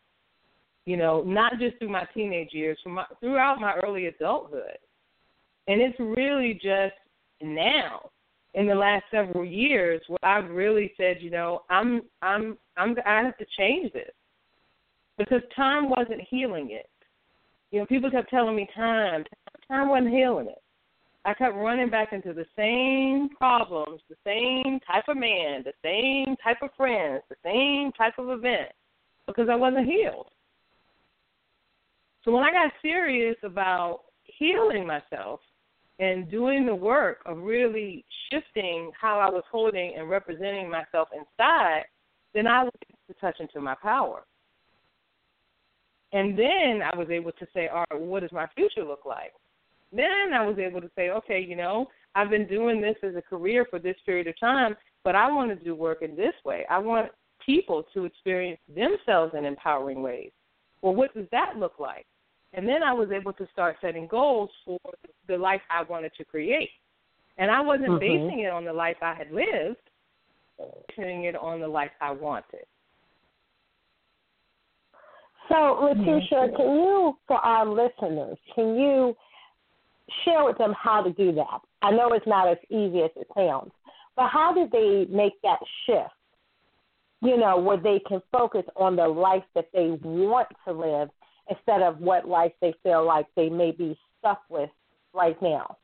You 0.86 0.98
know, 0.98 1.22
not 1.22 1.54
just 1.60 1.78
through 1.78 1.90
my 1.90 2.06
teenage 2.14 2.50
years, 2.52 2.78
from 2.84 2.94
my, 2.94 3.06
throughout 3.20 3.62
my 3.62 3.76
early 3.76 4.08
adulthood, 4.08 4.78
and 5.68 5.82
it's 5.82 5.98
really 6.00 6.56
just 6.56 6.96
now 7.44 8.10
in 8.54 8.68
the 8.68 8.76
last 8.76 9.04
several 9.12 9.46
years 9.46 10.02
where 10.08 10.20
I've 10.24 10.50
really 10.50 10.94
said, 10.98 11.18
you 11.20 11.32
know, 11.32 11.62
I'm 11.70 12.02
I'm 12.22 12.58
I'm 12.78 12.96
I 13.06 13.22
have 13.24 13.38
to 13.38 13.46
change 13.58 13.92
this 13.94 14.12
because 15.18 15.42
time 15.56 15.90
wasn't 15.90 16.22
healing 16.30 16.70
it. 16.72 16.90
You 17.72 17.80
know, 17.80 17.86
people 17.86 18.12
kept 18.12 18.30
telling 18.30 18.56
me 18.56 18.68
time, 18.76 19.24
time 19.68 19.90
wasn't 19.90 20.14
healing 20.14 20.48
it. 20.48 20.62
I 21.26 21.34
kept 21.34 21.56
running 21.56 21.90
back 21.90 22.12
into 22.12 22.34
the 22.34 22.46
same 22.56 23.30
problems, 23.38 24.02
the 24.10 24.16
same 24.26 24.80
type 24.86 25.06
of 25.08 25.18
man, 25.18 25.64
the 25.64 25.74
same 25.82 26.36
type 26.44 26.58
of 26.62 26.70
friends, 26.76 27.24
the 27.30 27.36
same 27.44 27.92
type 27.94 28.14
of 28.18 28.30
event 28.30 28.72
because 29.26 29.48
I 29.50 29.56
wasn't 29.56 29.88
healed. 29.88 30.28
So 32.24 32.32
when 32.32 32.44
I 32.44 32.52
got 32.52 32.72
serious 32.82 33.38
about 33.44 34.02
healing 34.24 34.86
myself, 34.86 35.40
and 36.04 36.30
doing 36.30 36.66
the 36.66 36.76
work 36.76 37.20
of 37.26 37.38
really 37.38 38.04
shifting 38.30 38.92
how 39.00 39.20
I 39.20 39.30
was 39.30 39.44
holding 39.50 39.94
and 39.98 40.10
representing 40.10 40.70
myself 40.70 41.08
inside, 41.14 41.84
then 42.34 42.46
I 42.46 42.64
was 42.64 42.74
able 42.90 43.14
to 43.14 43.22
touch 43.22 43.40
into 43.40 43.62
my 43.62 43.76
power. 43.82 44.24
And 46.12 46.38
then 46.38 46.82
I 46.84 46.96
was 46.98 47.08
able 47.10 47.32
to 47.32 47.48
say, 47.54 47.70
all 47.70 47.86
right, 47.90 48.02
what 48.02 48.20
does 48.20 48.34
my 48.34 48.48
future 48.54 48.84
look 48.84 49.06
like? 49.06 49.32
Then 49.94 50.34
I 50.34 50.46
was 50.46 50.58
able 50.60 50.82
to 50.82 50.92
say, 50.94 51.10
okay, 51.10 51.40
you 51.40 51.56
know, 51.56 51.88
I've 52.16 52.30
been 52.30 52.48
doing 52.48 52.82
this 52.82 52.98
as 53.02 53.16
a 53.16 53.22
career 53.22 53.66
for 53.70 53.80
this 53.80 53.96
period 54.06 54.28
of 54.28 54.38
time, 54.40 54.76
but 55.06 55.16
I 55.16 55.32
want 55.32 55.58
to 55.58 55.64
do 55.64 55.74
work 55.74 56.02
in 56.02 56.18
this 56.18 56.34
way. 56.44 56.66
I 56.70 56.80
want 56.80 57.12
people 57.46 57.84
to 57.94 58.04
experience 58.04 58.60
themselves 58.76 59.34
in 59.38 59.46
empowering 59.46 60.02
ways. 60.02 60.32
Well, 60.82 60.96
what 60.96 61.14
does 61.14 61.28
that 61.32 61.54
look 61.58 61.80
like? 61.80 62.06
And 62.54 62.68
then 62.68 62.84
I 62.84 62.94
was 62.94 63.10
able 63.12 63.34
to 63.34 63.48
start 63.52 63.78
setting 63.82 64.08
goals 64.08 64.50
for 64.66 64.80
the 65.28 65.38
life 65.38 65.62
I 65.72 65.84
wanted 65.84 66.12
to 66.18 66.26
create. 66.26 66.70
And 67.38 67.50
I 67.50 67.62
wasn't 67.62 67.90
mm-hmm. 67.90 68.00
basing 68.30 68.40
it 68.42 68.52
on 68.52 68.64
the 68.64 68.74
life 68.74 68.98
I 69.02 69.16
had 69.16 69.32
lived, 69.32 69.78
basing 70.96 71.24
it 71.24 71.36
on 71.36 71.60
the 71.60 71.68
life 71.68 71.92
I 72.00 72.12
wanted. 72.12 72.66
So, 75.50 75.80
Letitia, 75.82 76.56
can 76.56 76.76
you, 76.76 77.18
for 77.28 77.38
our 77.38 77.66
listeners, 77.66 78.38
can 78.56 78.76
you 78.76 79.16
share 80.24 80.46
with 80.46 80.58
them 80.58 80.74
how 80.78 81.02
to 81.02 81.12
do 81.12 81.34
that? 81.34 81.60
I 81.82 81.92
know 81.92 82.14
it's 82.14 82.28
not 82.28 82.50
as 82.50 82.58
easy 82.70 83.02
as 83.02 83.12
it 83.16 83.28
sounds, 83.36 83.72
but 84.16 84.30
how 84.30 84.54
did 84.54 84.72
they 84.72 85.06
make 85.14 85.42
that 85.42 85.60
shift? 85.86 86.14
You 87.22 87.38
know, 87.38 87.58
where 87.58 87.78
they 87.78 88.00
can 88.08 88.22
focus 88.32 88.64
on 88.76 88.96
the 88.96 89.08
life 89.08 89.44
that 89.56 89.70
they 89.74 89.98
want 90.04 90.50
to 90.66 90.74
live 90.74 91.10
instead 91.50 91.82
of 91.82 92.00
what 92.00 92.28
life 92.28 92.54
they 92.62 92.74
feel 92.84 93.06
like 93.06 93.28
they 93.36 93.50
may 93.50 93.72
be 93.72 93.98
stuck 94.20 94.42
with 94.50 94.70
right 95.14 95.40
now. 95.42 95.78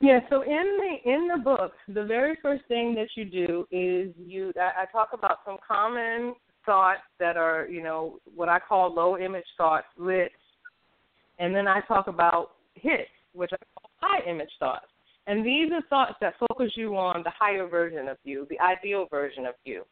Yeah, 0.00 0.18
so 0.30 0.42
in 0.42 0.78
the 0.78 1.10
in 1.10 1.28
the 1.28 1.38
book, 1.38 1.72
the 1.86 2.04
very 2.04 2.36
first 2.42 2.64
thing 2.66 2.94
that 2.96 3.08
you 3.16 3.24
do 3.24 3.66
is 3.70 4.12
you 4.18 4.52
I, 4.56 4.82
I 4.82 4.84
talk 4.90 5.10
about 5.12 5.38
some 5.46 5.58
common 5.66 6.34
thoughts 6.66 7.02
that 7.20 7.36
are, 7.36 7.68
you 7.68 7.82
know, 7.82 8.18
what 8.34 8.48
I 8.48 8.58
call 8.58 8.92
low 8.92 9.16
image 9.16 9.44
thoughts, 9.56 9.86
and 9.98 11.54
then 11.54 11.68
I 11.68 11.80
talk 11.86 12.08
about 12.08 12.52
hits, 12.74 13.10
which 13.32 13.50
I 13.52 13.56
call 13.78 13.90
high 14.00 14.28
image 14.28 14.50
thoughts. 14.58 14.86
And 15.28 15.46
these 15.46 15.70
are 15.72 15.82
thoughts 15.88 16.14
that 16.20 16.34
focus 16.48 16.72
you 16.76 16.96
on 16.96 17.22
the 17.22 17.30
higher 17.38 17.68
version 17.68 18.08
of 18.08 18.16
you, 18.24 18.46
the 18.50 18.58
ideal 18.58 19.06
version 19.08 19.46
of 19.46 19.54
you. 19.64 19.84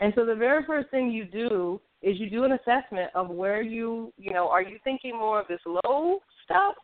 And 0.00 0.12
so 0.16 0.24
the 0.24 0.34
very 0.34 0.64
first 0.64 0.90
thing 0.90 1.10
you 1.10 1.26
do 1.26 1.80
is 2.02 2.18
you 2.18 2.30
do 2.30 2.44
an 2.44 2.52
assessment 2.52 3.10
of 3.14 3.28
where 3.28 3.62
you, 3.62 4.12
you 4.18 4.32
know, 4.32 4.48
are 4.48 4.62
you 4.62 4.78
thinking 4.84 5.16
more 5.16 5.40
of 5.40 5.48
this 5.48 5.60
low 5.66 6.18
stuff 6.44 6.74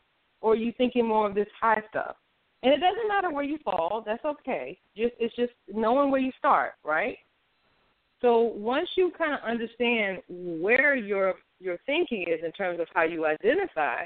or 0.41 0.53
are 0.53 0.57
you 0.57 0.73
thinking 0.77 1.07
more 1.07 1.29
of 1.29 1.35
this 1.35 1.47
high 1.61 1.83
stuff? 1.91 2.17
And 2.63 2.73
it 2.73 2.79
doesn't 2.79 3.09
matter 3.09 3.31
where 3.31 3.45
you 3.45 3.59
fall, 3.65 4.03
that's 4.07 4.25
okay. 4.25 4.79
Just 4.97 5.15
it's 5.19 5.35
just 5.35 5.53
knowing 5.73 6.11
where 6.11 6.21
you 6.21 6.33
start, 6.39 6.73
right? 6.85 7.19
So 8.21 8.41
once 8.41 8.89
you 8.97 9.11
kind 9.19 9.35
of 9.35 9.41
understand 9.45 10.23
where 10.29 10.95
your 10.95 11.35
your 11.59 11.79
thinking 11.87 12.23
is 12.23 12.41
in 12.45 12.53
terms 12.53 12.81
of 12.81 12.87
how 12.95 13.03
you 13.03 13.27
identify, 13.27 14.05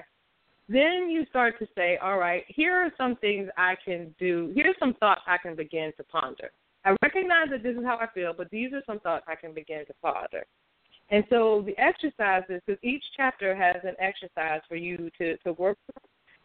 then 0.68 1.08
you 1.10 1.24
start 1.28 1.58
to 1.58 1.66
say, 1.74 1.98
all 2.02 2.18
right, 2.18 2.44
here 2.48 2.74
are 2.74 2.92
some 2.96 3.16
things 3.16 3.48
I 3.56 3.74
can 3.84 4.14
do. 4.18 4.52
Here's 4.54 4.74
some 4.78 4.94
thoughts 4.94 5.22
I 5.26 5.36
can 5.38 5.54
begin 5.54 5.92
to 5.96 6.04
ponder. 6.04 6.50
I 6.84 6.96
recognize 7.02 7.48
that 7.50 7.62
this 7.62 7.76
is 7.76 7.84
how 7.84 7.98
I 7.98 8.06
feel, 8.14 8.32
but 8.36 8.50
these 8.50 8.72
are 8.72 8.82
some 8.86 9.00
thoughts 9.00 9.24
I 9.28 9.34
can 9.34 9.52
begin 9.52 9.84
to 9.86 9.94
ponder. 10.02 10.44
And 11.10 11.24
so 11.30 11.62
the 11.64 11.78
exercises, 11.78 12.60
because 12.66 12.82
each 12.82 13.04
chapter 13.16 13.54
has 13.54 13.76
an 13.84 13.94
exercise 14.00 14.60
for 14.68 14.76
you 14.76 15.10
to, 15.18 15.36
to 15.38 15.52
work 15.52 15.78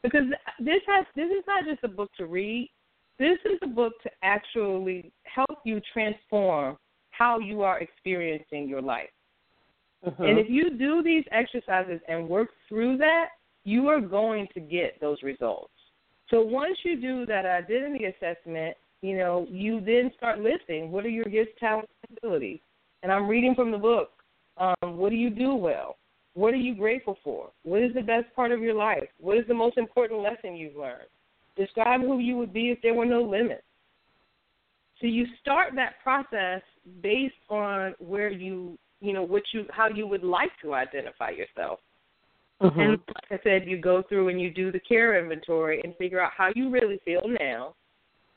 because 0.03 0.23
this 0.59 0.81
has 0.87 1.05
this 1.15 1.27
is 1.27 1.43
not 1.47 1.65
just 1.65 1.83
a 1.83 1.87
book 1.87 2.09
to 2.17 2.25
read. 2.25 2.69
this 3.19 3.37
is 3.45 3.59
a 3.63 3.67
book 3.67 3.93
to 4.03 4.09
actually 4.23 5.11
help 5.23 5.59
you 5.63 5.79
transform 5.93 6.77
how 7.11 7.39
you 7.39 7.61
are 7.61 7.79
experiencing 7.79 8.67
your 8.67 8.81
life. 8.81 9.09
Mm-hmm. 10.05 10.23
And 10.23 10.39
if 10.39 10.47
you 10.49 10.71
do 10.71 11.03
these 11.03 11.23
exercises 11.31 11.99
and 12.07 12.27
work 12.27 12.49
through 12.67 12.97
that, 12.97 13.29
you 13.63 13.87
are 13.89 14.01
going 14.01 14.47
to 14.55 14.59
get 14.59 14.99
those 14.99 15.21
results. 15.21 15.71
So 16.29 16.41
once 16.41 16.77
you 16.83 16.99
do 16.99 17.25
that 17.27 17.45
identity 17.45 18.05
assessment, 18.05 18.75
you 19.01 19.17
know, 19.17 19.45
you 19.49 19.81
then 19.81 20.11
start 20.17 20.39
listing 20.39 20.91
what 20.91 21.05
are 21.05 21.09
your 21.09 21.25
gifts, 21.25 21.51
talents, 21.59 21.91
and 22.07 22.17
abilities. 22.17 22.59
And 23.03 23.11
I'm 23.11 23.27
reading 23.27 23.53
from 23.53 23.71
the 23.71 23.77
book. 23.77 24.09
Um, 24.57 24.97
what 24.97 25.09
do 25.09 25.15
you 25.15 25.29
do 25.29 25.55
well? 25.55 25.97
What 26.33 26.53
are 26.53 26.57
you 26.57 26.75
grateful 26.75 27.17
for? 27.23 27.49
What 27.63 27.81
is 27.81 27.93
the 27.93 28.01
best 28.01 28.33
part 28.35 28.51
of 28.51 28.61
your 28.61 28.75
life? 28.75 29.09
What 29.19 29.37
is 29.37 29.47
the 29.47 29.53
most 29.53 29.77
important 29.77 30.21
lesson 30.21 30.55
you've 30.55 30.75
learned? 30.75 31.09
Describe 31.57 32.01
who 32.01 32.19
you 32.19 32.37
would 32.37 32.53
be 32.53 32.69
if 32.69 32.81
there 32.81 32.93
were 32.93 33.05
no 33.05 33.21
limits. 33.21 33.63
So 34.99 35.07
you 35.07 35.25
start 35.41 35.73
that 35.75 35.95
process 36.03 36.61
based 37.01 37.33
on 37.49 37.95
where 37.99 38.29
you, 38.29 38.77
you 39.01 39.13
know, 39.13 39.23
what 39.23 39.43
you, 39.53 39.65
how 39.71 39.89
you 39.89 40.07
would 40.07 40.23
like 40.23 40.51
to 40.61 40.73
identify 40.73 41.31
yourself. 41.31 41.79
Mm-hmm. 42.61 42.79
And 42.79 42.91
like 42.91 43.39
I 43.39 43.43
said, 43.43 43.67
you 43.67 43.77
go 43.77 44.03
through 44.07 44.29
and 44.29 44.39
you 44.39 44.51
do 44.51 44.71
the 44.71 44.79
care 44.79 45.19
inventory 45.19 45.81
and 45.83 45.95
figure 45.97 46.21
out 46.21 46.31
how 46.37 46.51
you 46.55 46.69
really 46.69 46.99
feel 47.03 47.23
now. 47.39 47.73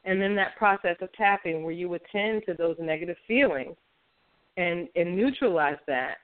And 0.05 0.21
then 0.21 0.35
that 0.37 0.57
process 0.57 0.97
of 1.01 1.13
tapping 1.13 1.63
where 1.63 1.73
you 1.73 1.93
attend 1.95 2.43
to 2.47 2.55
those 2.55 2.77
negative 2.81 3.17
feelings 3.29 3.77
and, 4.57 4.89
and 4.97 5.17
neutralize 5.17 5.79
that. 5.87 6.17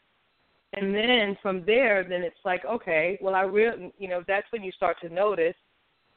And 0.74 0.94
then 0.94 1.36
from 1.42 1.64
there, 1.66 2.04
then 2.04 2.22
it's 2.22 2.38
like, 2.44 2.64
okay, 2.64 3.18
well, 3.20 3.34
I 3.34 3.42
really, 3.42 3.92
you 3.98 4.08
know, 4.08 4.22
that's 4.26 4.46
when 4.52 4.62
you 4.62 4.70
start 4.72 4.96
to 5.02 5.08
notice 5.08 5.56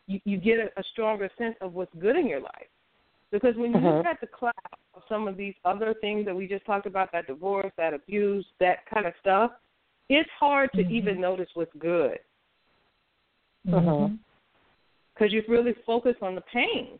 you, 0.06 0.20
you 0.26 0.38
get 0.38 0.60
a, 0.60 0.66
a 0.80 0.84
stronger 0.92 1.30
sense 1.38 1.56
of 1.62 1.74
what's 1.74 1.94
good 2.00 2.16
in 2.16 2.28
your 2.28 2.42
life. 2.42 2.68
Because 3.32 3.56
when 3.56 3.72
you 3.72 3.80
Mhm. 3.80 3.98
look 3.98 4.06
at 4.06 4.22
the 4.22 4.28
cloud 4.28 4.54
of 4.94 5.02
some 5.10 5.28
of 5.28 5.38
these 5.38 5.56
other 5.66 5.94
things 5.96 6.26
that 6.26 6.36
we 6.36 6.48
just 6.48 6.66
talked 6.66 6.86
about, 6.86 7.12
that 7.14 7.26
divorce, 7.26 7.72
that 7.78 7.94
abuse, 7.94 8.46
that 8.60 8.86
kind 8.86 9.08
of 9.08 9.14
stuff, 9.20 9.52
it's 10.10 10.30
hard 10.32 10.72
to 10.74 10.82
even 10.88 11.20
notice 11.20 11.50
what's 11.56 11.74
good 11.78 12.20
Mhm. 13.66 14.20
because 15.16 15.32
you've 15.32 15.48
really 15.48 15.74
focused 15.86 16.22
on 16.22 16.36
the 16.36 16.42
pain. 16.42 17.00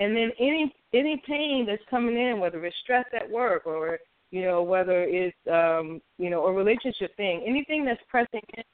And 0.00 0.16
then 0.16 0.30
any 0.38 0.74
any 0.92 1.22
pain 1.26 1.66
that's 1.66 1.82
coming 1.88 2.16
in, 2.16 2.40
whether 2.40 2.64
it's 2.64 2.76
stress 2.82 3.04
at 3.14 3.30
work 3.30 3.66
or 3.66 3.98
you 4.30 4.42
know 4.42 4.62
whether 4.62 5.02
it's 5.04 5.36
um, 5.50 6.00
you 6.18 6.30
know 6.30 6.46
a 6.46 6.52
relationship 6.52 7.16
thing, 7.16 7.44
anything 7.46 7.84
that's 7.84 8.00
pressing 8.08 8.42
in 8.56 8.64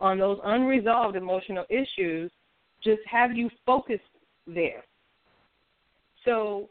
on 0.00 0.18
those 0.18 0.38
unresolved 0.44 1.16
emotional 1.16 1.64
issues, 1.70 2.30
just 2.82 3.00
have 3.06 3.32
you 3.36 3.48
focused 3.64 4.02
there. 4.46 4.82
So 6.24 6.68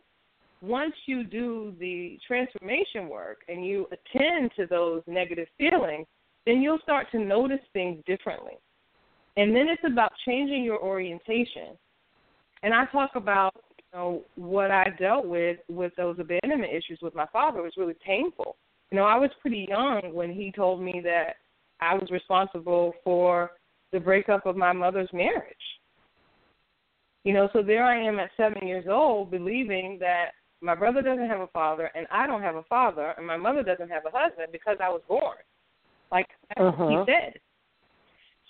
once 0.61 0.93
you 1.05 1.23
do 1.23 1.73
the 1.79 2.19
transformation 2.27 3.09
work 3.09 3.39
and 3.47 3.65
you 3.65 3.87
attend 3.87 4.51
to 4.57 4.67
those 4.67 5.01
negative 5.07 5.47
feelings, 5.57 6.05
then 6.45 6.61
you'll 6.61 6.79
start 6.79 7.07
to 7.11 7.19
notice 7.19 7.59
things 7.73 8.03
differently. 8.05 8.57
And 9.37 9.55
then 9.55 9.67
it's 9.69 9.81
about 9.85 10.11
changing 10.25 10.63
your 10.63 10.79
orientation. 10.79 11.77
And 12.63 12.73
I 12.73 12.85
talk 12.85 13.11
about 13.15 13.53
know 13.93 14.23
what 14.35 14.71
I 14.71 14.85
dealt 14.99 15.25
with 15.25 15.57
with 15.69 15.93
those 15.97 16.17
abandonment 16.19 16.73
issues 16.73 16.99
with 17.01 17.15
my 17.15 17.25
father 17.27 17.61
was 17.61 17.73
really 17.77 17.95
painful. 18.05 18.55
You 18.91 18.97
know, 18.97 19.05
I 19.05 19.17
was 19.17 19.29
pretty 19.41 19.67
young 19.69 20.13
when 20.13 20.33
he 20.33 20.51
told 20.51 20.81
me 20.81 21.01
that 21.03 21.37
I 21.79 21.95
was 21.95 22.09
responsible 22.11 22.93
for 23.03 23.51
the 23.91 23.99
breakup 23.99 24.45
of 24.45 24.55
my 24.55 24.71
mother's 24.71 25.09
marriage. 25.13 25.55
You 27.23 27.33
know, 27.33 27.49
so 27.53 27.61
there 27.61 27.83
I 27.83 28.01
am 28.01 28.19
at 28.19 28.31
seven 28.35 28.67
years 28.67 28.85
old 28.89 29.31
believing 29.31 29.97
that 29.99 30.31
my 30.61 30.75
brother 30.75 31.01
doesn't 31.01 31.27
have 31.27 31.41
a 31.41 31.47
father 31.47 31.91
and 31.95 32.07
I 32.11 32.27
don't 32.27 32.41
have 32.41 32.55
a 32.55 32.63
father 32.63 33.13
and 33.17 33.25
my 33.25 33.37
mother 33.37 33.63
doesn't 33.63 33.89
have 33.89 34.03
a 34.05 34.15
husband 34.15 34.47
because 34.51 34.77
I 34.81 34.89
was 34.89 35.01
born. 35.07 35.37
Like 36.11 36.27
Mhm. 36.57 37.05
he 37.05 37.11
said. 37.11 37.39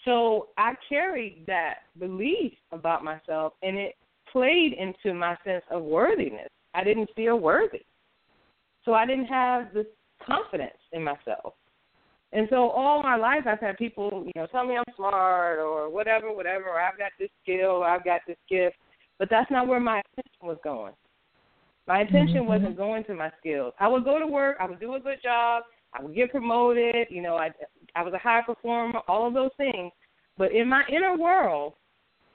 So 0.06 0.50
I 0.58 0.76
carried 0.89 1.46
that 1.46 1.84
belief 2.00 2.58
about 2.72 3.04
myself 3.04 3.54
and 3.62 3.78
it 3.78 3.96
played 4.32 4.74
into 4.74 5.14
my 5.14 5.38
sense 5.44 5.64
of 5.70 5.84
worthiness. 5.84 6.50
I 6.74 6.84
didn't 6.84 7.10
feel 7.16 7.40
worthy. 7.40 7.82
So 8.86 8.94
I 8.94 9.06
didn't 9.06 9.26
have 9.26 9.74
this 9.74 9.86
confidence 10.26 10.78
in 10.92 11.04
myself. 11.04 11.54
And 12.34 12.48
so 12.50 12.70
all 12.70 13.04
my 13.04 13.18
life 13.18 13.44
I've 13.46 13.60
had 13.60 13.78
people, 13.78 14.24
you 14.26 14.32
know, 14.36 14.48
tell 14.48 14.66
me 14.66 14.78
I'm 14.78 14.86
smart 14.96 15.60
or 15.60 15.90
whatever, 15.90 16.34
whatever, 16.34 16.70
or 16.70 16.80
I've 16.80 16.98
got 16.98 17.12
this 17.20 17.30
skill 17.44 17.70
or 17.70 17.86
I've 17.86 18.06
got 18.06 18.22
this 18.26 18.38
gift. 18.50 18.78
But 19.20 19.30
that's 19.30 19.52
not 19.52 19.68
where 19.68 19.80
my 19.80 20.00
attention 20.00 20.48
was 20.48 20.58
going. 20.64 20.94
My 21.88 22.02
attention 22.02 22.38
mm-hmm. 22.38 22.48
wasn't 22.48 22.78
going 22.78 23.04
to 23.06 23.16
my 23.16 23.32
skills. 23.40 23.74
I 23.80 23.88
would 23.88 24.06
go 24.06 24.18
to 24.18 24.28
work, 24.28 24.58
I 24.60 24.66
would 24.66 24.80
do 24.80 24.96
a 24.96 25.00
good 25.00 25.22
job, 25.22 25.64
I 25.94 26.02
would 26.02 26.16
get 26.16 26.32
promoted, 26.32 27.08
you 27.10 27.22
know, 27.22 27.36
I 27.36 27.50
I 27.96 28.04
was 28.04 28.14
a 28.14 28.18
high 28.18 28.42
performer, 28.46 29.02
all 29.08 29.28
of 29.28 29.34
those 29.34 29.52
things. 29.58 29.92
But 30.38 30.54
in 30.54 30.70
my 30.70 30.84
inner 30.90 31.18
world, 31.18 31.74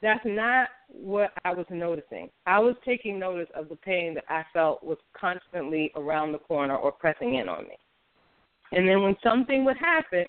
that's 0.02 0.24
not 0.24 0.68
what 0.88 1.32
I 1.44 1.52
was 1.52 1.66
noticing. 1.70 2.28
I 2.46 2.58
was 2.58 2.76
taking 2.84 3.18
notice 3.18 3.48
of 3.54 3.68
the 3.68 3.76
pain 3.76 4.14
that 4.14 4.24
I 4.28 4.44
felt 4.52 4.84
was 4.84 4.98
constantly 5.18 5.90
around 5.96 6.32
the 6.32 6.38
corner 6.38 6.76
or 6.76 6.92
pressing 6.92 7.36
in 7.36 7.48
on 7.48 7.64
me. 7.64 7.76
And 8.72 8.88
then 8.88 9.02
when 9.02 9.16
something 9.22 9.64
would 9.64 9.78
happen, 9.78 10.26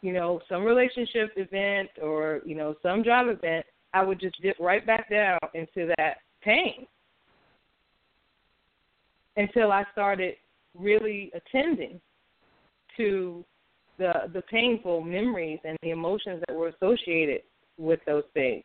you 0.00 0.12
know, 0.12 0.40
some 0.48 0.64
relationship 0.64 1.32
event 1.36 1.90
or, 2.02 2.40
you 2.44 2.54
know, 2.54 2.74
some 2.82 3.04
job 3.04 3.26
event, 3.28 3.66
I 3.94 4.02
would 4.02 4.20
just 4.20 4.40
dip 4.42 4.56
right 4.58 4.84
back 4.86 5.10
down 5.10 5.38
into 5.54 5.92
that 5.96 6.18
pain 6.42 6.86
until 9.36 9.72
I 9.72 9.84
started 9.92 10.34
really 10.76 11.32
attending 11.34 12.00
to 12.96 13.44
the 13.98 14.12
the 14.32 14.42
painful 14.42 15.02
memories 15.02 15.58
and 15.64 15.76
the 15.82 15.90
emotions 15.90 16.42
that 16.46 16.54
were 16.54 16.68
associated 16.68 17.42
with 17.76 18.00
those 18.06 18.24
things. 18.34 18.64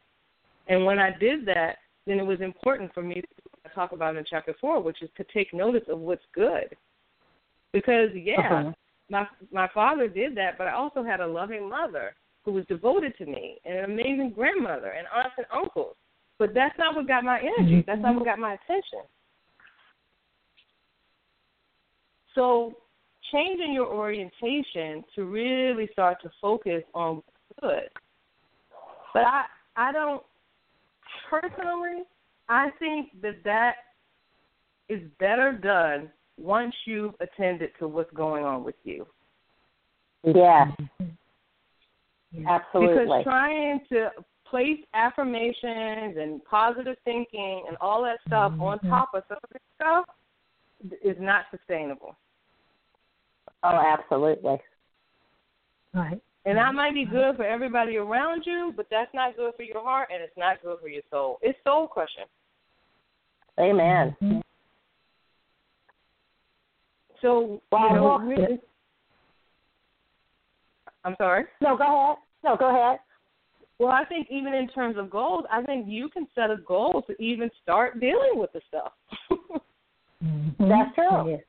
And 0.68 0.86
when 0.86 1.00
I 1.00 1.12
did 1.18 1.46
that, 1.46 1.78
then 2.06 2.20
it 2.20 2.26
was 2.26 2.42
important 2.42 2.94
for 2.94 3.02
me 3.02 3.16
to 3.16 3.74
talk 3.74 3.92
about 3.92 4.16
in 4.16 4.26
chapter 4.30 4.54
four, 4.60 4.82
which 4.82 5.02
is 5.02 5.10
to 5.18 5.26
take 5.34 5.54
notice 5.54 5.84
of 5.90 6.00
what's 6.00 6.24
good. 6.34 6.76
Because 7.72 8.10
yeah, 8.14 8.40
Uh-huh. 8.40 8.72
my 9.10 9.28
my 9.52 9.68
father 9.74 10.08
did 10.08 10.36
that, 10.36 10.58
but 10.58 10.68
I 10.68 10.74
also 10.74 11.04
had 11.04 11.20
a 11.20 11.28
loving 11.28 11.70
mother 11.70 12.16
who 12.46 12.52
was 12.52 12.66
devoted 12.66 13.18
to 13.18 13.26
me, 13.26 13.58
and 13.66 13.78
an 13.78 13.86
amazing 13.86 14.32
grandmother, 14.36 14.90
and 14.90 15.08
aunts 15.16 15.36
and 15.38 15.48
uncles. 15.52 15.96
But 16.40 16.54
that's 16.54 16.78
not 16.78 16.96
what 16.96 17.08
got 17.08 17.24
my 17.24 17.40
energy. 17.40 17.84
That's 17.88 18.02
not 18.02 18.16
what 18.16 18.26
got 18.26 18.40
my 18.40 18.54
attention. 18.54 19.04
So 22.36 22.74
changing 23.32 23.74
your 23.74 23.88
orientation 23.88 25.04
to 25.16 25.26
really 25.26 25.88
start 25.94 26.22
to 26.24 26.32
focus 26.42 26.84
on 26.94 27.24
good. 27.62 27.90
But 29.14 29.24
I 29.24 29.46
I 29.76 29.92
don't 29.92 30.24
personally 31.30 32.04
I 32.50 32.70
think 32.80 33.10
that 33.22 33.44
that 33.44 33.76
is 34.90 35.02
better 35.20 35.54
done 35.54 36.10
once 36.38 36.74
you've 36.86 37.14
attended 37.20 37.72
to 37.80 37.88
what's 37.88 38.12
going 38.14 38.44
on 38.44 38.64
with 38.64 38.76
you. 38.84 39.08
Yes, 40.24 40.70
Because 42.32 42.46
absolutely. 42.48 43.24
trying 43.24 43.82
to 43.90 44.10
place 44.50 44.80
affirmations 44.94 46.18
and 46.18 46.44
positive 46.46 46.96
thinking 47.06 47.64
and 47.68 47.78
all 47.82 48.04
that 48.04 48.20
stuff 48.28 48.52
mm-hmm. 48.52 48.62
on 48.62 48.80
top 48.82 49.10
of 49.14 49.24
some 49.28 49.38
of 49.44 49.50
this 49.52 49.62
stuff 49.76 50.06
is 51.04 51.18
not 51.20 51.46
sustainable. 51.52 52.16
Oh, 53.64 53.96
absolutely. 54.00 54.58
Right. 55.94 56.22
And 56.46 56.58
that 56.58 56.74
might 56.74 56.94
be 56.94 57.06
good 57.06 57.38
for 57.38 57.46
everybody 57.46 57.96
around 57.98 58.44
you, 58.46 58.74
but 58.76 58.88
that's 58.92 59.14
not 59.14 59.38
good 59.38 59.54
for 59.56 59.64
your 59.64 59.82
heart 59.82 60.10
and 60.14 60.22
it's 60.22 60.38
not 60.38 60.62
good 60.62 60.78
for 60.82 60.90
your 60.90 61.04
soul. 61.10 61.40
It's 61.42 61.58
soul 61.64 61.88
crushing. 61.88 62.26
Amen. 63.60 64.44
So, 67.22 67.62
Well, 67.72 68.22
you 68.28 68.36
know, 68.36 68.58
I'm 71.06 71.16
sorry. 71.18 71.46
No, 71.62 71.78
go 71.78 71.84
ahead. 71.84 72.18
No, 72.44 72.58
go 72.58 72.70
ahead. 72.70 73.00
Well, 73.80 73.92
I 73.92 74.06
think 74.06 74.28
even 74.30 74.54
in 74.54 74.68
terms 74.70 74.98
of 74.98 75.10
goals, 75.10 75.46
I 75.52 75.62
think 75.64 75.86
you 75.88 76.10
can 76.10 76.28
set 76.36 76.52
a 76.52 76.58
goal 76.58 77.04
to 77.08 77.22
even 77.22 77.50
start 77.62 78.00
dealing 78.00 78.34
with 78.36 78.52
the 78.54 78.62
stuff. 78.68 78.92
That's 80.60 80.96
true. 80.96 81.40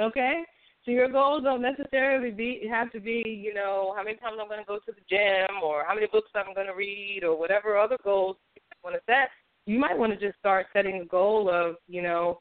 okay? 0.00 0.42
So 0.88 0.92
your 0.92 1.10
goals 1.10 1.42
don't 1.44 1.60
necessarily 1.60 2.30
be 2.30 2.66
have 2.70 2.90
to 2.92 3.00
be, 3.00 3.22
you 3.26 3.52
know, 3.52 3.92
how 3.94 4.02
many 4.02 4.16
times 4.16 4.38
I'm 4.40 4.48
going 4.48 4.60
to 4.60 4.64
go 4.64 4.76
to 4.78 4.86
the 4.86 5.02
gym 5.06 5.62
or 5.62 5.84
how 5.86 5.94
many 5.94 6.06
books 6.06 6.30
I'm 6.34 6.54
going 6.54 6.66
to 6.66 6.72
read 6.72 7.24
or 7.24 7.38
whatever 7.38 7.76
other 7.76 7.98
goals 8.02 8.36
you 8.54 8.62
want 8.82 8.96
to 8.96 9.02
set. 9.04 9.28
You 9.66 9.78
might 9.78 9.98
want 9.98 10.18
to 10.18 10.26
just 10.26 10.38
start 10.38 10.68
setting 10.72 11.02
a 11.02 11.04
goal 11.04 11.50
of, 11.52 11.76
you 11.88 12.00
know, 12.00 12.40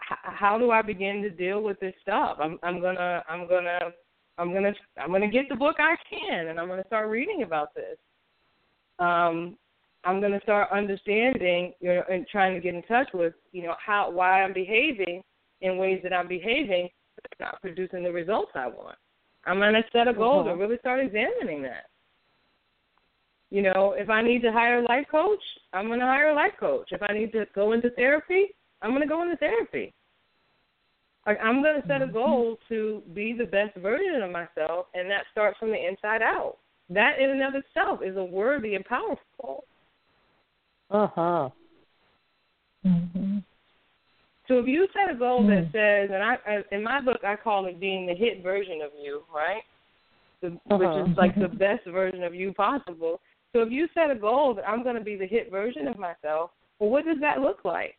h- 0.00 0.18
how 0.24 0.58
do 0.58 0.72
I 0.72 0.82
begin 0.82 1.22
to 1.22 1.30
deal 1.30 1.62
with 1.62 1.78
this 1.78 1.94
stuff? 2.02 2.38
I'm 2.40 2.58
I'm 2.64 2.80
gonna 2.80 3.22
I'm 3.28 3.46
gonna 3.48 3.78
I'm 4.36 4.52
gonna 4.52 4.72
I'm 5.00 5.12
gonna 5.12 5.30
get 5.30 5.48
the 5.48 5.54
book 5.54 5.76
I 5.78 5.94
can, 6.10 6.48
and 6.48 6.58
I'm 6.58 6.66
gonna 6.66 6.82
start 6.88 7.08
reading 7.08 7.44
about 7.44 7.72
this. 7.72 7.96
Um, 8.98 9.56
I'm 10.02 10.18
going 10.18 10.32
to 10.32 10.40
start 10.40 10.72
understanding, 10.72 11.72
you 11.80 11.94
know, 11.94 12.02
and 12.10 12.26
trying 12.26 12.54
to 12.54 12.60
get 12.60 12.74
in 12.74 12.82
touch 12.82 13.10
with, 13.14 13.34
you 13.52 13.62
know, 13.62 13.74
how 13.78 14.10
why 14.10 14.42
I'm 14.42 14.52
behaving 14.52 15.22
in 15.60 15.78
ways 15.78 16.00
that 16.02 16.12
I'm 16.12 16.26
behaving, 16.26 16.88
not 17.40 17.60
producing 17.60 18.02
the 18.02 18.12
results 18.12 18.52
I 18.54 18.66
want. 18.66 18.96
I'm 19.46 19.58
going 19.58 19.74
to 19.74 19.82
set 19.92 20.08
a 20.08 20.12
goal 20.12 20.44
mm-hmm. 20.44 20.50
to 20.50 20.64
really 20.64 20.78
start 20.78 21.04
examining 21.04 21.62
that. 21.62 21.86
You 23.50 23.62
know, 23.62 23.94
if 23.96 24.10
I 24.10 24.22
need 24.22 24.42
to 24.42 24.52
hire 24.52 24.80
a 24.80 24.84
life 24.84 25.06
coach, 25.10 25.42
I'm 25.72 25.86
going 25.86 26.00
to 26.00 26.06
hire 26.06 26.30
a 26.30 26.34
life 26.34 26.54
coach. 26.58 26.88
If 26.90 27.02
I 27.08 27.12
need 27.12 27.32
to 27.32 27.46
go 27.54 27.72
into 27.72 27.90
therapy, 27.90 28.46
I'm 28.82 28.90
going 28.90 29.02
to 29.02 29.08
go 29.08 29.22
into 29.22 29.36
therapy. 29.36 29.92
Like 31.26 31.38
I'm 31.42 31.62
going 31.62 31.80
to 31.80 31.86
set 31.86 32.02
a 32.02 32.04
mm-hmm. 32.04 32.14
goal 32.14 32.58
to 32.68 33.02
be 33.14 33.34
the 33.36 33.44
best 33.44 33.76
version 33.76 34.22
of 34.22 34.30
myself, 34.30 34.86
and 34.94 35.10
that 35.10 35.24
starts 35.32 35.58
from 35.58 35.70
the 35.70 35.86
inside 35.86 36.22
out. 36.22 36.56
That 36.90 37.18
in 37.18 37.30
and 37.30 37.42
of 37.42 37.54
itself 37.54 38.00
is 38.04 38.16
a 38.16 38.24
worthy 38.24 38.74
and 38.74 38.84
powerful. 38.84 39.64
Uh 40.90 41.06
huh. 41.14 41.48
Mm-hmm. 42.86 43.33
So 44.46 44.58
if 44.58 44.66
you 44.66 44.86
set 44.92 45.14
a 45.14 45.18
goal 45.18 45.42
mm. 45.42 45.48
that 45.48 45.72
says, 45.72 46.10
and 46.12 46.22
I, 46.22 46.74
in 46.74 46.82
my 46.82 47.00
book 47.00 47.20
I 47.26 47.36
call 47.36 47.66
it 47.66 47.80
being 47.80 48.06
the 48.06 48.14
hit 48.14 48.42
version 48.42 48.80
of 48.82 48.90
you, 49.02 49.22
right? 49.34 49.62
The, 50.42 50.48
uh-huh. 50.48 50.76
Which 50.76 51.10
is 51.10 51.16
like 51.16 51.34
the 51.34 51.48
best 51.56 51.86
version 51.86 52.22
of 52.22 52.34
you 52.34 52.52
possible. 52.52 53.20
So 53.52 53.62
if 53.62 53.70
you 53.70 53.88
set 53.94 54.10
a 54.10 54.14
goal 54.14 54.54
that 54.54 54.68
I'm 54.68 54.82
going 54.82 54.96
to 54.96 55.04
be 55.04 55.16
the 55.16 55.26
hit 55.26 55.50
version 55.50 55.86
of 55.86 55.98
myself, 55.98 56.50
well, 56.78 56.90
what 56.90 57.04
does 57.04 57.18
that 57.20 57.40
look 57.40 57.64
like? 57.64 57.94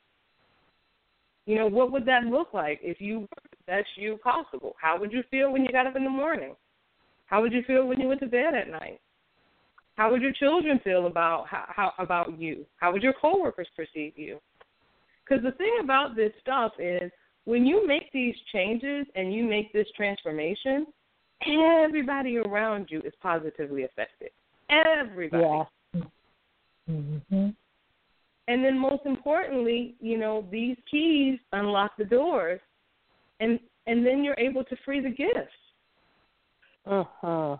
You 1.46 1.56
know, 1.56 1.68
what 1.68 1.92
would 1.92 2.06
that 2.08 2.24
look 2.24 2.54
like 2.54 2.80
if 2.84 3.00
you 3.00 3.22
were 3.22 3.28
the 3.52 3.58
best 3.68 3.88
you 3.96 4.18
possible? 4.24 4.76
How 4.82 5.00
would 5.00 5.12
you 5.12 5.24
feel 5.32 5.52
when 5.52 5.64
you 5.64 5.72
got 5.72 5.88
up 5.88 5.96
in 5.96 6.04
the 6.04 6.10
morning? 6.10 6.56
How 7.28 7.42
would 7.42 7.54
you 7.54 7.64
feel 7.66 7.88
when 7.88 8.00
you 8.00 8.08
went 8.08 8.20
to 8.22 8.28
bed 8.28 8.54
at 8.54 8.70
night? 8.70 9.00
How 9.96 10.12
would 10.12 10.22
your 10.22 10.34
children 10.34 10.80
feel 10.84 11.08
about 11.08 11.46
how, 11.48 11.66
how 11.76 11.94
about 12.00 12.40
you? 12.40 12.66
How 12.78 12.92
would 12.92 13.02
your 13.02 13.14
coworkers 13.14 13.68
perceive 13.76 14.14
you? 14.18 14.40
Because 15.28 15.44
the 15.44 15.52
thing 15.54 15.78
about 15.82 16.16
this 16.16 16.32
stuff 16.42 16.74
is 16.80 17.12
when 17.46 17.66
you 17.66 17.88
make 17.88 18.12
these 18.12 18.36
changes 18.52 19.08
and 19.16 19.34
you 19.34 19.44
make 19.44 19.74
this 19.74 19.88
transformation, 19.96 20.86
everybody 21.48 22.38
around 22.38 22.88
you 22.90 23.02
is 23.02 23.14
positively 23.22 23.84
affected. 23.84 24.30
Everybody. 24.70 25.44
Yeah. 25.44 26.02
Mm-hmm. 26.90 27.50
And 28.48 28.64
then 28.64 28.78
most 28.78 29.06
importantly, 29.06 29.96
you 30.00 30.18
know, 30.18 30.46
these 30.52 30.78
keys 30.90 31.40
unlock 31.52 31.98
the 31.98 32.06
doors 32.06 32.60
and 33.40 33.60
and 33.88 34.06
then 34.06 34.24
you're 34.24 34.40
able 34.40 34.64
to 34.64 34.76
free 34.84 35.00
the 35.00 35.10
gifts. 35.10 35.52
Uh-huh. 36.86 37.58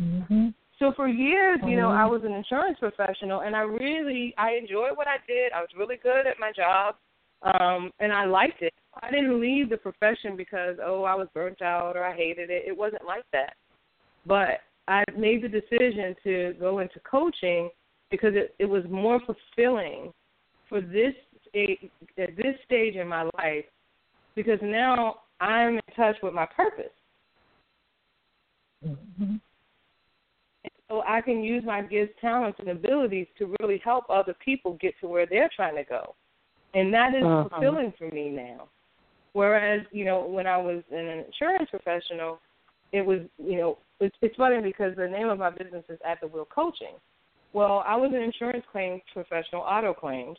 Mhm. 0.00 0.54
So 0.78 0.92
for 0.94 1.08
years, 1.08 1.58
you 1.64 1.76
know, 1.76 1.88
I 1.88 2.00
mm-hmm. 2.00 2.12
was 2.12 2.22
an 2.24 2.32
insurance 2.32 2.78
professional 2.78 3.40
and 3.40 3.56
I 3.56 3.60
really 3.60 4.34
I 4.36 4.52
enjoyed 4.52 4.96
what 4.96 5.08
I 5.08 5.16
did. 5.26 5.52
I 5.52 5.60
was 5.60 5.70
really 5.76 5.96
good 6.02 6.26
at 6.26 6.38
my 6.38 6.52
job. 6.52 6.96
Um 7.42 7.90
and 7.98 8.12
I 8.12 8.26
liked 8.26 8.62
it. 8.62 8.74
I 9.02 9.10
didn't 9.10 9.40
leave 9.40 9.70
the 9.70 9.76
profession 9.76 10.36
because 10.36 10.76
oh, 10.84 11.04
I 11.04 11.14
was 11.14 11.28
burnt 11.34 11.62
out 11.62 11.96
or 11.96 12.04
I 12.04 12.14
hated 12.14 12.50
it. 12.50 12.64
It 12.66 12.76
wasn't 12.76 13.06
like 13.06 13.24
that. 13.32 13.54
But 14.26 14.60
I 14.88 15.04
made 15.16 15.42
the 15.42 15.48
decision 15.48 16.14
to 16.24 16.54
go 16.60 16.80
into 16.80 17.00
coaching 17.00 17.70
because 18.10 18.34
it, 18.34 18.54
it 18.58 18.66
was 18.66 18.84
more 18.90 19.20
fulfilling 19.20 20.12
for 20.68 20.80
this 20.80 21.14
at 22.18 22.36
this 22.36 22.54
stage 22.64 22.96
in 22.96 23.08
my 23.08 23.22
life 23.38 23.64
because 24.34 24.58
now 24.62 25.16
I'm 25.40 25.76
in 25.76 25.94
touch 25.96 26.16
with 26.22 26.34
my 26.34 26.46
purpose. 26.54 26.92
Mm-hmm. 28.86 29.36
So 30.88 31.02
I 31.06 31.20
can 31.20 31.42
use 31.42 31.64
my 31.64 31.82
gifts, 31.82 32.12
talents, 32.20 32.58
and 32.60 32.68
abilities 32.68 33.26
to 33.38 33.54
really 33.60 33.80
help 33.84 34.04
other 34.08 34.34
people 34.44 34.78
get 34.80 34.94
to 35.00 35.08
where 35.08 35.26
they're 35.26 35.50
trying 35.54 35.76
to 35.76 35.84
go, 35.84 36.14
and 36.74 36.94
that 36.94 37.14
is 37.14 37.24
uh-huh. 37.24 37.48
fulfilling 37.48 37.92
for 37.98 38.08
me 38.10 38.30
now. 38.30 38.68
Whereas, 39.32 39.82
you 39.90 40.04
know, 40.04 40.26
when 40.26 40.46
I 40.46 40.56
was 40.56 40.82
an 40.90 41.24
insurance 41.26 41.68
professional, 41.70 42.38
it 42.92 43.04
was, 43.04 43.20
you 43.36 43.58
know, 43.58 43.78
it's, 44.00 44.16
it's 44.22 44.36
funny 44.36 44.62
because 44.62 44.96
the 44.96 45.08
name 45.08 45.28
of 45.28 45.38
my 45.38 45.50
business 45.50 45.84
is 45.88 45.98
At 46.06 46.20
the 46.20 46.28
Wheel 46.28 46.46
Coaching. 46.54 46.94
Well, 47.52 47.82
I 47.86 47.96
was 47.96 48.12
an 48.14 48.22
insurance 48.22 48.64
claims 48.70 49.02
professional, 49.12 49.62
auto 49.62 49.92
claims, 49.92 50.38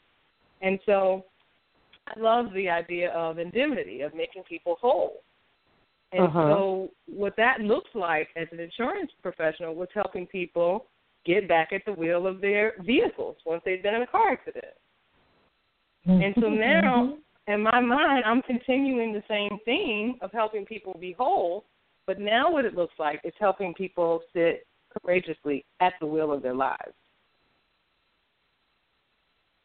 and 0.61 0.79
so 0.85 1.25
I 2.07 2.19
love 2.19 2.53
the 2.53 2.69
idea 2.69 3.11
of 3.11 3.37
indemnity, 3.37 4.01
of 4.01 4.15
making 4.15 4.43
people 4.43 4.77
whole. 4.79 5.17
And 6.13 6.23
uh-huh. 6.23 6.49
so, 6.49 6.91
what 7.05 7.35
that 7.35 7.59
looks 7.59 7.89
like 7.93 8.29
as 8.37 8.47
an 8.51 8.59
insurance 8.59 9.11
professional 9.21 9.75
was 9.75 9.89
helping 9.93 10.25
people 10.25 10.85
get 11.25 11.47
back 11.47 11.73
at 11.73 11.81
the 11.85 11.91
wheel 11.91 12.25
of 12.25 12.39
their 12.39 12.73
vehicles 12.85 13.35
once 13.45 13.61
they've 13.65 13.83
been 13.83 13.95
in 13.95 14.03
a 14.03 14.07
car 14.07 14.31
accident. 14.31 14.73
And 16.07 16.33
so 16.39 16.47
now, 16.47 17.17
mm-hmm. 17.17 17.51
in 17.51 17.63
my 17.63 17.81
mind, 17.81 18.23
I'm 18.25 18.41
continuing 18.43 19.11
the 19.11 19.23
same 19.27 19.59
theme 19.65 20.15
of 20.21 20.31
helping 20.31 20.65
people 20.65 20.95
be 20.97 21.11
whole, 21.11 21.65
but 22.05 22.17
now 22.17 22.49
what 22.49 22.63
it 22.63 22.75
looks 22.75 22.93
like 22.97 23.19
is 23.25 23.33
helping 23.39 23.73
people 23.73 24.21
sit 24.31 24.65
courageously 25.01 25.65
at 25.81 25.93
the 25.99 26.05
wheel 26.05 26.31
of 26.31 26.41
their 26.41 26.55
lives. 26.55 26.93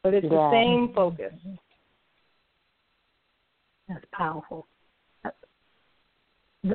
But 0.03 0.15
it's 0.15 0.25
yeah. 0.25 0.31
the 0.31 0.51
same 0.51 0.93
focus. 0.95 1.33
That's 3.89 4.05
powerful. 4.13 4.67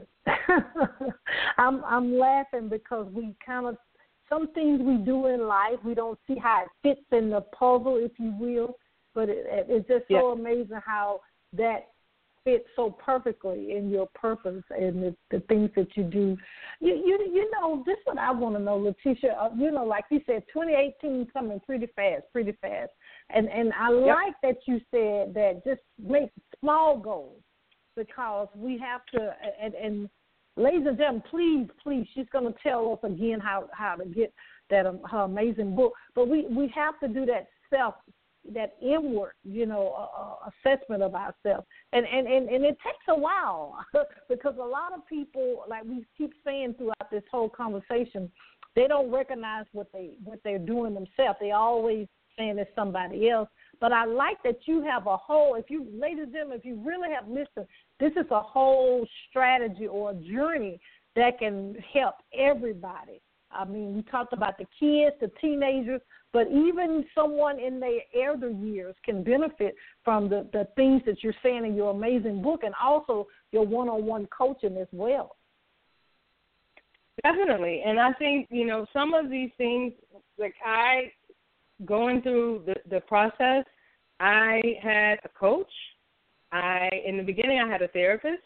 I'm 1.57 1.83
I'm 1.83 2.17
laughing 2.17 2.69
because 2.69 3.07
we 3.13 3.35
kind 3.45 3.67
of 3.67 3.77
some 4.29 4.51
things 4.53 4.81
we 4.81 4.97
do 4.97 5.27
in 5.27 5.47
life 5.47 5.77
we 5.83 5.93
don't 5.93 6.19
see 6.27 6.35
how 6.35 6.63
it 6.63 6.69
fits 6.83 7.05
in 7.11 7.29
the 7.29 7.41
puzzle, 7.41 7.97
if 7.97 8.11
you 8.17 8.33
will. 8.39 8.77
But 9.15 9.29
it, 9.29 9.45
it's 9.47 9.87
just 9.87 10.05
so 10.09 10.35
yeah. 10.35 10.41
amazing 10.41 10.79
how 10.85 11.21
that 11.53 11.87
fits 12.43 12.65
so 12.75 12.91
perfectly 12.91 13.75
in 13.75 13.89
your 13.89 14.07
purpose 14.15 14.63
and 14.69 15.03
the, 15.03 15.15
the 15.31 15.39
things 15.49 15.69
that 15.75 15.87
you 15.95 16.03
do. 16.03 16.37
You 16.79 16.93
you 16.93 17.31
you 17.33 17.51
know 17.51 17.83
this 17.85 17.93
is 17.93 18.05
what 18.05 18.17
I 18.17 18.31
want 18.31 18.55
to 18.55 18.61
know, 18.61 18.77
Letitia. 18.77 19.31
Uh, 19.31 19.49
you 19.57 19.71
know, 19.71 19.85
like 19.85 20.05
you 20.09 20.21
said, 20.25 20.43
2018 20.53 21.27
coming 21.33 21.59
pretty 21.65 21.87
fast, 21.95 22.23
pretty 22.31 22.53
fast, 22.61 22.91
and 23.29 23.49
and 23.49 23.73
I 23.73 23.91
yep. 23.91 24.15
like 24.15 24.35
that 24.43 24.57
you 24.65 24.79
said 24.91 25.33
that 25.33 25.61
just 25.65 25.81
make 25.97 26.29
small 26.59 26.97
goals 26.97 27.41
because 27.97 28.47
we 28.55 28.77
have 28.77 29.01
to 29.13 29.33
and, 29.61 29.73
and 29.73 30.09
ladies 30.55 30.85
and 30.87 30.97
gentlemen, 30.97 31.23
please, 31.29 31.67
please, 31.81 32.07
she's 32.13 32.27
going 32.31 32.51
to 32.51 32.59
tell 32.61 32.93
us 32.93 32.99
again 33.09 33.39
how 33.39 33.69
how 33.73 33.95
to 33.95 34.05
get 34.05 34.33
that 34.69 34.85
um, 34.85 34.99
her 35.09 35.21
amazing 35.21 35.75
book. 35.75 35.93
But 36.15 36.29
we 36.29 36.45
we 36.49 36.71
have 36.75 36.99
to 37.01 37.07
do 37.09 37.25
that 37.25 37.47
self 37.69 37.95
that 38.53 38.77
inward, 38.81 39.33
you 39.43 39.65
know, 39.65 40.09
uh, 40.17 40.49
assessment 40.49 41.03
of 41.03 41.13
ourselves, 41.15 41.67
and, 41.91 42.05
and 42.05 42.27
and 42.27 42.47
and 42.47 42.63
it 42.63 42.77
takes 42.83 43.03
a 43.09 43.17
while 43.17 43.83
because 44.29 44.55
a 44.57 44.65
lot 44.65 44.93
of 44.95 45.05
people, 45.07 45.63
like 45.67 45.83
we 45.83 46.05
keep 46.17 46.31
saying 46.45 46.75
throughout 46.77 47.11
this 47.11 47.23
whole 47.29 47.49
conversation, 47.49 48.31
they 48.75 48.87
don't 48.87 49.11
recognize 49.11 49.65
what 49.73 49.87
they 49.91 50.11
what 50.23 50.39
they're 50.43 50.59
doing 50.59 50.93
themselves. 50.93 51.37
They 51.41 51.51
always 51.51 52.07
saying 52.37 52.57
it's 52.57 52.71
somebody 52.75 53.29
else. 53.29 53.49
But 53.79 53.91
I 53.91 54.05
like 54.05 54.41
that 54.43 54.59
you 54.65 54.81
have 54.83 55.07
a 55.07 55.17
whole. 55.17 55.55
If 55.55 55.69
you, 55.69 55.87
ladies 55.93 56.23
and 56.23 56.33
gentlemen, 56.33 56.59
if 56.59 56.65
you 56.65 56.81
really 56.83 57.09
have 57.13 57.27
listened, 57.27 57.67
this 57.99 58.11
is 58.13 58.29
a 58.31 58.41
whole 58.41 59.05
strategy 59.29 59.87
or 59.87 60.11
a 60.11 60.15
journey 60.15 60.79
that 61.15 61.39
can 61.39 61.75
help 61.93 62.15
everybody. 62.37 63.21
I 63.51 63.65
mean, 63.65 63.95
we 63.95 64.01
talked 64.03 64.33
about 64.33 64.57
the 64.57 64.65
kids, 64.79 65.15
the 65.21 65.31
teenagers, 65.41 66.01
but 66.33 66.47
even 66.47 67.05
someone 67.15 67.59
in 67.59 67.79
their 67.79 68.01
elder 68.27 68.51
years 68.51 68.95
can 69.03 69.23
benefit 69.23 69.75
from 70.03 70.29
the, 70.29 70.47
the 70.51 70.67
things 70.75 71.01
that 71.05 71.23
you're 71.23 71.33
saying 71.41 71.65
in 71.65 71.73
your 71.73 71.91
amazing 71.91 72.41
book 72.41 72.61
and 72.63 72.75
also 72.81 73.27
your 73.51 73.65
one 73.65 73.89
on 73.89 74.05
one 74.05 74.27
coaching 74.27 74.77
as 74.77 74.87
well. 74.91 75.37
Definitely. 77.23 77.81
And 77.85 77.99
I 77.99 78.13
think, 78.13 78.47
you 78.51 78.65
know, 78.67 78.85
some 78.93 79.13
of 79.13 79.29
these 79.31 79.49
things, 79.57 79.93
like 80.37 80.53
I, 80.63 81.11
going 81.85 82.21
through 82.21 82.63
the, 82.65 82.75
the 82.89 83.01
process, 83.01 83.63
I 84.19 84.61
had 84.81 85.19
a 85.23 85.29
coach. 85.29 85.71
I, 86.51 86.89
in 87.05 87.17
the 87.17 87.23
beginning, 87.23 87.59
I 87.59 87.69
had 87.69 87.81
a 87.81 87.87
therapist. 87.89 88.43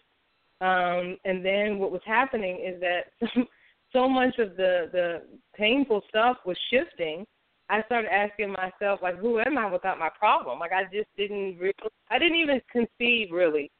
Um, 0.62 1.18
and 1.26 1.44
then 1.44 1.80
what 1.80 1.92
was 1.92 2.02
happening 2.06 2.60
is 2.64 2.80
that 2.82 3.46
so 3.94 4.08
much 4.08 4.38
of 4.38 4.56
the 4.56 4.90
the 4.92 5.22
painful 5.56 6.04
stuff 6.08 6.38
was 6.46 6.58
shifting. 6.72 7.26
I 7.70 7.82
started 7.84 8.12
asking 8.12 8.52
myself, 8.52 9.00
like, 9.02 9.18
who 9.18 9.40
am 9.40 9.58
I 9.58 9.72
without 9.72 9.98
my 9.98 10.10
problem? 10.10 10.60
Like, 10.60 10.74
I 10.74 10.84
just 10.94 11.08
didn't 11.18 11.58
really, 11.58 11.74
I 12.10 12.20
didn't 12.20 12.38
even 12.38 12.62
conceive 12.70 13.32
really 13.32 13.72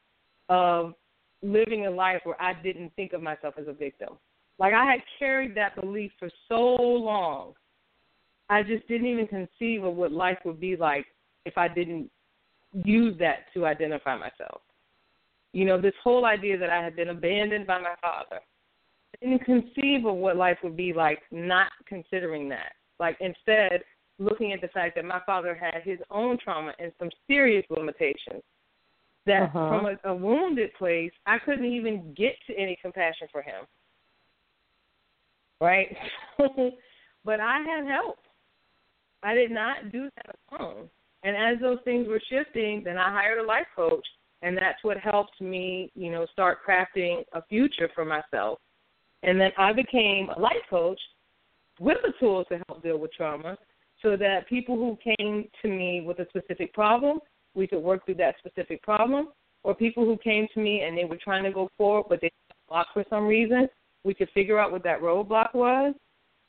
of 0.48 0.94
living 1.42 1.86
a 1.86 1.90
life 1.90 2.22
where 2.24 2.40
I 2.40 2.54
didn't 2.62 2.92
think 2.96 3.12
of 3.12 3.22
myself 3.22 3.54
as 3.58 3.68
a 3.68 3.72
victim. 3.72 4.18
Like, 4.58 4.72
I 4.72 4.90
had 4.90 5.00
carried 5.18 5.54
that 5.56 5.78
belief 5.78 6.10
for 6.18 6.30
so 6.48 6.56
long. 6.56 7.52
I 8.48 8.62
just 8.62 8.86
didn't 8.88 9.06
even 9.06 9.26
conceive 9.26 9.84
of 9.84 9.94
what 9.94 10.10
life 10.10 10.38
would 10.44 10.60
be 10.60 10.74
like 10.74 11.06
if 11.44 11.58
I 11.58 11.68
didn't 11.68 12.10
use 12.72 13.16
that 13.18 13.52
to 13.54 13.66
identify 13.66 14.16
myself. 14.16 14.62
You 15.52 15.66
know, 15.66 15.80
this 15.80 15.94
whole 16.02 16.24
idea 16.24 16.58
that 16.58 16.70
I 16.70 16.82
had 16.82 16.96
been 16.96 17.10
abandoned 17.10 17.66
by 17.66 17.78
my 17.78 17.94
father, 18.00 18.40
I 18.40 19.26
didn't 19.26 19.44
conceive 19.44 20.06
of 20.06 20.14
what 20.14 20.36
life 20.36 20.58
would 20.62 20.76
be 20.76 20.92
like 20.92 21.20
not 21.30 21.68
considering 21.86 22.48
that. 22.48 22.72
Like 22.98 23.18
instead, 23.20 23.82
looking 24.18 24.52
at 24.52 24.60
the 24.60 24.68
fact 24.68 24.94
that 24.94 25.04
my 25.04 25.20
father 25.26 25.54
had 25.54 25.82
his 25.82 25.98
own 26.10 26.38
trauma 26.42 26.72
and 26.78 26.92
some 26.98 27.10
serious 27.26 27.64
limitations. 27.68 28.42
That 29.24 29.42
uh-huh. 29.42 29.52
from 29.52 29.86
a, 29.86 30.10
a 30.10 30.14
wounded 30.14 30.70
place, 30.74 31.12
I 31.26 31.38
couldn't 31.38 31.64
even 31.64 32.12
get 32.16 32.34
to 32.48 32.56
any 32.56 32.76
compassion 32.82 33.28
for 33.30 33.40
him. 33.40 33.66
Right? 35.60 35.96
but 37.24 37.38
I 37.38 37.58
had 37.60 37.86
help. 37.86 38.18
I 39.22 39.34
did 39.34 39.52
not 39.52 39.92
do 39.92 40.08
that 40.16 40.34
alone. 40.50 40.88
And 41.22 41.36
as 41.36 41.60
those 41.60 41.78
things 41.84 42.08
were 42.08 42.20
shifting, 42.28 42.82
then 42.84 42.98
I 42.98 43.12
hired 43.12 43.38
a 43.38 43.46
life 43.46 43.66
coach, 43.76 44.06
and 44.42 44.56
that's 44.56 44.82
what 44.82 44.96
helped 44.96 45.40
me, 45.40 45.90
you 45.94 46.10
know, 46.10 46.26
start 46.32 46.58
crafting 46.66 47.22
a 47.32 47.42
future 47.42 47.88
for 47.94 48.04
myself. 48.04 48.58
And 49.22 49.40
then 49.40 49.52
I 49.56 49.72
became 49.72 50.30
a 50.30 50.40
life 50.40 50.64
coach 50.68 51.00
with 51.78 51.98
the 52.02 52.12
tools 52.18 52.46
to 52.50 52.60
help 52.68 52.82
deal 52.82 52.98
with 52.98 53.12
trauma 53.12 53.56
so 54.02 54.16
that 54.16 54.48
people 54.48 54.76
who 54.76 54.98
came 55.16 55.48
to 55.62 55.68
me 55.68 56.00
with 56.00 56.18
a 56.18 56.26
specific 56.28 56.74
problem, 56.74 57.20
we 57.54 57.68
could 57.68 57.82
work 57.82 58.04
through 58.04 58.16
that 58.16 58.34
specific 58.38 58.82
problem, 58.82 59.28
or 59.62 59.74
people 59.74 60.04
who 60.04 60.16
came 60.16 60.48
to 60.54 60.60
me 60.60 60.82
and 60.82 60.98
they 60.98 61.04
were 61.04 61.18
trying 61.22 61.44
to 61.44 61.52
go 61.52 61.70
forward 61.78 62.06
but 62.08 62.20
they 62.20 62.32
blocked 62.68 62.90
for 62.92 63.04
some 63.08 63.26
reason, 63.26 63.68
we 64.02 64.12
could 64.12 64.28
figure 64.34 64.58
out 64.58 64.72
what 64.72 64.82
that 64.82 65.00
roadblock 65.00 65.54
was, 65.54 65.94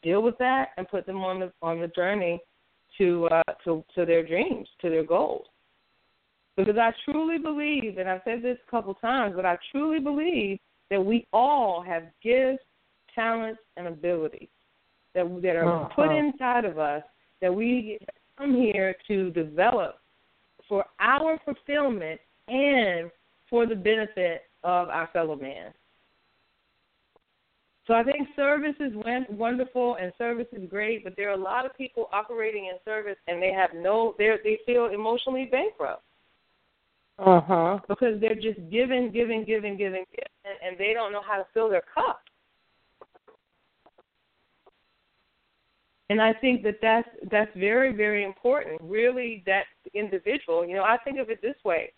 deal 0.01 0.23
with 0.23 0.37
that, 0.39 0.69
and 0.77 0.87
put 0.87 1.05
them 1.05 1.23
on 1.23 1.39
the 1.39 1.51
on 1.61 1.79
the 1.79 1.87
journey 1.89 2.39
to 2.97 3.27
uh, 3.31 3.43
to 3.65 3.83
to 3.95 4.05
their 4.05 4.25
dreams, 4.25 4.67
to 4.81 4.89
their 4.89 5.03
goals. 5.03 5.45
Because 6.55 6.77
I 6.77 6.91
truly 7.05 7.39
believe, 7.39 7.97
and 7.97 8.07
I've 8.07 8.21
said 8.25 8.43
this 8.43 8.57
a 8.67 8.71
couple 8.71 8.93
times, 8.95 9.33
but 9.35 9.45
I 9.45 9.57
truly 9.71 9.99
believe 9.99 10.59
that 10.91 11.03
we 11.03 11.25
all 11.33 11.81
have 11.81 12.03
gifts, 12.21 12.63
talents, 13.15 13.59
and 13.75 13.87
abilities 13.87 14.49
that 15.15 15.23
that 15.41 15.55
are 15.55 15.85
uh-huh. 15.85 15.95
put 15.95 16.15
inside 16.15 16.65
of 16.65 16.77
us 16.77 17.03
that 17.41 17.53
we 17.53 17.99
come 18.37 18.55
here 18.55 18.95
to 19.07 19.31
develop 19.31 19.97
for 20.67 20.85
our 20.99 21.39
fulfillment 21.43 22.19
and 22.47 23.11
for 23.49 23.65
the 23.65 23.75
benefit 23.75 24.43
of 24.63 24.89
our 24.89 25.09
fellow 25.13 25.35
man. 25.35 25.73
So 27.85 27.93
I 27.93 28.03
think 28.03 28.29
service 28.35 28.75
is 28.79 28.93
wonderful 29.29 29.97
and 29.99 30.13
service 30.17 30.47
is 30.53 30.69
great, 30.69 31.03
but 31.03 31.15
there 31.17 31.29
are 31.29 31.33
a 31.33 31.37
lot 31.37 31.65
of 31.65 31.75
people 31.75 32.09
operating 32.13 32.65
in 32.65 32.75
service 32.85 33.17
and 33.27 33.41
they 33.41 33.51
have 33.51 33.71
no 33.75 34.15
they 34.17 34.29
they 34.43 34.59
feel 34.65 34.85
emotionally 34.85 35.49
bankrupt. 35.51 36.01
Uh 37.19 37.41
huh. 37.41 37.79
Because 37.87 38.19
they're 38.21 38.35
just 38.35 38.59
giving, 38.71 39.11
giving, 39.11 39.43
giving, 39.45 39.77
giving, 39.77 40.05
giving, 40.09 40.33
and 40.65 40.77
they 40.79 40.93
don't 40.93 41.11
know 41.11 41.21
how 41.27 41.37
to 41.37 41.45
fill 41.53 41.69
their 41.69 41.83
cup. 41.93 42.21
And 46.09 46.21
I 46.21 46.33
think 46.33 46.63
that 46.63 46.75
that's 46.81 47.07
that's 47.29 47.51
very 47.55 47.93
very 47.93 48.23
important. 48.23 48.79
Really, 48.81 49.43
that 49.45 49.63
individual. 49.93 50.65
You 50.65 50.75
know, 50.75 50.83
I 50.83 50.97
think 51.03 51.19
of 51.19 51.29
it 51.29 51.41
this 51.41 51.55
way. 51.65 51.91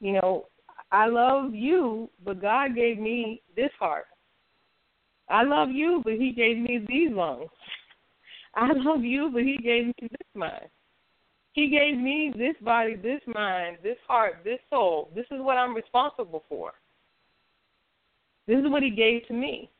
You 0.00 0.12
know, 0.12 0.46
I 0.92 1.06
love 1.08 1.54
you, 1.54 2.08
but 2.24 2.40
God 2.40 2.76
gave 2.76 2.98
me 2.98 3.42
this 3.56 3.70
heart. 3.80 4.06
I 5.30 5.42
love 5.42 5.70
you, 5.70 6.00
but 6.04 6.14
He 6.14 6.32
gave 6.32 6.58
me 6.58 6.84
these 6.88 7.10
lungs. 7.12 7.50
I 8.54 8.72
love 8.72 9.02
you, 9.02 9.30
but 9.32 9.42
He 9.42 9.58
gave 9.58 9.86
me 9.86 9.94
this 10.00 10.28
mind. 10.34 10.66
He 11.52 11.68
gave 11.68 11.98
me 11.98 12.32
this 12.36 12.54
body, 12.62 12.94
this 12.94 13.20
mind, 13.26 13.78
this 13.82 13.96
heart, 14.06 14.40
this 14.44 14.60
soul. 14.70 15.10
This 15.14 15.26
is 15.30 15.40
what 15.40 15.56
I'm 15.56 15.74
responsible 15.74 16.44
for. 16.48 16.72
This 18.46 18.58
is 18.58 18.70
what 18.70 18.82
He 18.82 18.90
gave 18.90 19.26
to 19.28 19.34
me. 19.34 19.70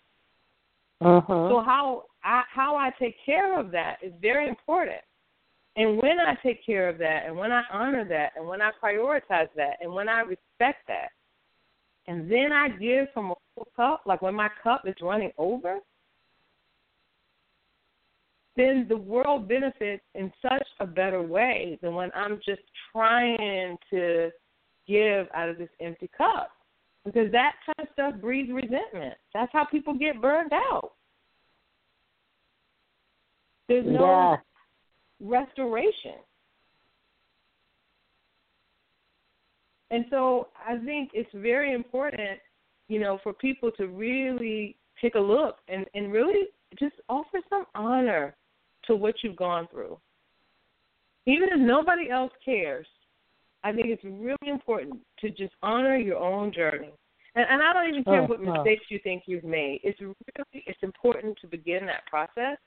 Uh-huh. 1.01 1.49
So 1.51 1.63
how 1.65 2.05
I, 2.25 2.43
how 2.53 2.77
I 2.77 2.91
take 2.99 3.17
care 3.25 3.59
of 3.59 3.71
that 3.71 3.99
is 4.03 4.13
very 4.21 4.49
important. 4.49 5.01
And 5.77 5.97
when 5.99 6.19
I 6.19 6.35
take 6.43 6.67
care 6.67 6.89
of 6.89 6.99
that, 6.99 7.23
and 7.27 7.37
when 7.37 7.53
I 7.53 7.63
honor 7.73 8.05
that, 8.09 8.33
and 8.37 8.49
when 8.49 8.61
I 8.61 8.73
prioritize 8.83 9.49
that, 9.55 9.77
and 9.81 9.93
when 9.93 10.09
I 10.09 10.21
respect 10.21 10.89
that, 10.89 11.11
and 12.09 12.33
then 12.33 12.53
I 12.53 12.71
give 12.71 13.09
from 13.13 13.33
a 13.33 13.35
full 13.55 13.69
cup, 13.77 14.03
like 14.07 14.23
when 14.23 14.35
my 14.35 14.49
cup 14.63 14.83
is 14.87 14.95
running 15.03 15.31
over, 15.37 15.77
then 18.57 18.87
the 18.89 18.97
world 18.97 19.47
benefits 19.47 20.03
in 20.15 20.33
such 20.41 20.67
a 20.81 20.87
better 20.87 21.23
way 21.23 21.79
than 21.83 21.95
when 21.95 22.11
I'm 22.15 22.41
just 22.45 22.63
trying 22.91 23.77
to 23.91 24.31
give 24.89 25.27
out 25.35 25.51
of 25.51 25.59
this 25.59 25.69
empty 25.81 26.11
cup. 26.17 26.51
Because 27.05 27.31
that 27.33 27.53
kind 27.67 27.89
of 27.89 27.93
stuff 27.93 28.21
breeds 28.21 28.51
resentment. 28.51 29.15
That's 29.35 29.53
how 29.53 29.67
people 29.67 29.93
get 29.95 30.21
burned 30.21 30.53
out. 30.53 30.93
There's 33.69 33.87
no 33.87 34.39
yes. 35.21 35.47
restoration. 35.47 36.21
And 39.91 40.05
so 40.11 40.49
I 40.67 40.77
think 40.85 41.11
it's 41.15 41.31
very 41.35 41.73
important, 41.73 42.39
you 42.89 43.01
know, 43.01 43.19
for 43.23 43.33
people 43.33 43.71
to 43.73 43.87
really 43.87 44.77
take 45.01 45.15
a 45.15 45.21
look 45.21 45.57
and, 45.69 45.87
and 45.95 46.13
really 46.13 46.49
just 46.79 46.95
offer 47.09 47.39
some 47.49 47.65
honor 47.75 48.35
to 48.85 48.97
what 48.97 49.15
you've 49.23 49.37
gone 49.37 49.69
through. 49.71 49.99
Even 51.27 51.49
if 51.51 51.59
nobody 51.59 52.11
else 52.11 52.33
cares, 52.45 52.87
I 53.65 53.73
think 53.73 53.87
it's 53.89 54.05
really 54.05 54.37
important 54.51 54.99
to 55.21 55.31
just 55.31 55.53
honor 55.63 55.97
your 55.97 56.19
own 56.19 56.53
journey. 56.53 56.93
And, 57.35 57.47
and 57.51 57.63
I 57.63 57.73
don't 57.73 57.89
even 57.89 58.05
care 58.05 58.23
oh, 58.23 58.27
what 58.27 58.41
mistakes 58.41 58.85
you 58.89 58.99
think 59.03 59.25
you've 59.27 59.45
made. 59.45 59.81
It's 59.83 60.01
really 60.01 60.17
it's 60.67 60.79
important 60.83 61.37
to 61.41 61.47
begin 61.47 61.87
that 61.87 62.07
process 62.07 62.59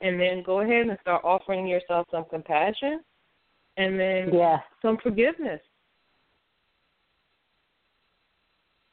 and 0.00 0.18
then 0.18 0.42
go 0.44 0.60
ahead 0.60 0.86
and 0.86 0.98
start 1.02 1.22
offering 1.24 1.66
yourself 1.66 2.06
some 2.10 2.24
compassion 2.30 3.00
and 3.76 3.98
then 3.98 4.30
yeah. 4.32 4.58
some 4.82 4.98
forgiveness. 5.02 5.60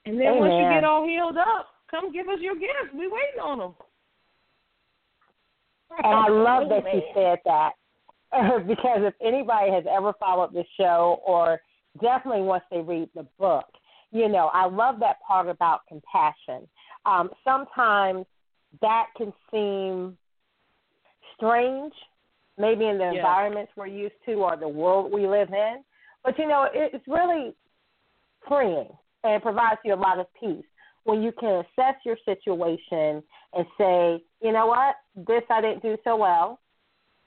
And 0.08 0.18
then 0.18 0.28
Amen. 0.28 0.40
once 0.40 0.54
you 0.54 0.74
get 0.74 0.84
all 0.86 1.06
healed 1.06 1.38
up, 1.38 1.68
come 1.92 2.14
give 2.14 2.30
us 2.30 2.40
your 2.40 2.56
gifts. 2.56 2.94
We 2.94 3.08
waiting 3.08 3.42
on 3.44 3.60
them. 3.60 3.74
And 6.02 6.14
I 6.14 6.30
love 6.30 6.70
that 6.70 6.84
you 6.94 7.02
said 7.14 7.40
that 7.44 7.72
because 8.68 9.00
if 9.02 9.14
anybody 9.22 9.70
has 9.72 9.84
ever 9.90 10.14
followed 10.18 10.54
the 10.54 10.64
show 10.80 11.22
or 11.26 11.60
definitely 12.02 12.44
once 12.44 12.64
they 12.72 12.80
read 12.80 13.10
the 13.16 13.28
book, 13.38 13.66
you 14.12 14.30
know, 14.30 14.50
I 14.54 14.68
love 14.68 15.00
that 15.02 15.18
part 15.28 15.50
about 15.50 15.82
compassion. 15.90 16.70
Um, 17.06 17.30
sometimes 17.44 18.26
that 18.80 19.08
can 19.18 19.34
seem 19.52 20.18
strange, 21.36 21.94
maybe 22.58 22.86
in 22.86 22.98
the 22.98 23.12
yeah. 23.12 23.18
environments 23.20 23.74
we're 23.76 23.88
used 23.88 24.16
to 24.26 24.36
or 24.36 24.56
the 24.56 24.68
world 24.70 25.12
we 25.12 25.28
live 25.28 25.50
in. 25.52 25.84
But 26.24 26.40
you 26.40 26.48
know, 26.48 26.66
it's 26.74 27.06
really 27.10 27.54
freeing 28.48 28.88
and 29.24 29.42
provides 29.42 29.80
you 29.84 29.94
a 29.94 29.96
lot 29.96 30.20
of 30.20 30.28
peace 30.40 30.66
when 31.08 31.24
you 31.24 31.32
can 31.32 31.64
assess 31.64 31.96
your 32.06 32.18
situation 32.26 33.24
and 33.54 33.66
say, 33.78 34.22
you 34.42 34.52
know 34.52 34.68
what, 34.68 34.96
this 35.16 35.42
I 35.50 35.62
didn't 35.62 35.82
do 35.82 35.98
so 36.04 36.18
well, 36.18 36.60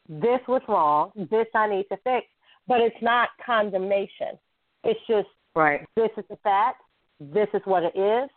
this 0.06 0.40
was 0.46 0.60
wrong, 0.68 1.12
this 1.16 1.46
I 1.54 1.68
need 1.68 1.86
to 1.90 1.96
fix. 2.04 2.26
But 2.68 2.80
it's 2.82 3.02
not 3.02 3.30
condemnation. 3.44 4.38
It's 4.84 5.00
just 5.08 5.28
right. 5.56 5.80
This 5.96 6.10
is 6.18 6.24
the 6.28 6.36
fact. 6.36 6.82
This 7.18 7.48
is 7.54 7.62
what 7.64 7.82
it 7.82 7.98
is. 7.98 8.30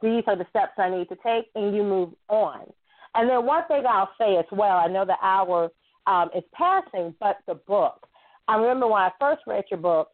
These 0.00 0.24
are 0.26 0.36
the 0.36 0.46
steps 0.50 0.72
I 0.78 0.88
need 0.88 1.08
to 1.08 1.16
take, 1.16 1.46
and 1.54 1.74
you 1.74 1.82
move 1.82 2.10
on. 2.28 2.66
And 3.14 3.28
then 3.28 3.44
one 3.44 3.66
thing 3.66 3.82
I'll 3.88 4.10
say 4.18 4.36
as 4.36 4.44
well, 4.52 4.76
I 4.76 4.86
know 4.86 5.04
the 5.04 5.16
hour 5.22 5.70
um, 6.06 6.28
is 6.36 6.44
passing, 6.52 7.14
but 7.18 7.38
the 7.48 7.54
book. 7.54 8.06
I 8.46 8.56
remember 8.56 8.86
when 8.86 9.02
I 9.02 9.10
first 9.18 9.42
read 9.46 9.64
your 9.70 9.80
book, 9.80 10.08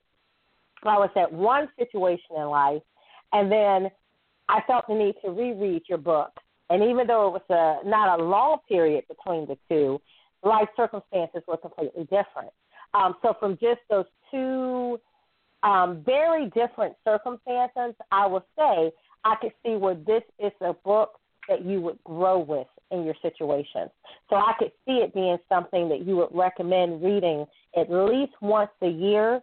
I 0.84 0.98
was 0.98 1.10
at 1.16 1.32
one 1.32 1.68
situation 1.78 2.36
in 2.36 2.44
life, 2.44 2.82
and 3.32 3.50
then 3.50 3.90
I 4.48 4.60
felt 4.66 4.86
the 4.88 4.94
need 4.94 5.14
to 5.24 5.30
reread 5.30 5.82
your 5.88 5.98
book. 5.98 6.30
And 6.70 6.82
even 6.82 7.06
though 7.06 7.28
it 7.28 7.32
was 7.32 7.42
a, 7.50 7.88
not 7.88 8.20
a 8.20 8.22
long 8.22 8.58
period 8.68 9.04
between 9.08 9.46
the 9.46 9.56
two, 9.68 10.00
life 10.42 10.68
circumstances 10.76 11.42
were 11.48 11.56
completely 11.56 12.04
different. 12.04 12.52
Um, 12.94 13.16
so 13.22 13.34
from 13.38 13.58
just 13.60 13.80
those 13.90 14.06
two 14.30 15.00
um, 15.62 16.02
very 16.04 16.46
different 16.46 16.94
circumstances, 17.04 17.94
I 18.12 18.26
will 18.26 18.44
say 18.56 18.92
I 19.24 19.34
could 19.40 19.52
see 19.64 19.74
where 19.74 19.94
this 19.94 20.22
is 20.38 20.52
a 20.60 20.72
book 20.72 21.18
that 21.48 21.64
you 21.64 21.80
would 21.80 21.98
grow 22.04 22.38
with 22.38 22.66
in 22.90 23.04
your 23.04 23.14
situation. 23.22 23.90
So 24.30 24.36
I 24.36 24.52
could 24.58 24.72
see 24.86 24.98
it 24.98 25.14
being 25.14 25.38
something 25.48 25.88
that 25.88 26.06
you 26.06 26.16
would 26.16 26.28
recommend 26.32 27.02
reading 27.02 27.46
at 27.76 27.90
least 27.90 28.32
once 28.40 28.70
a 28.82 28.88
year 28.88 29.42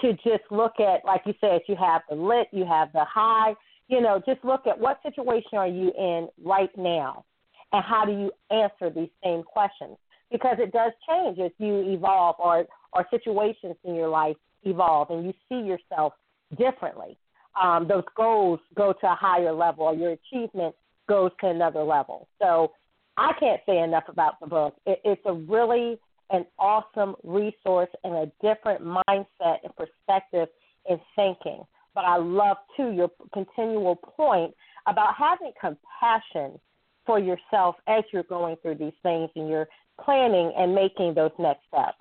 to 0.00 0.12
just 0.14 0.44
look 0.50 0.80
at, 0.80 1.04
like 1.04 1.22
you 1.26 1.34
said, 1.40 1.60
you 1.68 1.76
have 1.76 2.02
the 2.08 2.16
lit, 2.16 2.48
you 2.52 2.64
have 2.64 2.92
the 2.92 3.04
high, 3.04 3.54
you 3.88 4.00
know, 4.00 4.22
just 4.24 4.44
look 4.44 4.66
at 4.66 4.78
what 4.78 5.00
situation 5.02 5.58
are 5.58 5.68
you 5.68 5.92
in 5.98 6.28
right 6.42 6.70
now 6.76 7.24
and 7.72 7.84
how 7.84 8.04
do 8.04 8.12
you 8.12 8.30
answer 8.50 8.90
these 8.90 9.10
same 9.22 9.42
questions? 9.42 9.96
Because 10.30 10.56
it 10.58 10.72
does 10.72 10.92
change 11.08 11.38
as 11.38 11.50
you 11.58 11.92
evolve 11.92 12.36
or, 12.38 12.66
or 12.92 13.06
situations 13.10 13.74
in 13.84 13.94
your 13.94 14.08
life 14.08 14.36
evolve 14.62 15.10
and 15.10 15.24
you 15.24 15.32
see 15.48 15.66
yourself 15.66 16.12
differently. 16.56 17.16
Um, 17.60 17.88
those 17.88 18.04
goals 18.16 18.60
go 18.76 18.92
to 18.92 19.06
a 19.06 19.14
higher 19.14 19.52
level 19.52 19.84
or 19.84 19.94
your 19.94 20.12
achievement 20.12 20.74
goes 21.08 21.32
to 21.40 21.48
another 21.48 21.82
level. 21.82 22.28
So 22.40 22.72
I 23.16 23.32
can't 23.40 23.60
say 23.66 23.78
enough 23.78 24.04
about 24.08 24.38
the 24.40 24.46
book. 24.46 24.76
It, 24.86 25.00
it's 25.04 25.22
a 25.26 25.32
really 25.32 25.98
an 26.30 26.46
awesome 26.58 27.16
resource 27.24 27.88
and 28.04 28.14
a 28.14 28.32
different 28.40 28.82
mindset 28.82 29.58
and 29.64 29.74
perspective 29.76 30.48
in 30.88 30.98
thinking. 31.16 31.62
But 31.94 32.04
I 32.04 32.16
love 32.16 32.56
too 32.76 32.92
your 32.92 33.10
continual 33.32 33.96
point 33.96 34.54
about 34.86 35.14
having 35.18 35.52
compassion 35.60 36.58
for 37.04 37.18
yourself 37.18 37.76
as 37.88 38.04
you're 38.12 38.22
going 38.22 38.56
through 38.62 38.76
these 38.76 38.92
things 39.02 39.30
and 39.34 39.48
you're 39.48 39.68
planning 40.04 40.52
and 40.56 40.74
making 40.74 41.14
those 41.14 41.32
next 41.38 41.60
steps. 41.68 41.98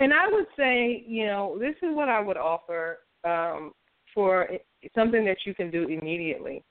And 0.00 0.12
I 0.12 0.28
would 0.28 0.46
say, 0.56 1.04
you 1.06 1.26
know, 1.26 1.56
this 1.58 1.76
is 1.82 1.94
what 1.94 2.08
I 2.08 2.20
would 2.20 2.36
offer 2.36 2.98
um, 3.24 3.72
for 4.12 4.48
something 4.94 5.24
that 5.24 5.38
you 5.46 5.54
can 5.54 5.70
do 5.70 5.84
immediately. 5.88 6.64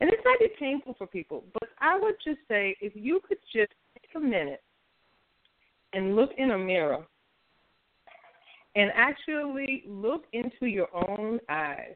And 0.00 0.10
this 0.10 0.20
might 0.24 0.38
be 0.38 0.48
painful 0.58 0.94
for 0.98 1.06
people, 1.06 1.44
but 1.54 1.68
I 1.80 1.98
would 1.98 2.16
just 2.24 2.40
say 2.48 2.76
if 2.80 2.92
you 2.94 3.20
could 3.26 3.38
just 3.52 3.72
take 3.94 4.10
a 4.14 4.20
minute 4.20 4.62
and 5.94 6.16
look 6.16 6.30
in 6.36 6.50
a 6.50 6.58
mirror 6.58 7.04
and 8.76 8.90
actually 8.94 9.84
look 9.86 10.24
into 10.32 10.66
your 10.66 10.88
own 10.94 11.38
eyes 11.48 11.94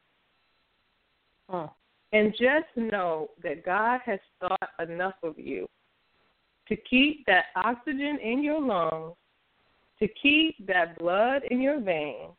huh. 1.50 1.66
and 2.12 2.32
just 2.32 2.68
know 2.76 3.30
that 3.42 3.64
God 3.64 4.00
has 4.04 4.20
thought 4.40 4.70
enough 4.80 5.16
of 5.22 5.38
you 5.38 5.68
to 6.68 6.76
keep 6.76 7.24
that 7.26 7.46
oxygen 7.56 8.18
in 8.22 8.42
your 8.42 8.60
lungs, 8.60 9.14
to 9.98 10.08
keep 10.22 10.54
that 10.66 10.98
blood 10.98 11.42
in 11.50 11.60
your 11.60 11.80
veins, 11.80 12.32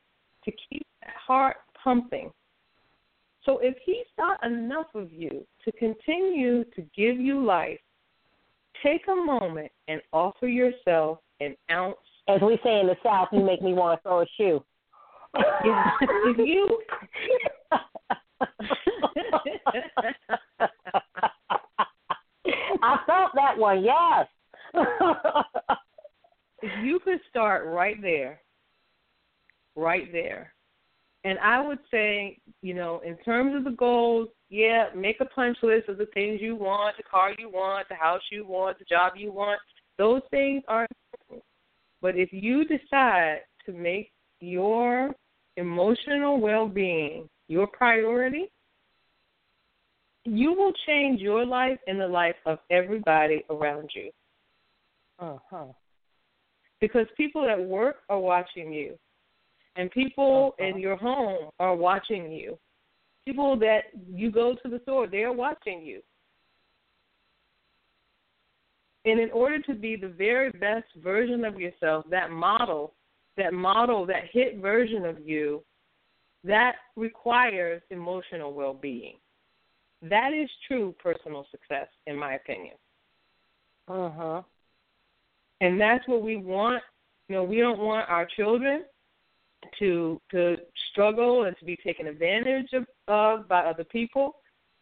to 0.46 0.52
keep 0.52 0.86
that 1.02 1.16
heart 1.16 1.58
pumping. 1.84 2.32
So 3.44 3.60
if 3.60 3.76
He 3.86 4.04
thought 4.16 4.46
enough 4.46 4.88
of 4.94 5.12
you 5.12 5.46
to 5.66 5.72
continue 5.74 6.64
to 6.76 6.82
give 6.96 7.20
you 7.20 7.44
life, 7.44 7.80
take 8.84 9.02
a 9.08 9.16
moment 9.16 9.72
and 9.88 10.02
offer 10.14 10.48
yourself 10.48 11.20
an 11.40 11.56
ounce. 11.72 11.96
As 12.28 12.42
we 12.42 12.60
say 12.64 12.80
in 12.80 12.88
the 12.88 12.96
South, 13.04 13.30
you 13.32 13.44
make 13.44 13.62
me 13.62 13.74
want 13.74 14.00
to 14.00 14.04
throw 14.04 14.22
a 14.22 14.26
shoe. 14.38 14.64
Yeah. 15.66 15.92
if 16.02 16.38
you 16.38 16.80
I 22.82 22.98
felt 23.06 23.32
that 23.36 23.58
one, 23.58 23.84
yes. 23.84 24.28
if 26.62 26.72
you 26.84 27.00
could 27.04 27.20
start 27.30 27.66
right 27.68 28.02
there, 28.02 28.42
right 29.76 30.12
there. 30.12 30.54
And 31.26 31.38
I 31.40 31.66
would 31.66 31.80
say, 31.92 32.40
you 32.62 32.74
know, 32.74 33.02
in 33.06 33.18
terms 33.18 33.56
of 33.56 33.66
the 33.66 33.72
goals, 33.78 34.30
yeah, 34.50 34.86
make 34.96 35.20
a 35.20 35.26
punch 35.26 35.58
list 35.62 35.90
of 35.90 35.98
the 35.98 36.06
things 36.14 36.40
you 36.42 36.56
want, 36.56 36.96
the 36.98 37.04
car 37.04 37.34
you 37.38 37.50
want, 37.50 37.90
the 37.90 37.96
house 37.96 38.22
you 38.32 38.46
want, 38.46 38.80
the 38.80 38.86
job 38.86 39.14
you 39.16 39.32
want. 39.32 39.60
Those 39.98 40.22
things 40.32 40.64
are. 40.68 40.88
But 42.02 42.16
if 42.16 42.30
you 42.32 42.66
decide 42.66 43.40
to 43.66 43.74
make 43.74 44.12
your 44.40 45.12
emotional 45.58 46.40
well 46.40 46.68
being 46.68 47.30
your 47.48 47.68
priority, 47.68 48.52
you 50.24 50.54
will 50.54 50.74
change 50.86 51.20
your 51.20 51.46
life 51.46 51.78
and 51.88 52.00
the 52.00 52.08
life 52.08 52.36
of 52.46 52.60
everybody 52.70 53.44
around 53.50 53.90
you. 53.96 54.12
Uh 55.18 55.38
huh. 55.50 55.66
Because 56.80 57.08
people 57.18 57.50
at 57.50 57.60
work 57.60 57.98
are 58.08 58.20
watching 58.20 58.72
you, 58.72 58.98
and 59.76 59.92
people 59.92 60.56
uh-huh. 60.60 60.68
in 60.68 60.80
your 60.80 60.96
home 60.96 61.50
are 61.60 61.76
watching 61.76 62.32
you. 62.32 62.58
People 63.26 63.58
that 63.60 63.82
you 64.10 64.32
go 64.32 64.56
to 64.64 64.70
the 64.70 64.80
store, 64.84 65.08
they 65.08 65.24
are 65.24 65.34
watching 65.34 65.82
you. 65.82 66.02
And 69.06 69.20
in 69.20 69.32
order 69.32 69.62
to 69.62 69.74
be 69.74 69.96
the 69.96 70.10
very 70.10 70.52
best 70.52 70.88
version 71.02 71.46
of 71.46 71.60
yourself, 71.60 72.06
that 72.10 72.32
model, 72.32 72.94
that 73.38 73.54
model, 73.54 74.06
that 74.06 74.24
hit 74.32 74.58
version 74.58 75.06
of 75.06 75.20
you, 75.26 75.64
that 76.44 76.76
requires 76.96 77.82
emotional 77.90 78.54
well 78.54 78.74
being. 78.74 79.16
That 80.02 80.32
is 80.34 80.50
true 80.68 80.96
personal 81.02 81.46
success, 81.52 81.88
in 82.08 82.16
my 82.16 82.36
opinion. 82.36 82.76
Uh 83.88 84.10
huh. 84.10 84.42
And 85.62 85.80
that's 85.80 86.08
what 86.08 86.22
we 86.22 86.38
want. 86.38 86.82
You 87.28 87.36
know, 87.36 87.44
we 87.44 87.58
don't 87.58 87.80
want 87.80 88.10
our 88.10 88.28
children 88.38 88.84
to 89.80 90.22
to 90.32 90.56
struggle 90.92 91.44
and 91.44 91.58
to 91.58 91.66
be 91.66 91.78
taken 91.86 92.08
advantage 92.08 92.70
of, 92.74 92.86
of 93.08 93.48
by 93.48 93.62
other 93.62 93.84
people. 93.84 94.36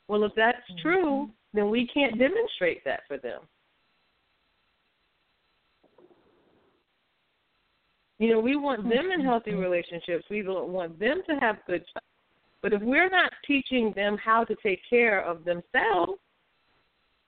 Well, 0.07 0.23
if 0.23 0.31
that's 0.35 0.57
mm-hmm. 0.71 0.81
true, 0.81 1.29
then 1.53 1.69
we 1.69 1.87
can't 1.87 2.19
demonstrate 2.19 2.83
that 2.85 3.01
for 3.07 3.17
them. 3.17 3.41
You 8.19 8.31
know, 8.31 8.39
we 8.39 8.55
want 8.55 8.83
them 8.83 9.11
in 9.13 9.21
healthy 9.21 9.51
mm-hmm. 9.51 9.59
relationships. 9.59 10.25
We 10.29 10.43
want 10.43 10.99
them 10.99 11.21
to 11.27 11.35
have 11.35 11.57
good 11.67 11.81
jobs. 11.93 12.05
But 12.61 12.73
if 12.73 12.81
we're 12.81 13.09
not 13.09 13.31
teaching 13.45 13.93
them 13.95 14.17
how 14.17 14.43
to 14.43 14.55
take 14.63 14.79
care 14.89 15.21
of 15.23 15.45
themselves 15.45 16.13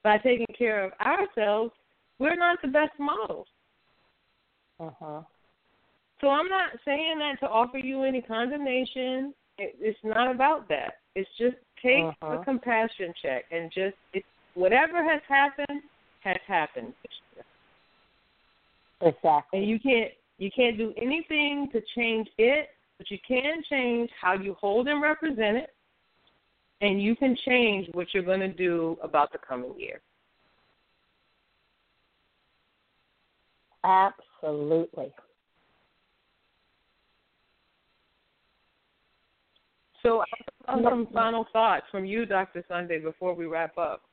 by 0.03 0.17
taking 0.17 0.47
care 0.57 0.83
of 0.83 0.91
ourselves, 0.99 1.71
we're 2.17 2.35
not 2.35 2.59
the 2.61 2.67
best 2.69 2.93
models. 2.99 3.47
Uh 4.79 4.89
huh. 4.99 5.21
So 6.21 6.29
I'm 6.29 6.49
not 6.49 6.71
saying 6.83 7.19
that 7.19 7.39
to 7.41 7.49
offer 7.49 7.77
you 7.77 8.03
any 8.03 8.21
condemnation. 8.21 9.33
It, 9.57 9.75
it's 9.79 9.99
not 10.03 10.31
about 10.31 10.67
that. 10.69 10.95
It's 11.15 11.29
just 11.37 11.55
take 11.81 12.03
uh-huh. 12.03 12.39
a 12.39 12.43
compassion 12.43 13.13
check 13.21 13.45
and 13.51 13.71
just 13.71 13.95
it's 14.13 14.25
whatever 14.55 15.03
has 15.03 15.21
happened 15.27 15.81
has 16.21 16.37
happened. 16.47 16.93
Exactly. 19.01 19.59
And 19.59 19.69
you 19.69 19.79
can't 19.79 20.11
you 20.39 20.49
can't 20.55 20.77
do 20.77 20.93
anything 20.97 21.67
to 21.73 21.81
change 21.95 22.27
it, 22.37 22.69
but 22.97 23.11
you 23.11 23.17
can 23.27 23.61
change 23.69 24.09
how 24.19 24.33
you 24.33 24.55
hold 24.59 24.87
and 24.87 25.01
represent 25.01 25.57
it, 25.57 25.75
and 26.81 27.01
you 27.01 27.15
can 27.15 27.35
change 27.45 27.87
what 27.91 28.07
you're 28.13 28.23
going 28.23 28.39
to 28.39 28.47
do 28.47 28.97
about 29.03 29.31
the 29.31 29.37
coming 29.37 29.73
year. 29.77 30.01
Absolutely. 33.83 35.13
So, 40.01 40.23
some 40.65 41.07
final 41.13 41.45
thoughts 41.51 41.85
from 41.91 42.05
you, 42.05 42.25
Dr. 42.25 42.63
Sunday, 42.69 42.99
before 42.99 43.33
we 43.33 43.45
wrap 43.45 43.77
up. 43.77 44.03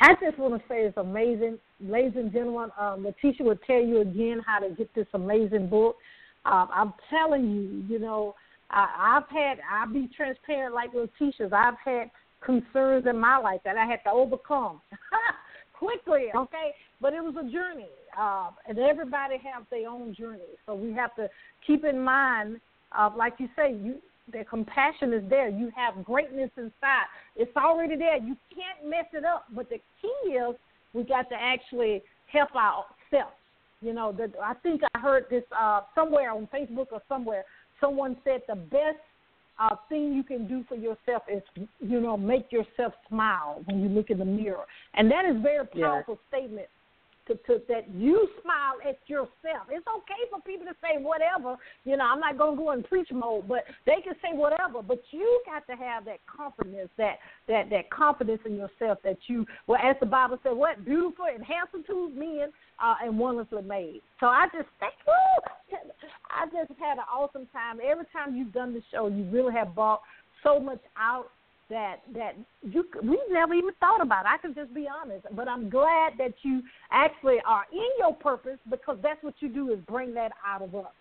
I 0.00 0.14
just 0.20 0.38
want 0.38 0.54
to 0.54 0.68
say 0.68 0.82
it's 0.82 0.96
amazing, 0.96 1.58
ladies 1.80 2.12
and 2.16 2.32
gentlemen. 2.32 2.70
Um, 2.78 3.04
Letitia 3.04 3.46
will 3.46 3.58
tell 3.66 3.80
you 3.80 4.00
again 4.00 4.40
how 4.46 4.58
to 4.58 4.70
get 4.70 4.94
this 4.94 5.06
amazing 5.14 5.68
book. 5.68 5.96
Um, 6.44 6.68
I'm 6.72 6.94
telling 7.10 7.50
you, 7.50 7.84
you 7.88 7.98
know, 7.98 8.34
I, 8.70 9.16
I've 9.16 9.28
had, 9.28 9.58
I'll 9.70 9.92
be 9.92 10.08
transparent 10.16 10.74
like 10.74 10.90
teachers. 11.18 11.52
I've 11.54 11.74
had 11.84 12.10
concerns 12.44 13.06
in 13.08 13.18
my 13.18 13.38
life 13.38 13.60
that 13.64 13.76
I 13.76 13.86
had 13.86 14.02
to 14.04 14.10
overcome 14.10 14.80
quickly, 15.72 16.26
okay? 16.34 16.72
But 17.00 17.12
it 17.12 17.22
was 17.22 17.34
a 17.34 17.50
journey, 17.50 17.88
uh, 18.18 18.50
and 18.68 18.78
everybody 18.78 19.36
has 19.36 19.64
their 19.70 19.88
own 19.88 20.14
journey. 20.14 20.40
So 20.64 20.74
we 20.74 20.92
have 20.92 21.14
to 21.16 21.28
keep 21.66 21.84
in 21.84 22.00
mind, 22.00 22.60
uh, 22.96 23.10
like 23.16 23.34
you 23.38 23.48
say, 23.56 23.72
you 23.72 23.96
the 24.32 24.44
compassion 24.50 25.12
is 25.12 25.22
there. 25.30 25.48
You 25.48 25.70
have 25.76 26.04
greatness 26.04 26.50
inside. 26.56 27.06
It's 27.36 27.56
already 27.56 27.94
there. 27.94 28.16
You 28.16 28.36
can't 28.50 28.90
mess 28.90 29.04
it 29.12 29.24
up. 29.24 29.44
But 29.54 29.68
the 29.68 29.78
key 30.02 30.30
is 30.32 30.56
we 30.96 31.04
got 31.04 31.28
to 31.28 31.36
actually 31.38 32.02
help 32.32 32.48
ourselves. 32.56 33.36
You 33.82 33.92
know, 33.92 34.10
the, 34.10 34.32
I 34.42 34.54
think 34.54 34.80
I 34.94 34.98
heard 34.98 35.26
this 35.30 35.44
uh, 35.56 35.82
somewhere 35.94 36.30
on 36.30 36.48
Facebook 36.52 36.86
or 36.90 37.02
somewhere. 37.08 37.44
Someone 37.80 38.16
said 38.24 38.40
the 38.48 38.56
best 38.56 38.98
uh, 39.58 39.76
thing 39.88 40.14
you 40.14 40.24
can 40.24 40.48
do 40.48 40.64
for 40.66 40.76
yourself 40.76 41.22
is, 41.30 41.42
you 41.80 42.00
know, 42.00 42.16
make 42.16 42.50
yourself 42.50 42.94
smile 43.08 43.62
when 43.66 43.82
you 43.82 43.88
look 43.88 44.08
in 44.08 44.18
the 44.18 44.24
mirror, 44.24 44.64
and 44.94 45.10
that 45.10 45.24
is 45.26 45.36
a 45.36 45.40
very 45.40 45.66
powerful 45.66 46.18
yes. 46.32 46.40
statement 46.40 46.68
to, 47.26 47.34
to 47.34 47.62
that 47.68 47.88
you 47.94 48.28
smile 48.42 48.78
at 48.88 48.98
yourself. 49.06 49.66
It's 49.70 49.86
okay 49.86 50.22
for 50.30 50.40
people 50.42 50.66
to 50.66 50.74
say 50.80 51.02
whatever. 51.02 51.56
You 51.84 51.96
know, 51.96 52.04
I'm 52.04 52.20
not 52.20 52.38
gonna 52.38 52.56
go 52.56 52.72
in 52.72 52.82
preach 52.82 53.08
mode, 53.12 53.48
but 53.48 53.64
they 53.84 54.00
can 54.02 54.14
say 54.22 54.36
whatever. 54.36 54.82
But 54.82 55.02
you 55.10 55.42
got 55.46 55.66
to 55.66 55.76
have 55.76 56.04
that 56.04 56.20
confidence, 56.26 56.90
that 56.98 57.18
that 57.48 57.70
that 57.70 57.90
confidence 57.90 58.40
in 58.44 58.56
yourself 58.56 58.98
that 59.04 59.18
you, 59.26 59.46
well, 59.66 59.80
as 59.82 59.96
the 60.00 60.06
Bible 60.06 60.38
said, 60.42 60.52
what 60.52 60.84
beautiful 60.84 61.26
and 61.26 61.44
handsome 61.44 61.84
to 61.88 62.10
men 62.14 62.52
uh, 62.82 62.94
and 63.02 63.18
wonderfully 63.18 63.62
made. 63.62 64.02
So 64.20 64.26
I 64.26 64.46
just 64.54 64.68
thank 64.80 64.94
you. 65.06 65.78
I 66.30 66.46
just 66.46 66.78
had 66.78 66.98
an 66.98 67.08
awesome 67.12 67.46
time. 67.52 67.78
Every 67.84 68.04
time 68.12 68.36
you've 68.36 68.52
done 68.52 68.74
the 68.74 68.82
show, 68.92 69.08
you 69.08 69.24
really 69.30 69.52
have 69.54 69.74
brought 69.74 70.02
so 70.42 70.60
much 70.60 70.80
out 70.98 71.30
that 71.68 71.96
that 72.14 72.36
you 72.62 72.84
we 73.02 73.18
never 73.30 73.54
even 73.54 73.74
thought 73.80 74.00
about. 74.00 74.26
I 74.26 74.38
can 74.38 74.54
just 74.54 74.72
be 74.72 74.86
honest, 74.88 75.26
but 75.32 75.48
I'm 75.48 75.68
glad 75.68 76.12
that 76.18 76.34
you 76.42 76.62
actually 76.90 77.38
are 77.46 77.64
in 77.72 77.88
your 77.98 78.14
purpose 78.14 78.58
because 78.70 78.98
that's 79.02 79.22
what 79.22 79.34
you 79.40 79.48
do 79.48 79.72
is 79.72 79.78
bring 79.88 80.14
that 80.14 80.32
out 80.46 80.62
of 80.62 80.74
us. 80.74 80.92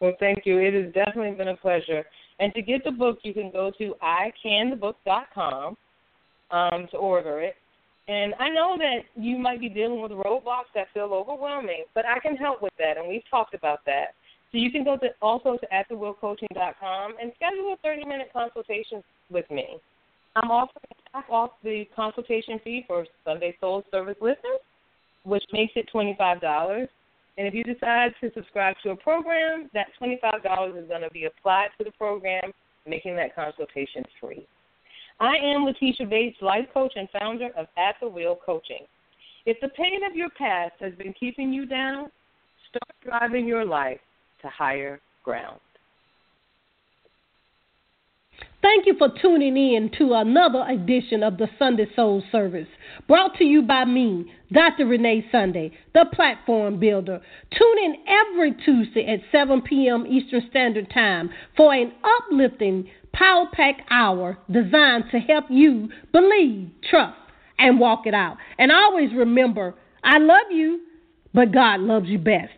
Well, 0.00 0.12
thank 0.20 0.46
you. 0.46 0.58
It 0.58 0.74
has 0.74 0.92
definitely 0.92 1.36
been 1.36 1.48
a 1.48 1.56
pleasure. 1.56 2.04
And 2.38 2.54
to 2.54 2.62
get 2.62 2.84
the 2.84 2.92
book, 2.92 3.18
you 3.24 3.34
can 3.34 3.50
go 3.50 3.72
to 3.78 3.94
icanthebook.com. 4.00 5.76
um, 6.50 6.86
to 6.92 6.96
order 6.96 7.40
it. 7.40 7.56
And 8.06 8.32
I 8.40 8.48
know 8.48 8.78
that 8.78 9.00
you 9.22 9.38
might 9.38 9.60
be 9.60 9.68
dealing 9.68 10.00
with 10.00 10.12
roadblocks 10.12 10.72
that 10.74 10.86
feel 10.94 11.12
overwhelming, 11.12 11.84
but 11.94 12.06
I 12.06 12.18
can 12.20 12.36
help 12.36 12.62
with 12.62 12.72
that, 12.78 12.96
and 12.96 13.06
we've 13.06 13.28
talked 13.30 13.52
about 13.52 13.80
that. 13.84 14.14
So 14.50 14.58
you 14.58 14.70
can 14.70 14.84
go 14.84 14.96
to 14.96 15.08
also 15.20 15.58
to 15.58 15.66
atthewheelcoaching.com 15.66 17.14
and 17.20 17.32
schedule 17.36 17.74
a 17.74 17.86
30-minute 17.86 18.30
consultation 18.32 19.02
with 19.30 19.48
me. 19.50 19.78
I'm 20.36 20.50
offering 20.50 20.84
half 21.12 21.24
off 21.30 21.50
the 21.62 21.86
consultation 21.94 22.60
fee 22.64 22.84
for 22.86 23.06
Sunday 23.24 23.56
Soul 23.60 23.84
Service 23.90 24.16
listeners, 24.20 24.60
which 25.24 25.44
makes 25.52 25.72
it 25.76 25.88
$25. 25.92 26.88
And 27.36 27.46
if 27.46 27.54
you 27.54 27.62
decide 27.62 28.14
to 28.20 28.30
subscribe 28.34 28.76
to 28.82 28.90
a 28.90 28.96
program, 28.96 29.68
that 29.74 29.88
$25 30.00 30.82
is 30.82 30.88
going 30.88 31.02
to 31.02 31.10
be 31.10 31.24
applied 31.24 31.68
to 31.78 31.84
the 31.84 31.92
program, 31.92 32.52
making 32.86 33.16
that 33.16 33.34
consultation 33.34 34.02
free. 34.20 34.46
I 35.20 35.34
am 35.36 35.64
Letitia 35.64 36.06
Bates, 36.06 36.38
life 36.40 36.66
coach 36.72 36.92
and 36.96 37.08
founder 37.10 37.50
of 37.56 37.66
At 37.76 37.96
the 38.00 38.08
Wheel 38.08 38.38
Coaching. 38.44 38.86
If 39.46 39.60
the 39.60 39.68
pain 39.68 40.00
of 40.08 40.16
your 40.16 40.30
past 40.30 40.74
has 40.80 40.94
been 40.94 41.12
keeping 41.12 41.52
you 41.52 41.66
down, 41.66 42.10
start 42.70 42.94
driving 43.04 43.46
your 43.46 43.64
life 43.64 44.00
to 44.42 44.48
higher 44.48 45.00
ground. 45.24 45.60
Thank 48.60 48.86
you 48.86 48.96
for 48.98 49.08
tuning 49.22 49.56
in 49.56 49.90
to 49.98 50.14
another 50.14 50.66
edition 50.68 51.22
of 51.22 51.38
the 51.38 51.48
Sunday 51.60 51.86
Soul 51.94 52.24
Service, 52.32 52.66
brought 53.06 53.36
to 53.36 53.44
you 53.44 53.62
by 53.62 53.84
me, 53.84 54.32
Dr. 54.52 54.86
Renee 54.86 55.24
Sunday, 55.30 55.70
the 55.94 56.06
platform 56.12 56.80
builder. 56.80 57.20
Tune 57.56 57.78
in 57.84 57.94
every 58.08 58.52
Tuesday 58.64 59.06
at 59.06 59.20
7 59.30 59.62
p.m. 59.62 60.06
Eastern 60.08 60.42
Standard 60.50 60.90
Time 60.92 61.30
for 61.56 61.72
an 61.72 61.92
uplifting 62.20 62.88
Power 63.12 63.46
Pack 63.52 63.76
Hour 63.90 64.36
designed 64.50 65.04
to 65.12 65.18
help 65.18 65.44
you 65.48 65.88
believe, 66.12 66.68
trust, 66.90 67.16
and 67.60 67.78
walk 67.78 68.06
it 68.06 68.14
out. 68.14 68.38
And 68.58 68.72
always 68.72 69.10
remember, 69.14 69.74
I 70.02 70.18
love 70.18 70.50
you, 70.50 70.80
but 71.32 71.52
God 71.52 71.80
loves 71.80 72.08
you 72.08 72.18
best. 72.18 72.50